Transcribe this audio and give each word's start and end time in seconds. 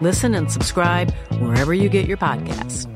Listen 0.00 0.34
and 0.34 0.50
subscribe 0.50 1.12
wherever 1.40 1.74
you 1.74 1.88
get 1.88 2.06
your 2.06 2.16
podcasts. 2.16 2.86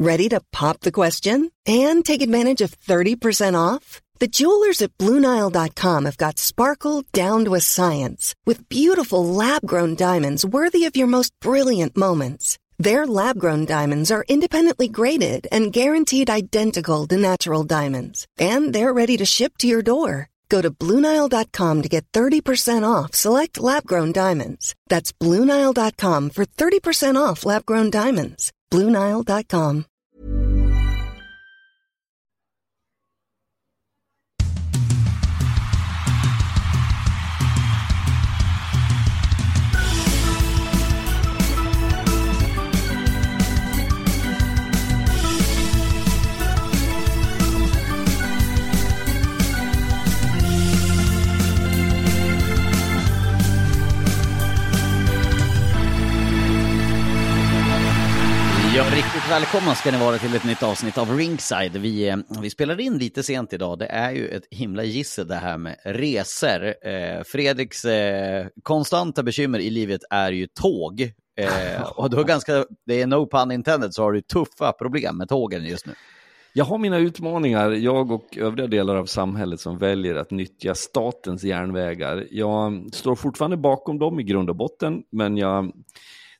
Ready 0.00 0.28
to 0.28 0.40
pop 0.52 0.80
the 0.82 0.92
question 0.92 1.50
and 1.66 2.04
take 2.04 2.22
advantage 2.22 2.60
of 2.60 2.78
30% 2.78 3.58
off? 3.58 4.00
The 4.20 4.28
jewelers 4.28 4.80
at 4.80 4.96
BlueNile.com 4.98 6.04
have 6.04 6.16
got 6.16 6.38
sparkle 6.38 7.04
down 7.12 7.44
to 7.44 7.54
a 7.54 7.60
science 7.60 8.34
with 8.46 8.68
beautiful 8.68 9.24
lab 9.24 9.62
grown 9.66 9.96
diamonds 9.96 10.44
worthy 10.44 10.84
of 10.84 10.96
your 10.96 11.08
most 11.08 11.32
brilliant 11.40 11.96
moments. 11.96 12.58
Their 12.78 13.06
lab 13.06 13.38
grown 13.40 13.64
diamonds 13.64 14.12
are 14.12 14.24
independently 14.28 14.86
graded 14.86 15.48
and 15.50 15.72
guaranteed 15.72 16.30
identical 16.30 17.06
to 17.08 17.16
natural 17.16 17.64
diamonds, 17.64 18.26
and 18.38 18.72
they're 18.72 18.94
ready 18.94 19.16
to 19.16 19.24
ship 19.24 19.58
to 19.58 19.66
your 19.66 19.82
door. 19.82 20.28
Go 20.48 20.62
to 20.62 20.70
BlueNile.com 20.70 21.82
to 21.82 21.88
get 21.88 22.04
30% 22.12 22.88
off 22.88 23.14
select 23.14 23.58
lab 23.60 23.84
grown 23.86 24.12
diamonds. 24.12 24.74
That's 24.88 25.12
BlueNile.com 25.12 26.30
for 26.30 26.44
30% 26.44 27.16
off 27.16 27.44
lab 27.44 27.64
grown 27.64 27.90
diamonds. 27.90 28.52
BlueNile.com. 28.70 29.84
Ja, 58.78 58.84
riktigt 58.84 59.30
välkomna 59.30 59.74
ska 59.74 59.90
ni 59.90 59.98
vara 59.98 60.18
till 60.18 60.34
ett 60.34 60.44
nytt 60.44 60.62
avsnitt 60.62 60.98
av 60.98 61.16
Ringside. 61.16 61.76
Vi, 61.76 62.08
eh, 62.08 62.16
vi 62.42 62.50
spelar 62.50 62.80
in 62.80 62.98
lite 62.98 63.22
sent 63.22 63.52
idag. 63.52 63.78
Det 63.78 63.86
är 63.86 64.10
ju 64.10 64.28
ett 64.28 64.42
himla 64.50 64.84
gissel 64.84 65.28
det 65.28 65.34
här 65.34 65.58
med 65.58 65.76
resor. 65.84 66.66
Eh, 66.66 67.22
Fredriks 67.26 67.84
eh, 67.84 68.46
konstanta 68.62 69.22
bekymmer 69.22 69.58
i 69.58 69.70
livet 69.70 70.00
är 70.10 70.32
ju 70.32 70.46
tåg. 70.46 71.12
Eh, 71.36 71.82
och 71.82 72.10
du 72.10 72.16
har 72.16 72.24
ganska, 72.24 72.64
det 72.86 73.02
är 73.02 73.06
no 73.06 73.26
pun 73.26 73.52
intended, 73.52 73.94
så 73.94 74.02
har 74.02 74.12
du 74.12 74.20
tuffa 74.20 74.72
problem 74.72 75.18
med 75.18 75.28
tågen 75.28 75.64
just 75.64 75.86
nu. 75.86 75.92
Jag 76.52 76.64
har 76.64 76.78
mina 76.78 76.98
utmaningar, 76.98 77.70
jag 77.70 78.10
och 78.10 78.38
övriga 78.38 78.66
delar 78.66 78.96
av 78.96 79.06
samhället 79.06 79.60
som 79.60 79.78
väljer 79.78 80.14
att 80.14 80.30
nyttja 80.30 80.74
statens 80.74 81.44
järnvägar. 81.44 82.26
Jag 82.30 82.88
står 82.92 83.14
fortfarande 83.16 83.56
bakom 83.56 83.98
dem 83.98 84.20
i 84.20 84.22
grund 84.22 84.50
och 84.50 84.56
botten, 84.56 85.02
men 85.10 85.36
jag 85.36 85.72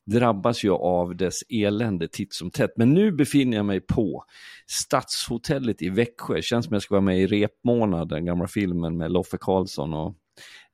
drabbas 0.09 0.63
ju 0.63 0.71
av 0.71 1.15
dess 1.15 1.39
elände 1.49 2.07
titt 2.07 2.33
som 2.33 2.51
tätt. 2.51 2.71
Men 2.75 2.93
nu 2.93 3.11
befinner 3.11 3.57
jag 3.57 3.65
mig 3.65 3.81
på 3.81 4.23
Stadshotellet 4.67 5.81
i 5.81 5.89
Växjö. 5.89 6.41
Känns 6.41 6.65
som 6.65 6.73
jag 6.73 6.81
ska 6.81 6.93
vara 6.93 7.01
med 7.01 7.19
i 7.19 7.27
Repmånad, 7.27 8.09
den 8.09 8.25
gamla 8.25 8.47
filmen 8.47 8.97
med 8.97 9.11
Loffe 9.11 9.37
Karlsson 9.41 9.93
och 9.93 10.15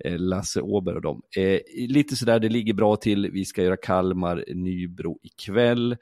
eh, 0.06 0.20
Lasse 0.20 0.62
Åberg 0.62 0.96
och 0.96 1.02
dem. 1.02 1.22
Eh, 1.38 1.60
lite 1.88 2.16
sådär, 2.16 2.40
det 2.40 2.50
ligger 2.50 2.74
bra 2.74 2.96
till. 2.96 3.32
Vi 3.32 3.46
ska 3.46 3.64
göra 3.64 3.78
Kalmar, 3.78 4.44
Nybro 4.48 5.20
ikväll 5.24 5.98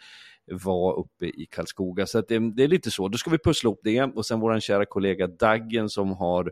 var 0.52 1.00
uppe 1.00 1.26
i 1.26 1.48
Karlskoga. 1.52 2.06
Så 2.06 2.20
att 2.20 2.28
det, 2.28 2.52
det 2.56 2.64
är 2.64 2.68
lite 2.68 2.92
så, 2.92 3.08
då 3.08 3.18
ska 3.18 3.30
vi 3.30 3.38
pussla 3.38 3.68
ihop 3.68 3.80
det. 3.84 4.04
Och 4.04 4.26
sen 4.26 4.40
vår 4.40 4.60
kära 4.60 4.86
kollega 4.86 5.28
Daggen 5.28 5.90
som 5.90 6.12
har 6.12 6.52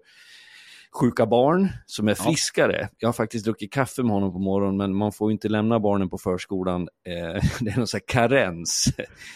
sjuka 0.94 1.26
barn 1.26 1.70
som 1.86 2.08
är 2.08 2.16
friskare. 2.16 2.90
Jag 2.98 3.08
har 3.08 3.14
faktiskt 3.14 3.46
druckit 3.46 3.74
kaffe 3.74 4.04
med 4.04 4.12
honom 4.12 4.34
på 4.34 4.40
morgonen, 4.40 4.78
men 4.78 4.96
man 4.96 5.12
får 5.12 5.32
inte 5.32 5.50
lämna 5.50 5.80
barnen 5.80 6.10
på 6.10 6.18
förskolan. 6.18 6.82
Eh, 6.82 7.44
det 7.60 7.72
är 7.72 7.78
någon 7.78 7.88
sån 7.88 7.98
här 7.98 8.08
karens. 8.08 8.86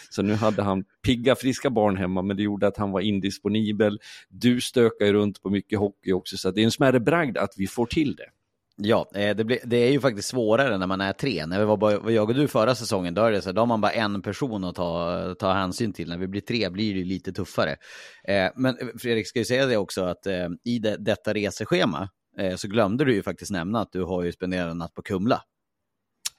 Så 0.10 0.22
nu 0.22 0.34
hade 0.34 0.64
han 0.64 0.84
pigga, 1.06 1.36
friska 1.36 1.70
barn 1.70 1.98
hemma, 1.98 2.22
men 2.22 2.38
det 2.38 2.44
gjorde 2.44 2.68
att 2.68 2.78
han 2.78 2.92
var 2.92 3.02
indisponibel. 3.02 4.00
Du 4.30 4.62
stökar 4.62 5.06
ju 5.06 5.14
runt 5.14 5.42
på 5.42 5.50
mycket 5.50 5.80
hockey 5.80 6.12
också, 6.12 6.38
så 6.38 6.52
det 6.52 6.62
är 6.62 6.66
en 6.66 6.72
smärre 6.72 7.00
bragd 7.00 7.38
att 7.38 7.54
vi 7.58 7.68
får 7.68 7.86
till 7.86 8.16
det. 8.16 8.30
Ja, 8.78 9.12
eh, 9.16 9.36
det, 9.36 9.44
blir, 9.44 9.59
det 9.63 9.78
är 9.78 9.91
ju 9.91 10.00
faktiskt 10.00 10.28
svårare 10.28 10.78
när 10.78 10.88
man 10.88 11.02
är 11.02 11.13
tre. 11.13 11.46
När 11.46 11.59
vi 11.59 11.66
var 11.66 11.78
bara, 11.78 12.12
jag 12.12 12.30
och 12.30 12.36
du 12.36 12.47
förra 12.47 12.75
säsongen, 12.75 13.13
då, 13.13 13.22
är 13.22 13.31
det 13.31 13.41
så, 13.41 13.52
då 13.52 13.62
har 13.62 13.66
man 13.66 13.81
bara 13.81 13.91
en 13.91 14.22
person 14.22 14.63
att 14.63 14.75
ta, 14.75 15.36
ta 15.40 15.53
hänsyn 15.53 15.94
till. 15.94 16.09
När 16.09 16.18
vi 16.18 16.28
blir 16.28 16.41
tre 16.41 16.69
blir 16.69 16.94
det 16.94 17.00
ju 17.00 17.06
lite 17.06 17.34
tuffare. 17.34 17.75
Eh, 18.28 18.52
men 18.56 18.78
Fredrik, 19.00 19.28
ska 19.28 19.40
ju 19.40 19.46
säga 19.46 19.66
det 19.66 19.78
också 19.78 20.03
att 20.03 20.25
eh, 20.25 20.47
i 20.63 20.80
det, 20.80 20.97
detta 20.97 21.34
reseschema 21.34 22.09
eh, 22.40 22.56
så 22.56 22.68
glömde 22.68 23.06
du 23.06 23.13
ju 23.13 23.24
faktiskt 23.24 23.52
nämna 23.52 23.81
att 23.81 23.91
du 23.91 24.03
har 24.03 24.24
ju 24.24 24.31
spenderat 24.31 24.72
en 24.72 24.78
natt 24.78 24.94
på 24.94 25.02
Kumla. 25.02 25.42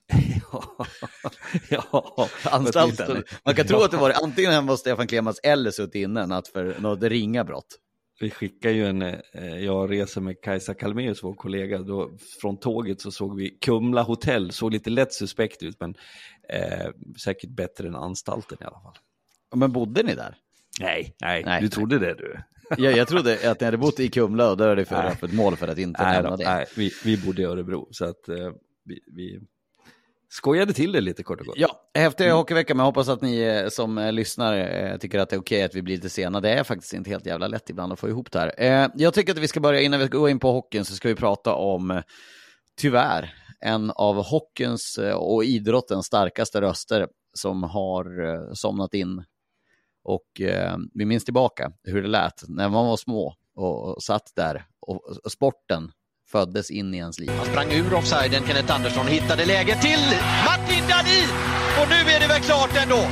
ja, 1.70 2.28
Anstalten. 2.44 3.24
Man 3.44 3.54
kan 3.54 3.66
tro 3.66 3.82
att 3.82 3.90
det 3.90 3.96
var 3.96 4.12
antingen 4.22 4.52
hemma 4.52 4.72
hos 4.72 4.80
Stefan 4.80 5.06
Klemans 5.06 5.40
eller 5.42 5.70
suttit 5.70 5.94
inne 5.94 6.22
en 6.22 6.28
natt 6.28 6.48
för 6.48 6.76
något 6.80 7.02
ringa 7.02 7.44
brott. 7.44 7.78
Vi 8.20 8.30
skickar 8.30 8.70
ju 8.70 8.86
en, 8.86 9.02
eh, 9.02 9.58
jag 9.64 9.90
reser 9.90 10.20
med 10.20 10.40
Kajsa 10.40 10.74
Kalmeus, 10.74 11.22
vår 11.22 11.34
kollega, 11.34 11.78
då, 11.78 12.10
från 12.40 12.56
tåget 12.56 13.00
så 13.00 13.10
såg 13.10 13.36
vi 13.36 13.50
Kumla 13.50 14.02
hotell, 14.02 14.52
såg 14.52 14.72
lite 14.72 14.90
lätt 14.90 15.12
suspekt 15.12 15.62
ut, 15.62 15.80
men 15.80 15.94
eh, 16.48 16.90
säkert 17.24 17.50
bättre 17.50 17.88
än 17.88 17.96
anstalten 17.96 18.58
i 18.60 18.64
alla 18.64 18.80
fall. 18.80 18.98
Men 19.54 19.72
bodde 19.72 20.02
ni 20.02 20.14
där? 20.14 20.36
Nej, 20.80 21.16
nej, 21.20 21.42
Nej. 21.44 21.60
du 21.62 21.68
trodde 21.68 21.98
det 21.98 22.14
du. 22.14 22.36
Ja, 22.78 22.90
jag 22.90 23.08
trodde 23.08 23.50
att 23.50 23.60
ni 23.60 23.64
hade 23.64 23.76
bott 23.76 24.00
i 24.00 24.08
Kumla 24.08 24.50
och 24.50 24.56
då 24.56 24.64
är 24.64 24.76
det 24.76 24.84
för 24.84 25.04
öppet 25.04 25.32
mål 25.32 25.56
för 25.56 25.68
att 25.68 25.78
inte 25.78 26.02
Nej, 26.02 26.12
nämna 26.12 26.30
då, 26.30 26.36
det. 26.36 26.44
nej 26.44 26.66
vi, 26.76 26.90
vi 27.04 27.16
bodde 27.16 27.42
i 27.42 27.44
Örebro, 27.44 27.88
så 27.90 28.04
att 28.04 28.28
eh, 28.28 28.52
vi, 28.84 29.00
vi 29.06 29.40
skojade 30.28 30.72
till 30.72 30.92
det 30.92 31.00
lite 31.00 31.22
kort 31.22 31.40
och 31.40 31.46
gott. 31.46 31.56
Ja, 31.58 31.80
häftig 31.94 32.30
hockeyvecka, 32.30 32.74
men 32.74 32.84
jag 32.84 32.86
hoppas 32.86 33.08
att 33.08 33.22
ni 33.22 33.40
eh, 33.40 33.68
som 33.68 33.98
eh, 33.98 34.12
lyssnar 34.12 34.58
eh, 34.58 34.96
tycker 34.96 35.18
att 35.18 35.30
det 35.30 35.36
är 35.36 35.40
okej 35.40 35.62
att 35.62 35.74
vi 35.74 35.82
blir 35.82 35.94
lite 35.94 36.10
sena. 36.10 36.40
Det 36.40 36.50
är 36.50 36.64
faktiskt 36.64 36.92
inte 36.92 37.10
helt 37.10 37.26
jävla 37.26 37.48
lätt 37.48 37.70
ibland 37.70 37.92
att 37.92 37.98
få 38.00 38.08
ihop 38.08 38.32
det 38.32 38.38
här. 38.38 38.90
Jag 38.94 39.14
tycker 39.14 39.32
att 39.32 39.38
vi 39.38 39.48
ska 39.48 39.60
börja, 39.60 39.80
innan 39.80 40.00
vi 40.00 40.08
går 40.08 40.30
in 40.30 40.38
på 40.38 40.52
hockeyn, 40.52 40.84
så 40.84 40.94
ska 40.94 41.08
vi 41.08 41.14
prata 41.14 41.54
om, 41.54 42.02
tyvärr, 42.76 43.34
en 43.60 43.90
av 43.90 44.24
hockeyns 44.24 44.98
och 45.14 45.44
idrottens 45.44 46.06
starkaste 46.06 46.60
röster 46.60 47.08
som 47.34 47.62
har 47.62 48.54
somnat 48.54 48.94
in. 48.94 49.24
Och 50.02 50.26
vi 50.94 51.04
minns 51.04 51.24
tillbaka 51.24 51.72
hur 51.82 52.02
det 52.02 52.08
lät 52.08 52.48
när 52.48 52.68
man 52.68 52.86
var 52.86 52.96
små 52.96 53.34
och, 53.54 54.02
satt 54.02 54.32
där 54.36 54.66
och 54.80 55.32
sporten 55.32 55.92
föddes 56.32 56.70
in 56.70 56.94
i 56.94 56.98
ens 56.98 57.18
liv. 57.18 57.30
Han 57.36 57.46
sprang 57.46 57.72
ur 57.72 57.94
offsiden, 57.94 58.42
Kenneth 58.46 58.74
Andersson 58.74 59.06
hittade 59.06 59.44
läget 59.44 59.80
till 59.82 60.00
Martin 60.44 60.84
Dahlin! 60.88 61.30
Och 61.80 61.88
nu 61.88 62.10
är 62.12 62.20
det 62.20 62.26
väl 62.26 62.40
klart 62.40 62.70
ändå. 62.82 62.96
3-1. 62.96 63.06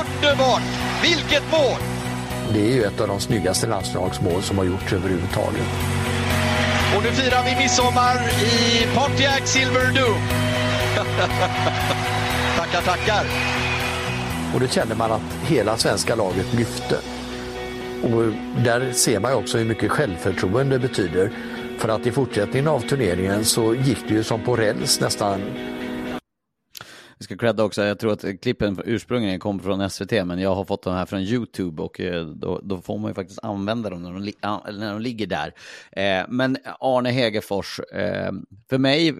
Underbart! 0.00 0.62
Vilket 1.02 1.50
mål! 1.50 1.80
Det 2.52 2.60
är 2.60 2.74
ju 2.74 2.82
ett 2.84 3.00
av 3.00 3.08
de 3.08 3.20
snyggaste 3.20 3.66
landslagsmål 3.66 4.42
som 4.42 4.58
har 4.58 4.64
gjorts 4.64 4.92
överhuvudtaget. 4.92 5.66
Och 6.96 7.02
nu 7.02 7.10
firar 7.10 7.44
vi 7.44 7.62
midsommar 7.62 8.14
i 8.42 8.86
Pontiac 8.96 9.40
Silver 9.44 9.86
Dome. 9.86 10.26
tackar, 12.56 12.82
tackar. 12.82 13.24
Och 14.54 14.60
det 14.60 14.72
kände 14.72 14.94
man 14.94 15.12
att 15.12 15.32
hela 15.42 15.76
svenska 15.76 16.14
laget 16.14 16.54
lyfte. 16.54 16.96
Och 18.02 18.32
där 18.64 18.92
ser 18.92 19.20
man 19.20 19.30
ju 19.30 19.36
också 19.36 19.58
hur 19.58 19.64
mycket 19.64 19.90
självförtroende 19.90 20.78
betyder. 20.78 21.30
För 21.78 21.88
att 21.88 22.06
i 22.06 22.12
fortsättningen 22.12 22.68
av 22.68 22.80
turneringen 22.80 23.44
så 23.44 23.74
gick 23.74 24.08
det 24.08 24.14
ju 24.14 24.22
som 24.22 24.44
på 24.44 24.56
räls 24.56 25.00
nästan. 25.00 25.40
Vi 27.18 27.24
ska 27.24 27.36
credda 27.36 27.64
också, 27.64 27.82
jag 27.82 27.98
tror 27.98 28.12
att 28.12 28.40
klippen 28.42 28.82
ursprungligen 28.84 29.40
kom 29.40 29.60
från 29.60 29.90
SVT, 29.90 30.10
men 30.10 30.38
jag 30.38 30.54
har 30.54 30.64
fått 30.64 30.82
de 30.82 30.94
här 30.94 31.06
från 31.06 31.20
YouTube 31.20 31.82
och 31.82 32.00
eh, 32.00 32.26
då, 32.26 32.60
då 32.62 32.80
får 32.80 32.98
man 32.98 33.10
ju 33.10 33.14
faktiskt 33.14 33.44
använda 33.44 33.90
dem 33.90 34.02
när 34.02 34.12
de, 34.12 34.32
när 34.78 34.92
de 34.92 35.00
ligger 35.00 35.26
där. 35.26 35.52
Eh, 35.92 36.26
men 36.28 36.56
Arne 36.80 37.10
Hegerfors, 37.10 37.80
eh, 37.80 38.32
för 38.70 38.78
mig, 38.78 39.14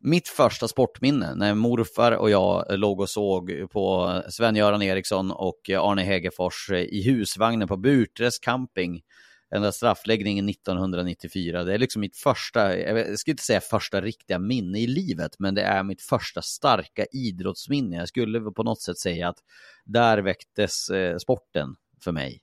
mitt 0.00 0.28
första 0.28 0.68
sportminne 0.68 1.34
när 1.34 1.54
morfar 1.54 2.12
och 2.12 2.30
jag 2.30 2.64
låg 2.68 3.00
och 3.00 3.08
såg 3.08 3.52
på 3.70 4.12
Sven-Göran 4.28 4.82
Eriksson 4.82 5.30
och 5.30 5.70
Arne 5.70 6.02
Hegerfors 6.02 6.70
i 6.70 7.02
husvagnen 7.02 7.68
på 7.68 7.76
Burträsk 7.76 8.44
camping 8.44 9.02
den 9.50 9.62
där 9.62 9.70
straffläggningen 9.70 10.48
1994. 10.48 11.64
Det 11.64 11.74
är 11.74 11.78
liksom 11.78 12.00
mitt 12.00 12.16
första, 12.16 12.78
jag 12.78 13.18
skulle 13.18 13.32
inte 13.32 13.42
säga 13.42 13.60
första 13.60 14.00
riktiga 14.00 14.38
minne 14.38 14.80
i 14.80 14.86
livet, 14.86 15.38
men 15.38 15.54
det 15.54 15.62
är 15.62 15.82
mitt 15.82 16.02
första 16.02 16.42
starka 16.42 17.06
idrottsminne. 17.12 17.96
Jag 17.96 18.08
skulle 18.08 18.40
på 18.40 18.62
något 18.62 18.82
sätt 18.82 18.98
säga 18.98 19.28
att 19.28 19.38
där 19.84 20.18
väcktes 20.18 20.90
eh, 20.90 21.16
sporten 21.16 21.76
för 22.04 22.12
mig. 22.12 22.42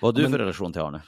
Vad 0.00 0.14
har 0.14 0.16
du 0.16 0.22
men, 0.22 0.32
för 0.32 0.38
relation 0.38 0.72
till 0.72 0.82
Arne? 0.82 1.02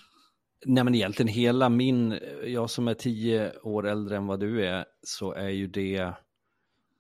Nej 0.67 0.84
men 0.84 0.94
egentligen 0.94 1.29
hela 1.29 1.69
min, 1.69 2.19
jag 2.44 2.70
som 2.70 2.88
är 2.88 2.94
tio 2.94 3.58
år 3.58 3.88
äldre 3.88 4.17
än 4.17 4.26
vad 4.26 4.40
du 4.40 4.67
är, 4.67 4.84
så 5.02 5.32
är 5.32 5.49
ju 5.49 5.67
det 5.67 6.12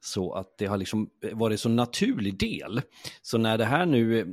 så 0.00 0.32
att 0.32 0.58
det 0.58 0.66
har 0.66 0.76
liksom 0.76 1.10
varit 1.32 1.60
så 1.60 1.68
naturlig 1.68 2.38
del. 2.38 2.82
Så 3.22 3.38
när 3.38 3.58
det 3.58 3.64
här 3.64 3.86
nu, 3.86 4.24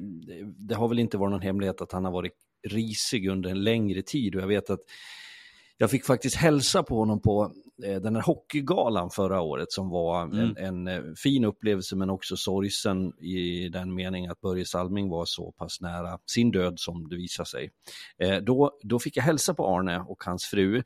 det 0.57 0.75
har 0.75 0.87
väl 0.87 0.99
inte 0.99 1.17
varit 1.17 1.31
någon 1.31 1.41
hemlighet 1.41 1.81
att 1.81 1.91
han 1.91 2.05
har 2.05 2.11
varit 2.11 2.33
risig 2.67 3.27
under 3.27 3.49
en 3.49 3.63
längre 3.63 4.01
tid 4.01 4.35
och 4.35 4.41
jag 4.41 4.47
vet 4.47 4.69
att 4.69 4.81
jag 5.81 5.91
fick 5.91 6.05
faktiskt 6.05 6.35
hälsa 6.35 6.83
på 6.83 6.99
honom 6.99 7.21
på 7.21 7.51
eh, 7.85 8.01
den 8.01 8.15
här 8.15 8.23
hockeygalan 8.23 9.09
förra 9.09 9.41
året 9.41 9.71
som 9.71 9.89
var 9.89 10.23
mm. 10.23 10.39
en, 10.39 10.57
en, 10.57 10.87
eh, 10.87 11.13
fin 11.23 11.45
upplevelse 11.45 11.95
men 11.95 12.09
också 12.09 12.37
sorgsen 12.37 13.13
i 13.19 13.69
den 13.69 13.93
meningen 13.93 14.31
att 14.31 14.41
Börje 14.41 14.65
Salming 14.65 15.09
var 15.09 15.25
så 15.25 15.51
pass 15.51 15.81
nära 15.81 16.19
sin 16.25 16.51
död 16.51 16.79
som 16.79 17.09
det 17.09 17.15
visade 17.15 17.49
sig. 17.49 17.71
Eh, 18.17 18.37
då, 18.37 18.71
då 18.83 18.99
fick 18.99 19.17
jag 19.17 19.23
hälsa 19.23 19.53
på 19.53 19.67
Arne 19.67 19.99
och 19.99 20.23
hans 20.23 20.45
fru. 20.45 20.83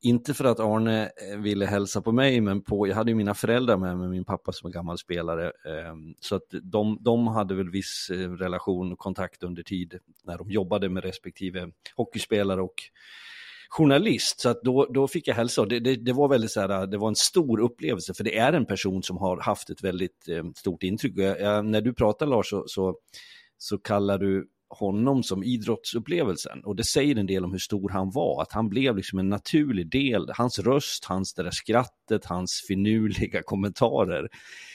Inte 0.00 0.34
för 0.34 0.44
att 0.44 0.60
Arne 0.60 1.04
eh, 1.04 1.38
ville 1.38 1.66
hälsa 1.66 2.02
på 2.02 2.12
mig, 2.12 2.40
men 2.40 2.62
på, 2.62 2.86
jag 2.86 2.94
hade 2.94 3.10
ju 3.10 3.14
mina 3.14 3.34
föräldrar 3.34 3.76
med 3.76 3.98
mig, 3.98 4.08
min 4.08 4.24
pappa 4.24 4.52
som 4.52 4.68
är 4.68 4.72
gammal 4.72 4.98
spelare. 4.98 5.46
Ehm, 5.48 6.14
så 6.20 6.36
att 6.36 6.46
de, 6.62 6.98
de 7.00 7.26
hade 7.26 7.54
väl 7.54 7.70
viss 7.70 8.10
eh, 8.10 8.30
relation 8.30 8.92
och 8.92 8.98
kontakt 8.98 9.42
under 9.42 9.62
tid 9.62 9.98
när 10.24 10.38
de 10.38 10.50
jobbade 10.50 10.88
med 10.88 11.04
respektive 11.04 11.70
hockeyspelare 11.96 12.62
och 12.62 12.74
journalist. 13.68 14.40
Så 14.40 14.48
att 14.48 14.62
då, 14.62 14.86
då 14.86 15.08
fick 15.08 15.28
jag 15.28 15.34
hälsa 15.34 15.60
och 15.60 15.68
det, 15.68 15.80
det, 15.80 15.96
det, 15.96 16.12
var 16.12 16.28
väldigt 16.28 16.50
så 16.50 16.60
här, 16.60 16.86
det 16.86 16.98
var 16.98 17.08
en 17.08 17.16
stor 17.16 17.60
upplevelse 17.60 18.14
för 18.14 18.24
det 18.24 18.38
är 18.38 18.52
en 18.52 18.66
person 18.66 19.02
som 19.02 19.16
har 19.16 19.40
haft 19.40 19.70
ett 19.70 19.84
väldigt 19.84 20.28
ehm, 20.28 20.54
stort 20.54 20.82
intryck. 20.82 21.12
Jag, 21.16 21.40
jag, 21.40 21.64
när 21.64 21.80
du 21.80 21.94
pratar 21.94 22.26
Lars 22.26 22.50
så, 22.50 22.64
så, 22.66 22.96
så 23.58 23.78
kallar 23.78 24.18
du 24.18 24.48
honom 24.70 25.22
som 25.22 25.44
idrottsupplevelsen. 25.44 26.64
Och 26.64 26.76
det 26.76 26.84
säger 26.84 27.16
en 27.16 27.26
del 27.26 27.44
om 27.44 27.52
hur 27.52 27.58
stor 27.58 27.88
han 27.88 28.10
var, 28.10 28.42
att 28.42 28.52
han 28.52 28.68
blev 28.68 28.96
liksom 28.96 29.18
en 29.18 29.28
naturlig 29.28 29.90
del. 29.90 30.30
Hans 30.34 30.58
röst, 30.58 31.04
hans 31.04 31.34
det 31.34 31.42
där 31.42 31.50
skrattet, 31.50 32.24
hans 32.24 32.64
finurliga 32.68 33.42
kommentarer 33.42 34.28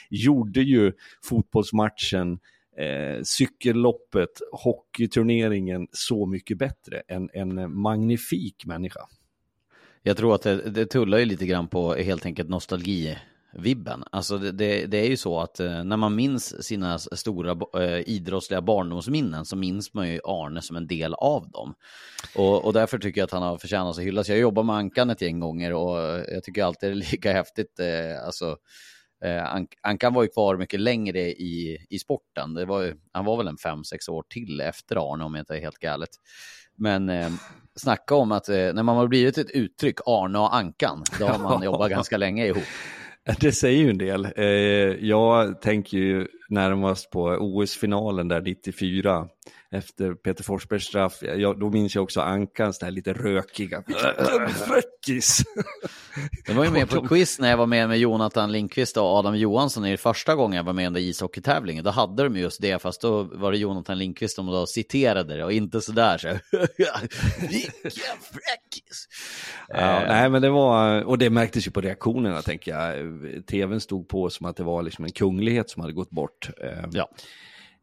gjorde 0.10 0.62
ju 0.62 0.92
fotbollsmatchen, 1.24 2.40
eh, 2.78 3.22
cykelloppet, 3.24 4.30
hockeyturneringen 4.51 5.88
så 5.92 6.25
mycket 6.25 6.57
bättre. 6.57 7.01
En, 7.07 7.30
en 7.34 7.81
magnifik 7.81 8.66
människa. 8.66 9.01
Jag 10.04 10.18
tror 10.18 10.36
att 10.36 10.42
det, 10.42 10.69
det 10.69 10.86
tullar 10.86 11.18
ju 11.18 11.25
lite 11.25 11.45
grann 11.45 11.68
på 11.68 11.94
helt 11.94 12.25
enkelt 12.25 12.50
nostalgi 12.50 13.18
vibben. 13.54 14.04
Alltså 14.12 14.38
det, 14.38 14.52
det, 14.52 14.86
det, 14.86 14.98
är 14.98 15.10
ju 15.10 15.18
så 15.18 15.40
att 15.40 15.60
eh, 15.60 15.84
när 15.84 15.98
man 15.98 16.16
minns 16.16 16.64
sina 16.66 17.00
stora 17.00 17.58
eh, 17.84 18.00
idrottsliga 18.00 18.62
barndomsminnen 18.62 19.46
så 19.46 19.56
minns 19.56 19.94
man 19.94 20.10
ju 20.10 20.20
Arne 20.24 20.62
som 20.62 20.76
en 20.76 20.88
del 20.88 21.14
av 21.14 21.50
dem. 21.50 21.74
Och, 22.36 22.66
och 22.66 22.74
därför 22.74 22.98
tycker 22.98 23.22
jag 23.22 23.26
att 23.26 23.32
han 23.32 23.44
har 23.44 23.58
förtjänat 23.58 23.98
att 23.98 24.04
hyllas. 24.04 24.30
Jag 24.30 24.38
jobbar 24.38 24.64
med 24.64 24.76
Ankan 24.76 25.10
ett 25.10 25.22
gäng 25.22 25.40
gånger 25.40 25.74
och 25.74 25.98
jag 26.28 26.44
tycker 26.44 26.64
alltid 26.64 26.90
det 26.90 26.94
är 26.94 27.12
lika 27.12 27.34
häftigt. 27.34 27.80
Eh, 27.80 28.26
alltså, 28.26 28.58
eh, 29.26 29.66
Ankan 29.82 30.14
var 30.14 30.24
ju 30.24 30.30
kvar 30.30 30.58
mycket 30.58 30.80
längre 30.80 31.20
i, 31.20 31.86
i 31.90 32.00
sporten. 32.00 32.54
Det 32.54 32.66
var 32.66 32.82
ju, 32.82 32.96
han 33.12 33.26
var 33.26 33.38
väl 33.38 33.48
en 33.48 33.58
fem 33.58 33.84
sex 33.84 34.10
år 34.10 34.24
till 34.30 34.62
efter 34.62 35.14
Arne 35.14 35.24
om 35.24 35.36
jag 35.36 35.42
inte 35.42 35.56
är 35.56 35.62
helt 35.62 35.80
galet. 35.80 36.10
Men 36.76 37.10
eh, 37.10 37.30
snacka 37.76 38.16
om 38.16 38.32
att 38.32 38.50
eh, 38.50 38.56
när 38.56 38.84
man 38.84 38.98
har 38.98 39.08
blivit 39.08 39.38
ett 39.38 39.52
uttryck, 39.52 40.00
Arne 40.06 40.40
och 40.40 40.56
Ankan, 40.56 41.04
då 41.20 41.28
har 41.28 41.40
man 41.40 41.64
jobbat 41.64 41.90
ganska 41.90 42.18
länge 42.18 42.46
ihop. 42.46 42.64
Det 43.40 43.52
säger 43.52 43.84
ju 43.84 43.90
en 43.90 43.98
del. 43.98 44.28
Eh, 44.36 44.46
jag 45.08 45.62
tänker 45.62 45.98
ju 45.98 46.28
närmast 46.50 47.10
på 47.10 47.24
OS-finalen 47.24 48.28
där 48.28 48.42
94 48.42 49.28
efter 49.74 50.14
Peter 50.14 50.44
Forsbergs 50.44 50.84
straff. 50.84 51.24
Jag, 51.38 51.60
då 51.60 51.70
minns 51.70 51.96
jag 51.96 52.04
också 52.04 52.22
Ankans 52.22 52.80
där 52.80 52.92
lite 52.92 53.14
rökiga. 53.14 53.84
Rökis! 54.68 55.44
Det 56.46 56.54
var 56.58 56.66
ju 56.66 56.72
med 56.72 56.90
på 56.90 57.02
quiz 57.08 57.40
när 57.40 57.50
jag 57.50 57.58
var 57.58 57.66
med 57.66 57.90
med 57.90 58.00
Jonathan 58.00 58.52
Lindqvist 58.52 58.98
och 58.98 59.04
Adam 59.04 59.38
Johansson 59.38 59.86
i 59.86 59.98
första 59.98 60.36
gången 60.36 60.58
jag 60.58 60.64
var 60.64 60.74
med 60.74 60.98
i 60.98 61.10
ishockeytävlingen. 61.10 61.84
Då 61.84 61.90
hade 61.90 62.24
de 62.24 62.38
just 62.38 62.62
det, 62.62 62.81
fast 62.81 63.02
då 63.02 63.24
var 63.24 63.52
det 63.52 63.58
Jonathan 63.58 63.98
Lindqvist 63.98 64.36
som 64.36 64.46
då 64.46 64.66
citerade 64.66 65.38
det 65.38 65.44
och 65.44 65.54
inte 65.54 65.81
sådär 65.81 66.18
så. 66.18 66.28
Vilken 67.42 68.18
fräckis! 68.22 69.08
Ja, 69.68 70.02
eh. 70.02 70.08
nej, 70.08 70.30
men 70.30 70.42
det 70.42 70.50
var, 70.50 71.04
och 71.04 71.18
det 71.18 71.30
märktes 71.30 71.68
ju 71.68 71.72
på 71.72 71.81
reaktionerna 71.81 72.42
tänker 72.42 72.72
jag. 72.72 72.96
TVn 73.46 73.81
stod 73.81 74.08
på 74.08 74.30
som 74.30 74.46
att 74.46 74.56
det 74.56 74.64
var 74.64 74.84
liksom 74.84 75.06
en 75.06 75.12
kunglighet 75.12 75.69
som 75.69 75.81
hade 75.81 75.94
gått 75.94 76.10
bort. 76.10 76.50
Eh, 76.62 76.86
ja. 76.92 77.10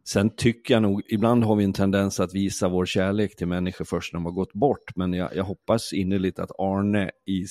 Sen 0.05 0.31
tycker 0.37 0.75
jag 0.75 0.83
nog, 0.83 1.03
ibland 1.09 1.45
har 1.45 1.57
vi 1.57 1.65
en 1.65 1.73
tendens 1.73 2.21
att 2.21 2.35
visa 2.35 2.69
vår 2.69 2.87
kärlek 2.87 3.37
till 3.37 3.47
människor 3.47 3.85
först 3.85 4.13
när 4.13 4.21
de 4.21 4.25
har 4.25 4.33
gått 4.33 4.53
bort, 4.53 4.97
men 4.97 5.13
jag, 5.13 5.37
jag 5.37 5.45
hoppas 5.45 5.93
innerligt 5.93 6.39
att 6.39 6.51
Arne 6.59 7.11
i 7.27 7.47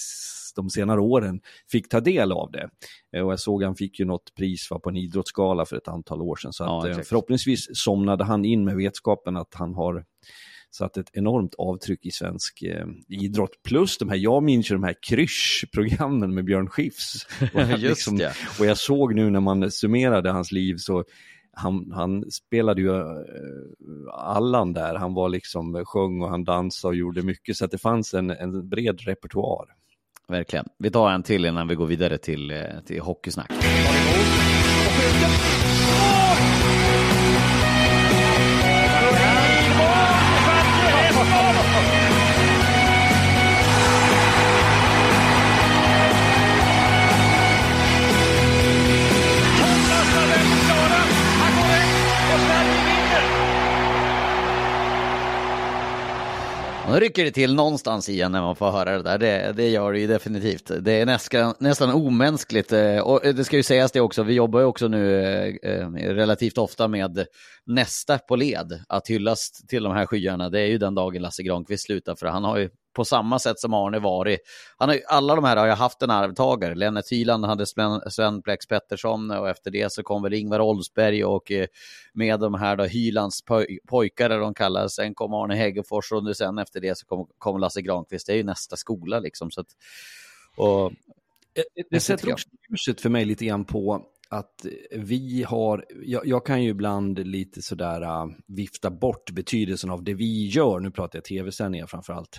de 0.56 0.70
senare 0.70 1.02
åren 1.02 1.42
fick 1.72 1.90
ta 1.90 2.00
del 2.00 2.32
av 2.32 2.52
det. 2.52 2.70
Eh, 3.16 3.26
och 3.26 3.32
jag 3.32 3.40
såg 3.40 3.64
han 3.64 3.76
fick 3.76 4.00
ju 4.00 4.06
något 4.06 4.36
pris 4.36 4.72
var 4.72 4.80
på 4.80 4.90
en 4.90 4.98
idrottsgala 4.98 5.66
för 5.66 5.76
ett 5.76 5.88
antal 5.88 6.22
år 6.22 6.36
sedan, 6.36 6.54
så 6.54 6.64
ja, 6.64 6.80
att, 6.80 6.98
eh, 6.98 7.04
förhoppningsvis 7.04 7.68
somnade 7.74 8.24
han 8.24 8.46
in 8.46 8.66
med 8.66 8.76
vetskapen 8.76 9.38
att 9.38 9.54
han 9.54 9.74
har 9.74 10.06
satt 10.72 10.98
ett 10.98 11.10
enormt 11.14 11.56
avtryck 11.58 12.06
i 12.06 12.12
svensk 12.12 12.62
eh, 12.62 12.86
idrott. 13.08 13.64
Plus 13.64 13.98
de 13.98 14.10
här, 14.10 14.18
jag 14.18 14.44
minns 14.44 14.72
ju 14.72 14.76
de 14.76 14.84
här 14.84 14.96
kryschprogrammen 15.10 16.34
med 16.34 16.46
Björn 16.46 16.68
Skifs. 16.68 17.28
Och, 17.54 17.68
liksom, 17.80 18.30
och 18.60 18.66
jag 18.66 18.78
såg 18.78 19.16
nu 19.16 19.30
när 19.30 19.40
man 19.40 19.72
summerade 19.72 20.32
hans 20.32 20.52
liv 20.52 20.76
så 20.78 21.04
han, 21.60 21.92
han 21.92 22.32
spelade 22.32 22.82
ju 22.82 22.90
uh, 22.90 23.24
Allan 24.14 24.74
där, 24.74 24.96
han 24.96 25.14
var 25.14 25.30
liksom, 25.30 25.84
sjöng 25.86 26.22
och 26.22 26.30
han 26.30 26.44
dansade 26.44 26.90
och 26.90 26.96
gjorde 26.96 27.22
mycket, 27.22 27.58
så 27.58 27.66
att 27.66 27.72
det 27.72 27.78
fanns 27.78 28.14
en, 28.14 28.30
en 28.30 28.70
bred 28.70 29.02
repertoar. 29.02 29.66
Verkligen. 30.28 30.66
Vi 30.80 30.92
tar 30.92 31.12
en 31.12 31.24
till 31.24 31.46
innan 31.46 31.68
vi 31.68 31.76
går 31.76 31.86
vidare 31.86 32.18
till, 32.18 32.52
eh, 32.52 32.80
till 32.86 33.02
hockeysnack. 33.02 33.52
Nu 56.92 57.00
rycker 57.00 57.24
det 57.24 57.32
till 57.32 57.56
någonstans 57.56 58.10
igen 58.10 58.32
när 58.32 58.42
man 58.42 58.56
får 58.56 58.72
höra 58.72 58.98
det 58.98 59.04
där. 59.04 59.18
Det, 59.18 59.54
det 59.56 59.70
gör 59.70 59.94
det 59.94 60.00
ju 60.00 60.08
definitivt. 60.08 60.72
Det 60.82 60.92
är 60.92 61.06
nästan, 61.06 61.54
nästan 61.60 61.92
omänskligt. 61.92 62.72
Eh, 62.72 63.00
och 63.00 63.26
eh, 63.26 63.36
det 63.36 63.44
ska 63.44 63.56
ju 63.56 63.64
sägas 63.64 63.92
det 63.92 64.02
också, 64.02 64.24
vi 64.24 64.34
jobbar 64.34 64.60
ju 64.60 64.66
också 64.66 64.88
nu 64.88 65.24
eh, 65.64 65.72
eh 65.72 65.90
relativt 65.92 66.58
ofta 66.58 66.88
med 66.88 67.26
nästa 67.66 68.18
på 68.18 68.36
led. 68.36 68.84
Att 68.90 69.08
hyllas 69.08 69.52
till 69.68 69.84
de 69.84 69.94
här 69.94 70.06
skyarna, 70.06 70.50
det 70.50 70.60
är 70.60 70.66
ju 70.66 70.78
den 70.78 70.96
dagen 70.96 71.22
Lasse 71.22 71.44
Granqvist 71.44 71.86
slutar. 71.86 72.16
För 72.16 72.28
han 72.28 72.44
har 72.44 72.58
ju 72.58 72.70
på 73.00 73.06
samma 73.06 73.40
sätt 73.40 73.60
som 73.60 73.74
Arne 73.74 74.00
varit. 74.00 74.40
Han 74.78 74.90
har, 74.90 75.00
alla 75.08 75.36
de 75.36 75.44
här 75.44 75.58
har 75.58 75.66
ju 75.66 75.72
haft 75.72 76.02
en 76.02 76.10
arvtagare. 76.10 76.76
Lennart 76.76 77.12
Hyland 77.12 77.46
hade 77.46 77.66
Sven 78.10 78.42
Plex 78.42 78.68
Pettersson 78.68 79.32
och 79.32 79.50
efter 79.50 79.72
det 79.72 79.92
så 79.92 80.04
kom 80.04 80.24
väl 80.24 80.34
Ingvar 80.34 80.60
Oldsberg 80.60 81.26
och 81.26 81.52
eh, 81.52 81.68
med 82.14 82.40
de 82.40 82.54
här 82.54 82.76
då 82.76 82.84
Hylands 82.84 83.42
poj 83.42 83.80
pojkar, 83.88 84.30
de 84.30 84.54
kallas. 84.54 84.96
Sen 84.96 85.14
kom 85.14 85.34
Arne 85.34 85.56
Hegerfors 85.56 86.12
och 86.12 86.38
sen 86.38 86.58
efter 86.58 86.82
det 86.82 86.98
så 86.98 87.06
kom, 87.06 87.28
kom 87.38 87.60
Lasse 87.60 87.82
Granqvist. 87.82 88.28
Det 88.28 88.34
är 88.34 88.38
ju 88.38 88.44
nästa 88.44 88.76
skola 88.76 89.20
liksom. 89.20 89.52
Så 89.52 89.62
att, 89.62 89.68
och, 90.56 90.92
det, 91.54 91.84
det 91.90 92.00
sätter 92.00 92.32
också 92.32 92.48
ljuset 92.70 93.02
för 93.02 93.10
mig 93.10 93.26
lite 93.26 93.46
grann 93.46 93.66
på 93.66 94.02
att 94.30 94.66
vi 94.92 95.44
har, 95.44 95.86
jag, 96.06 96.28
jag 96.28 96.46
kan 96.46 96.64
ju 96.64 96.70
ibland 96.70 97.28
lite 97.28 97.62
sådär 97.62 98.02
uh, 98.02 98.26
vifta 98.48 98.90
bort 98.90 99.32
betydelsen 99.32 99.90
av 99.90 100.04
det 100.04 100.14
vi 100.14 100.48
gör, 100.48 100.80
nu 100.80 100.92
pratar 100.92 101.18
jag 101.18 101.24
tv-sändningar 101.24 101.88
framför 101.88 102.14
allt, 102.14 102.38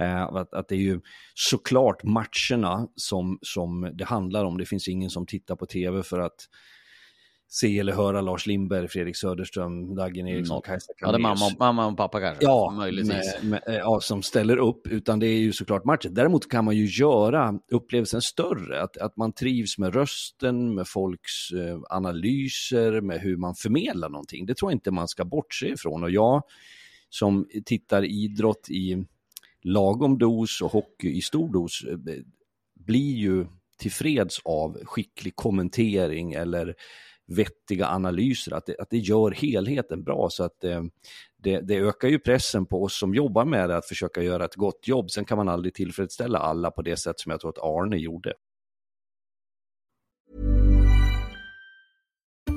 uh, 0.00 0.06
äh, 0.06 0.22
att, 0.22 0.54
att 0.54 0.68
det 0.68 0.74
är 0.74 0.80
ju 0.80 1.00
såklart 1.34 2.02
matcherna 2.02 2.88
som, 2.96 3.38
som 3.42 3.90
det 3.94 4.04
handlar 4.04 4.44
om. 4.44 4.58
Det 4.58 4.66
finns 4.66 4.88
ingen 4.88 5.10
som 5.10 5.26
tittar 5.26 5.56
på 5.56 5.66
tv 5.66 6.02
för 6.02 6.18
att 6.18 6.48
se 7.48 7.78
eller 7.78 7.92
höra 7.92 8.20
Lars 8.20 8.46
Lindberg, 8.46 8.88
Fredrik 8.88 9.16
Söderström, 9.16 9.94
Dagen 9.94 10.28
Eriksson, 10.28 10.54
Mm. 10.56 10.62
Kajsa 10.62 10.92
Ja, 11.00 11.12
det 11.12 11.16
är 11.16 11.18
mamma, 11.18 11.50
mamma 11.58 11.86
och 11.86 11.96
pappa 11.96 12.20
kanske? 12.20 12.44
Ja, 12.44 12.72
möjligtvis. 12.76 13.42
med, 13.42 13.50
med, 13.50 13.62
ja, 13.66 14.00
som 14.00 14.22
ställer 14.22 14.56
upp, 14.56 14.86
utan 14.86 15.18
det 15.18 15.26
är 15.26 15.38
ju 15.38 15.52
såklart 15.52 15.84
matchen. 15.84 16.14
Däremot 16.14 16.50
kan 16.50 16.64
man 16.64 16.76
ju 16.76 16.86
göra 16.86 17.54
upplevelsen 17.72 18.22
större, 18.22 18.82
att, 18.82 18.96
att 18.96 19.16
man 19.16 19.32
trivs 19.32 19.78
med 19.78 19.94
rösten, 19.94 20.74
med 20.74 20.88
folks 20.88 21.50
eh, 21.52 21.78
analyser, 21.90 23.00
med 23.00 23.20
hur 23.20 23.36
man 23.36 23.54
förmedlar 23.54 24.08
någonting. 24.08 24.46
Det 24.46 24.54
tror 24.54 24.70
jag 24.70 24.76
inte 24.76 24.90
man 24.90 25.08
ska 25.08 25.24
bortse 25.24 25.66
ifrån. 25.66 26.02
Och 26.02 26.10
jag 26.10 26.42
som 27.08 27.48
tittar 27.64 28.04
idrott 28.04 28.70
i 28.70 29.06
lagom 29.62 30.18
dos 30.18 30.60
och 30.62 30.72
hockey 30.72 31.08
i 31.08 31.20
stor 31.20 31.52
dos 31.52 31.84
eh, 31.90 31.98
blir 32.74 33.14
ju 33.14 33.46
tillfreds 33.78 34.40
av 34.44 34.84
skicklig 34.84 35.36
kommentering 35.36 36.32
eller 36.32 36.74
vettiga 37.26 37.86
analyser, 37.86 38.54
att 38.54 38.66
det, 38.66 38.76
att 38.78 38.90
det 38.90 38.98
gör 38.98 39.30
helheten 39.30 40.04
bra. 40.04 40.28
Så 40.30 40.44
att 40.44 40.64
eh, 40.64 40.82
det, 41.42 41.60
det 41.60 41.76
ökar 41.76 42.08
ju 42.08 42.18
pressen 42.18 42.66
på 42.66 42.82
oss 42.82 42.98
som 42.98 43.14
jobbar 43.14 43.44
med 43.44 43.68
det 43.68 43.76
att 43.76 43.86
försöka 43.86 44.22
göra 44.22 44.44
ett 44.44 44.54
gott 44.54 44.88
jobb. 44.88 45.10
Sen 45.10 45.24
kan 45.24 45.38
man 45.38 45.48
aldrig 45.48 45.74
tillfredsställa 45.74 46.38
alla 46.38 46.70
på 46.70 46.82
det 46.82 46.96
sätt 46.96 47.20
som 47.20 47.30
jag 47.30 47.40
tror 47.40 47.50
att 47.50 47.58
Arne 47.58 47.96
gjorde. 47.96 48.32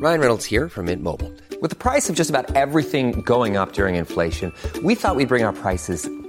Ryan 0.01 0.19
Reynolds 0.19 0.51
här 0.51 0.67
från 0.67 0.85
Mint 0.85 1.03
Mobile. 1.03 1.31
Med 1.61 1.79
priset 1.79 2.17
på 2.17 2.21
nästan 2.21 2.45
allt 2.55 2.85
som 2.85 3.23
går 3.23 3.61
upp 3.61 3.79
under 3.79 3.89
inflationen, 3.89 4.51
trodde 4.73 4.87
vi 4.87 4.93
att 4.93 4.95
vi 4.95 4.95
skulle 4.95 5.27
bring 5.27 5.45
våra 5.45 5.53
priser 5.53 6.28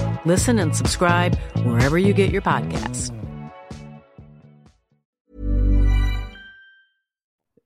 Listen 0.25 0.59
and 0.59 0.75
subscribe 0.75 1.35
wherever 1.65 1.97
you 1.97 2.13
get 2.13 2.31
your 2.31 2.41
podcasts. 2.41 3.11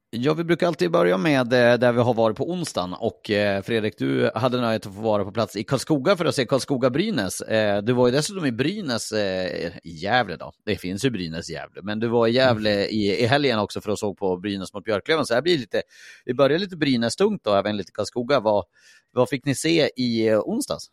Ja, 0.10 0.34
vi 0.34 0.44
brukar 0.44 0.68
alltid 0.68 0.92
börja 0.92 1.18
med 1.18 1.54
eh, 1.54 1.78
där 1.78 1.92
vi 1.92 2.02
har 2.02 2.14
varit 2.14 2.38
på 2.38 2.52
onsdagen 2.52 2.94
och 2.94 3.32
eh, 3.32 3.62
Fredrik, 3.62 3.98
du 3.98 4.32
hade 4.36 4.62
nöjet 4.62 4.86
att 4.86 4.96
få 4.96 5.02
vara 5.02 5.26
på 5.26 5.32
plats 5.32 5.56
i 5.56 5.64
Karlskoga 5.64 6.18
för 6.18 6.26
att 6.26 6.36
se 6.36 6.46
Karlskoga-Brynäs. 6.46 7.42
Eh, 7.42 7.82
du 7.82 7.94
var 7.94 8.08
ju 8.08 8.12
dessutom 8.12 8.46
i 8.46 8.52
Brynäs, 8.52 9.14
i 9.14 9.72
Gävle 9.84 10.36
då, 10.36 10.52
det 10.66 10.76
finns 10.76 11.06
ju 11.06 11.10
Brynäs 11.10 11.50
i 11.50 11.54
Gävle, 11.54 11.82
men 11.84 12.00
du 12.00 12.08
var 12.08 12.28
i 12.28 12.32
Gävle 12.32 12.86
i, 12.86 13.24
i 13.24 13.26
helgen 13.26 13.60
också 13.60 13.82
för 13.82 13.92
att 13.92 14.00
såg 14.00 14.18
på 14.18 14.38
Brynäs 14.38 14.74
mot 14.74 14.84
Björklöven, 14.84 15.26
så 15.26 15.34
här 15.34 15.42
blir 15.42 15.58
lite, 15.58 15.82
vi 16.26 16.34
börjar 16.34 16.60
lite 16.60 16.78
Brynäs-tungt 16.78 17.44
då, 17.44 17.54
även 17.54 17.78
lite 17.78 17.92
Karlskoga. 17.92 18.40
Vad, 18.40 18.66
vad 19.14 19.30
fick 19.30 19.46
ni 19.46 19.56
se 19.56 19.90
i 19.96 20.36
onsdags? 20.36 20.90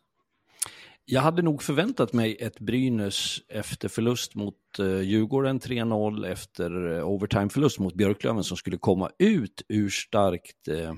Jag 1.05 1.21
hade 1.21 1.41
nog 1.41 1.63
förväntat 1.63 2.13
mig 2.13 2.37
ett 2.39 2.59
Brynäs 2.59 3.37
efter 3.49 3.87
förlust 3.89 4.35
mot 4.35 4.55
eh, 4.79 5.01
Djurgården 5.01 5.59
3-0, 5.59 6.27
efter 6.27 6.97
eh, 6.97 7.07
overtime-förlust 7.07 7.79
mot 7.79 7.95
Björklöven 7.95 8.43
som 8.43 8.57
skulle 8.57 8.77
komma 8.77 9.09
ut 9.19 9.61
ur 9.69 9.89
starkt 9.89 10.67
eh, 10.67 10.93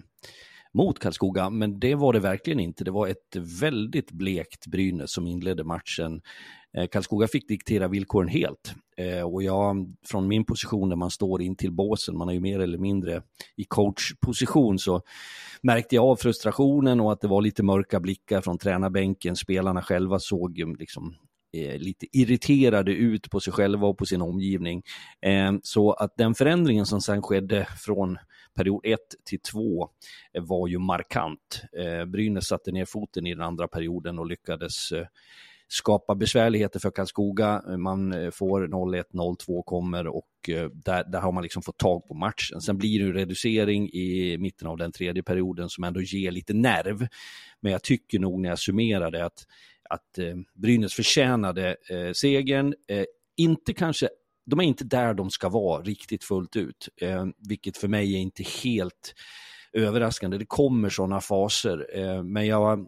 mot 0.75 0.99
Karlskoga, 0.99 1.49
men 1.49 1.79
det 1.79 1.95
var 1.95 2.13
det 2.13 2.19
verkligen 2.19 2.59
inte. 2.59 2.83
Det 2.83 2.91
var 2.91 3.07
ett 3.07 3.35
väldigt 3.61 4.11
blekt 4.11 4.67
Brynäs 4.67 5.11
som 5.11 5.27
inledde 5.27 5.63
matchen. 5.63 6.21
Eh, 6.77 6.87
Karlskoga 6.87 7.27
fick 7.27 7.47
diktera 7.47 7.87
villkoren 7.87 8.29
helt 8.29 8.75
eh, 8.97 9.21
och 9.21 9.43
jag, 9.43 9.95
från 10.05 10.27
min 10.27 10.45
position 10.45 10.89
där 10.89 10.95
man 10.95 11.11
står 11.11 11.41
in 11.41 11.55
till 11.55 11.71
båsen, 11.71 12.17
man 12.17 12.29
är 12.29 12.33
ju 12.33 12.39
mer 12.39 12.59
eller 12.59 12.77
mindre 12.77 13.21
i 13.55 13.63
coachposition, 13.63 14.79
så 14.79 15.01
märkte 15.61 15.95
jag 15.95 16.05
av 16.05 16.15
frustrationen 16.15 16.99
och 16.99 17.11
att 17.11 17.21
det 17.21 17.27
var 17.27 17.41
lite 17.41 17.63
mörka 17.63 17.99
blickar 17.99 18.41
från 18.41 18.57
tränarbänken. 18.57 19.35
Spelarna 19.35 19.81
själva 19.81 20.19
såg 20.19 20.57
ju 20.57 20.75
liksom 20.75 21.15
eh, 21.57 21.77
lite 21.79 22.05
irriterade 22.11 22.91
ut 22.91 23.29
på 23.29 23.39
sig 23.39 23.53
själva 23.53 23.87
och 23.87 23.97
på 23.97 24.05
sin 24.05 24.21
omgivning. 24.21 24.83
Eh, 25.21 25.53
så 25.63 25.93
att 25.93 26.17
den 26.17 26.35
förändringen 26.35 26.85
som 26.85 27.01
sen 27.01 27.21
skedde 27.21 27.67
från 27.77 28.17
period 28.55 28.81
1 28.85 28.99
till 29.25 29.39
2 29.39 29.89
eh, 30.33 30.43
var 30.43 30.67
ju 30.67 30.79
markant. 30.79 31.61
Eh, 31.77 32.05
Brynäs 32.05 32.47
satte 32.47 32.71
ner 32.71 32.85
foten 32.85 33.27
i 33.27 33.33
den 33.33 33.43
andra 33.43 33.67
perioden 33.67 34.19
och 34.19 34.25
lyckades 34.25 34.91
eh, 34.91 35.07
skapa 35.67 36.15
besvärligheter 36.15 36.79
för 36.79 36.91
Karlskoga. 36.91 37.63
Man 37.77 38.31
får 38.31 38.67
0-1, 38.67 39.03
0-2 39.13 39.63
kommer 39.63 40.07
och 40.07 40.29
där, 40.73 41.11
där 41.11 41.19
har 41.19 41.31
man 41.31 41.43
liksom 41.43 41.61
fått 41.61 41.77
tag 41.77 42.07
på 42.07 42.13
matchen. 42.13 42.61
Sen 42.61 42.77
blir 42.77 42.99
det 42.99 43.05
en 43.05 43.13
reducering 43.13 43.89
i 43.89 44.37
mitten 44.39 44.67
av 44.67 44.77
den 44.77 44.91
tredje 44.91 45.23
perioden 45.23 45.69
som 45.69 45.83
ändå 45.83 46.01
ger 46.01 46.31
lite 46.31 46.53
nerv. 46.53 47.07
Men 47.59 47.71
jag 47.71 47.83
tycker 47.83 48.19
nog 48.19 48.39
när 48.39 48.49
jag 48.49 48.59
summerar 48.59 49.11
det 49.11 49.25
att, 49.25 49.45
att 49.89 50.19
Brynäs 50.53 50.93
förtjänade 50.93 51.75
eh, 51.89 52.11
segern. 52.13 52.73
Eh, 52.87 53.05
inte 53.35 53.73
kanske 53.73 54.09
de 54.45 54.59
är 54.59 54.63
inte 54.63 54.83
där 54.83 55.13
de 55.13 55.29
ska 55.29 55.49
vara 55.49 55.81
riktigt 55.81 56.23
fullt 56.23 56.55
ut, 56.55 56.89
eh, 57.01 57.25
vilket 57.49 57.77
för 57.77 57.87
mig 57.87 58.15
är 58.15 58.19
inte 58.19 58.43
helt 58.63 59.13
överraskande. 59.75 60.37
Det 60.37 60.45
kommer 60.45 60.89
sådana 60.89 61.21
faser, 61.21 61.87
eh, 61.93 62.23
men 62.23 62.47
jag 62.47 62.87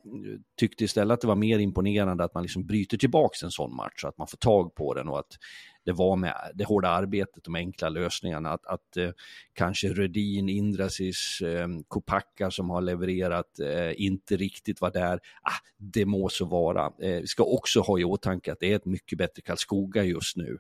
tyckte 0.60 0.84
istället 0.84 1.14
att 1.14 1.22
det 1.22 1.28
var 1.28 1.36
mer 1.36 1.60
imponerande 1.60 2.24
att 2.24 2.34
man 2.34 2.44
liksom 2.44 2.66
bryter 2.66 2.98
tillbaka 2.98 3.46
en 3.46 3.52
sån 3.52 3.76
match, 3.76 4.04
att 4.04 4.18
man 4.18 4.28
får 4.28 4.38
tag 4.38 4.76
på 4.76 4.94
den 4.94 5.08
och 5.08 5.20
att 5.20 5.38
det 5.86 5.94
var 5.94 6.16
med 6.16 6.34
det 6.54 6.64
hårda 6.64 6.90
arbetet, 6.90 7.44
de 7.44 7.56
enkla 7.56 7.90
lösningarna, 7.90 8.50
att, 8.50 8.66
att 8.66 8.98
eh, 8.98 9.10
kanske 9.54 9.90
Rödin, 9.90 10.50
Indrasis, 10.50 11.42
eh, 11.42 11.68
Kopacka 11.88 12.52
som 12.52 12.70
har 12.70 12.82
levererat 12.82 13.60
eh, 13.60 14.02
inte 14.02 14.38
riktigt 14.38 14.82
var 14.82 14.92
där. 14.92 15.20
Ah, 15.42 15.60
det 15.78 16.06
må 16.06 16.30
så 16.30 16.46
vara. 16.46 16.86
Eh, 16.86 17.22
vi 17.22 17.28
ska 17.28 17.44
också 17.44 17.82
ha 17.82 18.00
i 18.00 18.04
åtanke 18.04 18.52
att 18.52 18.60
det 18.60 18.72
är 18.72 18.76
ett 18.76 18.86
mycket 18.86 19.18
bättre 19.18 19.42
Karlskoga 19.42 20.04
just 20.04 20.38
nu 20.38 20.58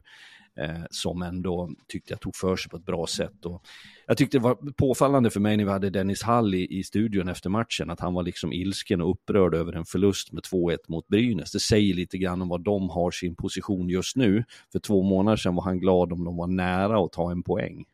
eh, 0.59 0.83
som 0.89 1.21
ändå 1.21 1.69
tyckte 1.87 2.13
jag 2.13 2.21
tog 2.21 2.35
för 2.35 2.55
sig 2.55 2.69
på 2.69 2.77
ett 2.77 2.85
bra 2.85 3.07
sätt. 3.07 3.45
Och 3.45 3.65
jag 4.07 4.17
tyckte 4.17 4.37
det 4.37 4.43
var 4.43 4.55
påfallande 4.71 5.29
för 5.29 5.39
mig 5.39 5.57
när 5.57 5.65
vi 5.65 5.71
hade 5.71 5.89
Dennis 5.89 6.23
Hall 6.23 6.55
i, 6.55 6.79
i 6.79 6.83
studion 6.83 7.29
efter 7.29 7.49
matchen, 7.49 7.89
att 7.89 7.99
han 7.99 8.13
var 8.13 8.23
liksom 8.23 8.53
ilsken 8.53 9.01
och 9.01 9.11
upprörd 9.11 9.53
över 9.53 9.73
en 9.73 9.85
förlust 9.85 10.31
med 10.31 10.43
2-1 10.43 10.77
mot 10.87 11.07
Brynäs. 11.07 11.51
Det 11.51 11.59
säger 11.59 11.93
lite 11.93 12.17
grann 12.17 12.41
om 12.41 12.49
vad 12.49 12.63
de 12.63 12.89
har 12.89 13.11
sin 13.11 13.35
position 13.35 13.89
just 13.89 14.15
nu. 14.15 14.43
För 14.71 14.79
två 14.79 15.03
månader 15.03 15.37
sedan 15.37 15.55
var 15.55 15.63
han 15.63 15.79
glad 15.79 16.13
om 16.13 16.23
de 16.23 16.35
var 16.37 16.47
nära 16.47 17.05
att 17.05 17.11
ta 17.11 17.31
en 17.31 17.43
poäng. 17.43 17.85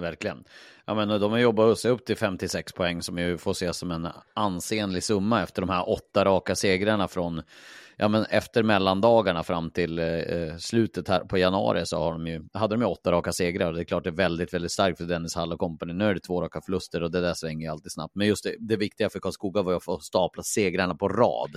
Verkligen. 0.00 0.44
Ja, 0.84 0.94
men 0.94 1.10
eh, 1.10 1.18
de 1.18 1.32
har 1.32 1.38
jobbat 1.38 1.78
sig 1.78 1.90
upp 1.90 2.04
till 2.04 2.16
56 2.16 2.72
poäng 2.72 3.02
som 3.02 3.18
ju 3.18 3.38
får 3.38 3.50
ses 3.50 3.76
som 3.76 3.90
en 3.90 4.08
ansenlig 4.34 5.02
summa 5.02 5.42
efter 5.42 5.62
de 5.62 5.68
här 5.68 5.90
åtta 5.90 6.24
raka 6.24 6.54
segrarna 6.54 7.08
från 7.08 7.42
ja, 7.96 8.08
men 8.08 8.24
efter 8.24 8.62
mellandagarna 8.62 9.42
fram 9.42 9.70
till 9.70 9.98
eh, 9.98 10.56
slutet 10.58 11.08
här 11.08 11.20
på 11.20 11.38
januari 11.38 11.86
så 11.86 11.98
har 11.98 12.12
de 12.12 12.26
ju, 12.26 12.42
hade 12.52 12.74
de 12.74 12.80
ju 12.80 12.86
åtta 12.86 13.12
raka 13.12 13.32
segrar 13.32 13.72
det 13.72 13.80
är 13.80 13.84
klart 13.84 14.04
det 14.04 14.10
är 14.10 14.14
väldigt, 14.14 14.54
väldigt 14.54 14.72
starkt 14.72 14.98
för 14.98 15.04
Dennis 15.04 15.34
Hall 15.34 15.52
och 15.52 15.58
company. 15.58 15.92
Nu 15.92 16.04
är 16.04 16.14
det 16.14 16.20
två 16.20 16.42
raka 16.42 16.60
förluster 16.60 17.02
och 17.02 17.10
det 17.10 17.20
där 17.20 17.34
svänger 17.34 17.66
ju 17.66 17.72
alltid 17.72 17.92
snabbt. 17.92 18.14
Men 18.14 18.26
just 18.26 18.44
det, 18.44 18.54
det 18.58 18.76
viktiga 18.76 19.10
för 19.10 19.20
Karlskoga 19.20 19.62
var 19.62 19.72
ju 19.72 19.76
att 19.76 19.84
få 19.84 19.98
stapla 19.98 20.42
segrarna 20.42 20.94
på 20.94 21.08
rad 21.08 21.56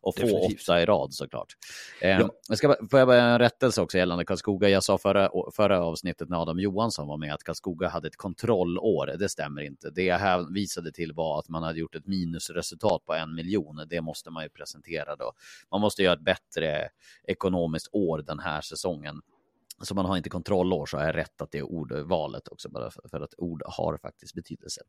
och 0.00 0.18
få 0.18 0.46
åtta 0.46 0.82
i 0.82 0.84
rad 0.84 1.14
såklart. 1.14 1.56
Eh, 2.00 2.10
Ja. 2.10 2.28
jag 2.48 2.58
ska, 2.58 2.76
får 2.90 2.98
jag 2.98 3.08
bara 3.08 3.22
en 3.22 3.38
rättelse 3.38 3.82
också 3.82 3.98
gällande 3.98 4.24
Karlskoga? 4.24 4.68
Jag 4.68 4.84
sa 4.84 4.98
förra, 4.98 5.30
förra 5.56 5.84
avsnittet 5.84 6.28
när 6.28 6.42
Adam 6.42 6.60
Johansson 6.60 7.08
var 7.08 7.16
med 7.16 7.34
att 7.34 7.42
Karlskoga 7.44 7.88
hade 7.88 8.08
ett 8.08 8.16
kontrollår. 8.16 9.16
Det 9.18 9.28
stämmer 9.28 9.62
inte. 9.62 9.90
Det 9.90 10.02
jag 10.02 10.18
här 10.18 10.54
visade 10.54 10.92
till 10.92 11.12
var 11.12 11.38
att 11.38 11.48
man 11.48 11.62
hade 11.62 11.78
gjort 11.78 11.94
ett 11.94 12.06
minusresultat 12.06 13.04
på 13.06 13.14
en 13.14 13.34
miljon. 13.34 13.86
Det 13.90 14.00
måste 14.00 14.30
man 14.30 14.42
ju 14.42 14.48
presentera 14.48 15.16
då. 15.16 15.32
Man 15.74 15.80
måste 15.80 16.02
göra 16.02 16.14
ett 16.14 16.24
bättre 16.24 16.88
ekonomiskt 17.28 17.88
år 17.92 18.22
den 18.26 18.38
här 18.38 18.60
säsongen. 18.60 19.20
Så 19.82 19.94
man 19.94 20.06
har 20.06 20.16
inte 20.16 20.28
kontrollår 20.28 20.86
så 20.86 20.96
har 20.96 21.04
jag 21.04 21.16
rätt 21.16 21.42
att 21.42 21.50
det 21.50 21.58
är 21.58 21.62
ordvalet 21.62 22.48
också, 22.48 22.68
bara 22.68 22.90
för, 22.90 23.02
för 23.10 23.20
att 23.20 23.34
ord 23.38 23.62
har 23.66 23.98
faktiskt 23.98 24.34
betydelse. 24.34 24.80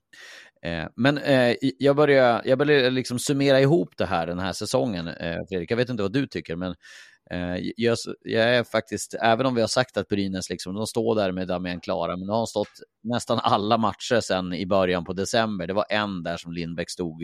Eh, 0.62 0.86
men 0.96 1.18
eh, 1.18 1.56
jag 1.62 1.96
börjar, 1.96 2.42
jag 2.46 2.58
börjar 2.58 2.92
liksom 2.92 3.20
summera 3.20 3.62
ihop 3.62 3.98
det 3.98 4.06
här 4.06 4.28
den 4.28 4.40
här 4.40 4.54
säsongen, 4.54 5.08
eh, 5.08 5.38
Fredrik. 5.50 5.72
Jag 5.72 5.78
vet 5.78 5.90
inte 5.90 6.04
vad 6.04 6.14
du 6.14 6.28
tycker, 6.28 6.56
men 6.56 6.76
eh, 7.32 7.56
jag, 7.78 7.98
jag 8.22 8.44
är 8.44 8.64
faktiskt, 8.64 9.14
även 9.14 9.46
om 9.46 9.56
vi 9.56 9.62
har 9.62 9.68
sagt 9.68 9.98
att 9.98 10.08
Brynäs, 10.08 10.50
liksom, 10.50 10.76
de 10.76 10.88
står 10.88 11.16
där 11.16 11.32
med 11.32 11.48
Damien 11.48 11.80
Klara, 11.80 12.18
men 12.18 12.28
de 12.28 12.34
har 12.34 12.46
stått 12.46 12.80
nästan 13.04 13.40
alla 13.44 13.78
matcher 13.78 14.20
sedan 14.20 14.54
i 14.54 14.66
början 14.66 15.06
på 15.06 15.14
december. 15.14 15.68
Det 15.68 15.74
var 15.74 15.86
en 15.90 16.24
där 16.24 16.38
som 16.38 16.52
Lindbäck 16.54 16.90
stod 16.90 17.24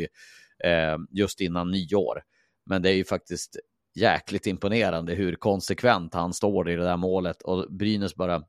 eh, 0.63 0.97
just 1.11 1.41
innan 1.41 1.71
nyår. 1.71 2.23
Men 2.71 2.81
det 2.81 2.89
är 2.89 2.93
ju 2.93 3.05
faktiskt 3.05 3.59
jäkligt 3.95 4.47
imponerande 4.47 5.13
hur 5.13 5.35
konsekvent 5.35 6.13
han 6.13 6.33
står 6.33 6.69
i 6.69 6.75
det 6.75 6.83
där 6.83 6.97
målet 6.97 7.41
och 7.41 7.65
Brynäs 7.69 8.15
bara 8.15 8.43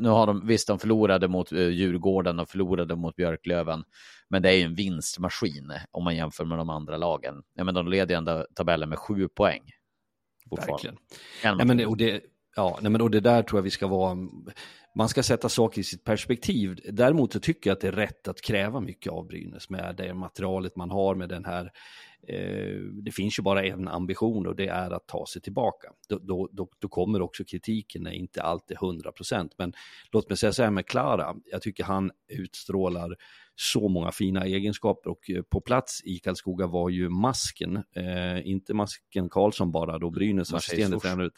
nu 0.00 0.08
har 0.08 0.26
de, 0.26 0.46
visst 0.46 0.68
de 0.68 0.78
förlorade 0.78 1.28
mot 1.28 1.52
eh, 1.52 1.68
Djurgården 1.68 2.38
och 2.38 2.48
förlorade 2.48 2.96
mot 2.96 3.16
Björklöven, 3.16 3.84
men 4.30 4.42
det 4.42 4.48
är 4.48 4.56
ju 4.56 4.62
en 4.62 4.74
vinstmaskin 4.74 5.72
om 5.90 6.04
man 6.04 6.16
jämför 6.16 6.44
med 6.44 6.58
de 6.58 6.70
andra 6.70 6.96
lagen. 6.96 7.42
Ja, 7.54 7.64
men 7.64 7.74
de 7.74 7.88
leder 7.88 8.14
ju 8.14 8.18
ändå 8.18 8.46
tabellen 8.54 8.88
med 8.88 8.98
sju 8.98 9.28
poäng. 9.28 9.62
Verkligen. 10.50 10.96
En 11.42 11.56
Nej, 11.56 11.66
men, 11.66 11.86
och 11.86 11.96
det, 11.96 12.22
ja, 12.56 12.78
nej, 12.82 12.90
men 12.90 13.00
och 13.00 13.10
det 13.10 13.20
där 13.20 13.42
tror 13.42 13.58
jag 13.58 13.62
vi 13.62 13.70
ska 13.70 13.86
vara, 13.86 14.16
man 14.96 15.08
ska 15.08 15.22
sätta 15.22 15.48
saker 15.48 15.80
i 15.80 15.84
sitt 15.84 16.04
perspektiv. 16.04 16.80
Däremot 16.92 17.32
så 17.32 17.40
tycker 17.40 17.70
jag 17.70 17.74
att 17.74 17.80
det 17.80 17.88
är 17.88 17.92
rätt 17.92 18.28
att 18.28 18.40
kräva 18.40 18.80
mycket 18.80 19.12
av 19.12 19.26
Brynäs 19.26 19.70
med 19.70 19.94
det 19.96 20.14
materialet 20.14 20.76
man 20.76 20.90
har 20.90 21.14
med 21.14 21.28
den 21.28 21.44
här, 21.44 21.64
eh, 21.64 21.70
det 23.02 23.12
finns 23.12 23.38
ju 23.38 23.42
bara 23.42 23.64
en 23.64 23.88
ambition 23.88 24.46
och 24.46 24.56
det 24.56 24.68
är 24.68 24.90
att 24.90 25.06
ta 25.06 25.26
sig 25.26 25.42
tillbaka. 25.42 25.88
Då, 26.08 26.48
då, 26.52 26.68
då, 26.78 26.88
kommer 26.88 27.22
också 27.22 27.44
kritiken 27.44 28.02
när 28.02 28.10
inte 28.10 28.42
allt 28.42 28.70
är 28.70 28.74
100 28.74 29.12
procent. 29.12 29.52
Men 29.58 29.72
låt 30.12 30.28
mig 30.28 30.36
säga 30.36 30.52
så 30.52 30.62
här 30.62 30.70
med 30.70 30.86
Klara, 30.86 31.34
jag 31.44 31.62
tycker 31.62 31.84
han 31.84 32.10
utstrålar 32.28 33.16
så 33.54 33.88
många 33.88 34.12
fina 34.12 34.46
egenskaper 34.46 35.10
och 35.10 35.30
eh, 35.30 35.42
på 35.42 35.60
plats 35.60 36.00
i 36.04 36.18
Karlskoga 36.18 36.66
var 36.66 36.90
ju 36.90 37.08
masken, 37.08 37.76
eh, 37.76 38.48
inte 38.48 38.74
masken 38.74 39.28
Karlsson 39.28 39.72
bara 39.72 39.98
då 39.98 40.10
Brynäs 40.10 40.54
assisterande 40.54 41.00
tränare. 41.00 41.30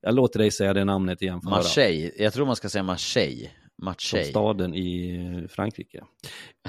Jag 0.00 0.14
låter 0.14 0.38
dig 0.38 0.50
säga 0.50 0.72
det 0.72 0.84
namnet 0.84 1.22
igen. 1.22 1.40
Marseille, 1.42 2.12
jag 2.16 2.32
tror 2.32 2.46
man 2.46 2.56
ska 2.56 2.68
säga 2.68 2.82
Marseille. 2.82 3.50
Som 3.82 3.88
Marseille. 3.90 4.24
staden 4.24 4.74
i 4.74 5.46
Frankrike. 5.50 6.04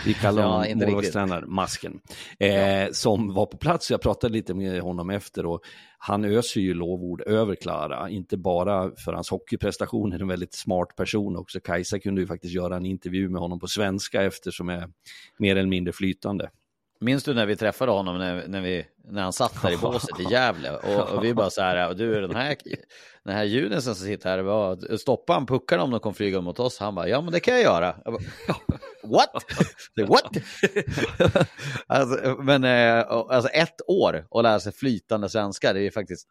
Vi 0.05 0.13
kallar 0.13 0.41
Ja, 0.43 0.47
honom 0.47 0.65
inte 0.67 0.85
målvaktstränare 0.85 1.45
Masken. 1.45 1.99
Eh, 2.39 2.91
Som 2.91 3.33
var 3.33 3.45
på 3.45 3.57
plats, 3.57 3.91
jag 3.91 4.01
pratade 4.01 4.33
lite 4.33 4.53
med 4.53 4.81
honom 4.81 5.09
efter 5.09 5.45
och 5.45 5.61
han 5.97 6.25
öser 6.25 6.61
ju 6.61 6.73
lovord 6.73 7.21
över 7.21 7.55
Klara. 7.55 8.09
Inte 8.09 8.37
bara 8.37 8.91
för 8.95 9.13
hans 9.13 9.29
hockeyprestationer, 9.29 10.19
en 10.19 10.27
väldigt 10.27 10.53
smart 10.53 10.95
person 10.95 11.37
också. 11.37 11.59
Kajsa 11.59 11.99
kunde 11.99 12.21
ju 12.21 12.27
faktiskt 12.27 12.53
göra 12.53 12.75
en 12.75 12.85
intervju 12.85 13.29
med 13.29 13.41
honom 13.41 13.59
på 13.59 13.67
svenska 13.67 14.23
eftersom 14.23 14.69
är 14.69 14.89
mer 15.37 15.55
eller 15.55 15.69
mindre 15.69 15.93
flytande. 15.93 16.49
Minns 17.03 17.23
du 17.23 17.33
när 17.33 17.45
vi 17.45 17.55
träffade 17.55 17.91
honom 17.91 18.17
när, 18.17 18.47
när, 18.47 18.61
vi, 18.61 18.85
när 19.07 19.21
han 19.21 19.33
satt 19.33 19.61
där 19.61 19.73
i 19.73 19.77
båset 19.81 20.19
i 20.19 20.23
Gävle? 20.31 20.71
Och, 20.71 21.09
och 21.09 21.23
vi 21.23 21.33
bara 21.33 21.49
så 21.49 21.61
här, 21.61 21.89
och 21.89 21.95
du 21.97 22.21
den 22.21 22.35
här, 22.35 22.55
den 23.23 23.35
här 23.35 23.43
ljuden 23.43 23.81
som 23.81 23.95
sitter 23.95 24.29
här, 24.29 24.39
var, 24.39 24.97
stoppa 24.97 25.33
han 25.33 25.45
puckarna 25.45 25.83
om 25.83 25.91
de 25.91 25.99
kom 25.99 26.13
flyga 26.13 26.41
mot 26.41 26.59
oss? 26.59 26.79
Han 26.79 26.95
bara, 26.95 27.07
ja 27.07 27.21
men 27.21 27.33
det 27.33 27.39
kan 27.39 27.53
jag 27.53 27.63
göra. 27.63 27.95
Jag 28.05 28.13
bara, 28.13 28.23
What? 29.03 29.29
What? 30.07 30.37
alltså, 31.87 32.41
men 32.43 32.63
eh, 32.63 33.05
alltså 33.09 33.49
ett 33.49 33.81
år 33.87 34.25
och 34.29 34.43
lära 34.43 34.59
sig 34.59 34.73
flytande 34.73 35.29
svenska, 35.29 35.73
det 35.73 35.81
är 35.87 35.91
faktiskt 35.91 36.27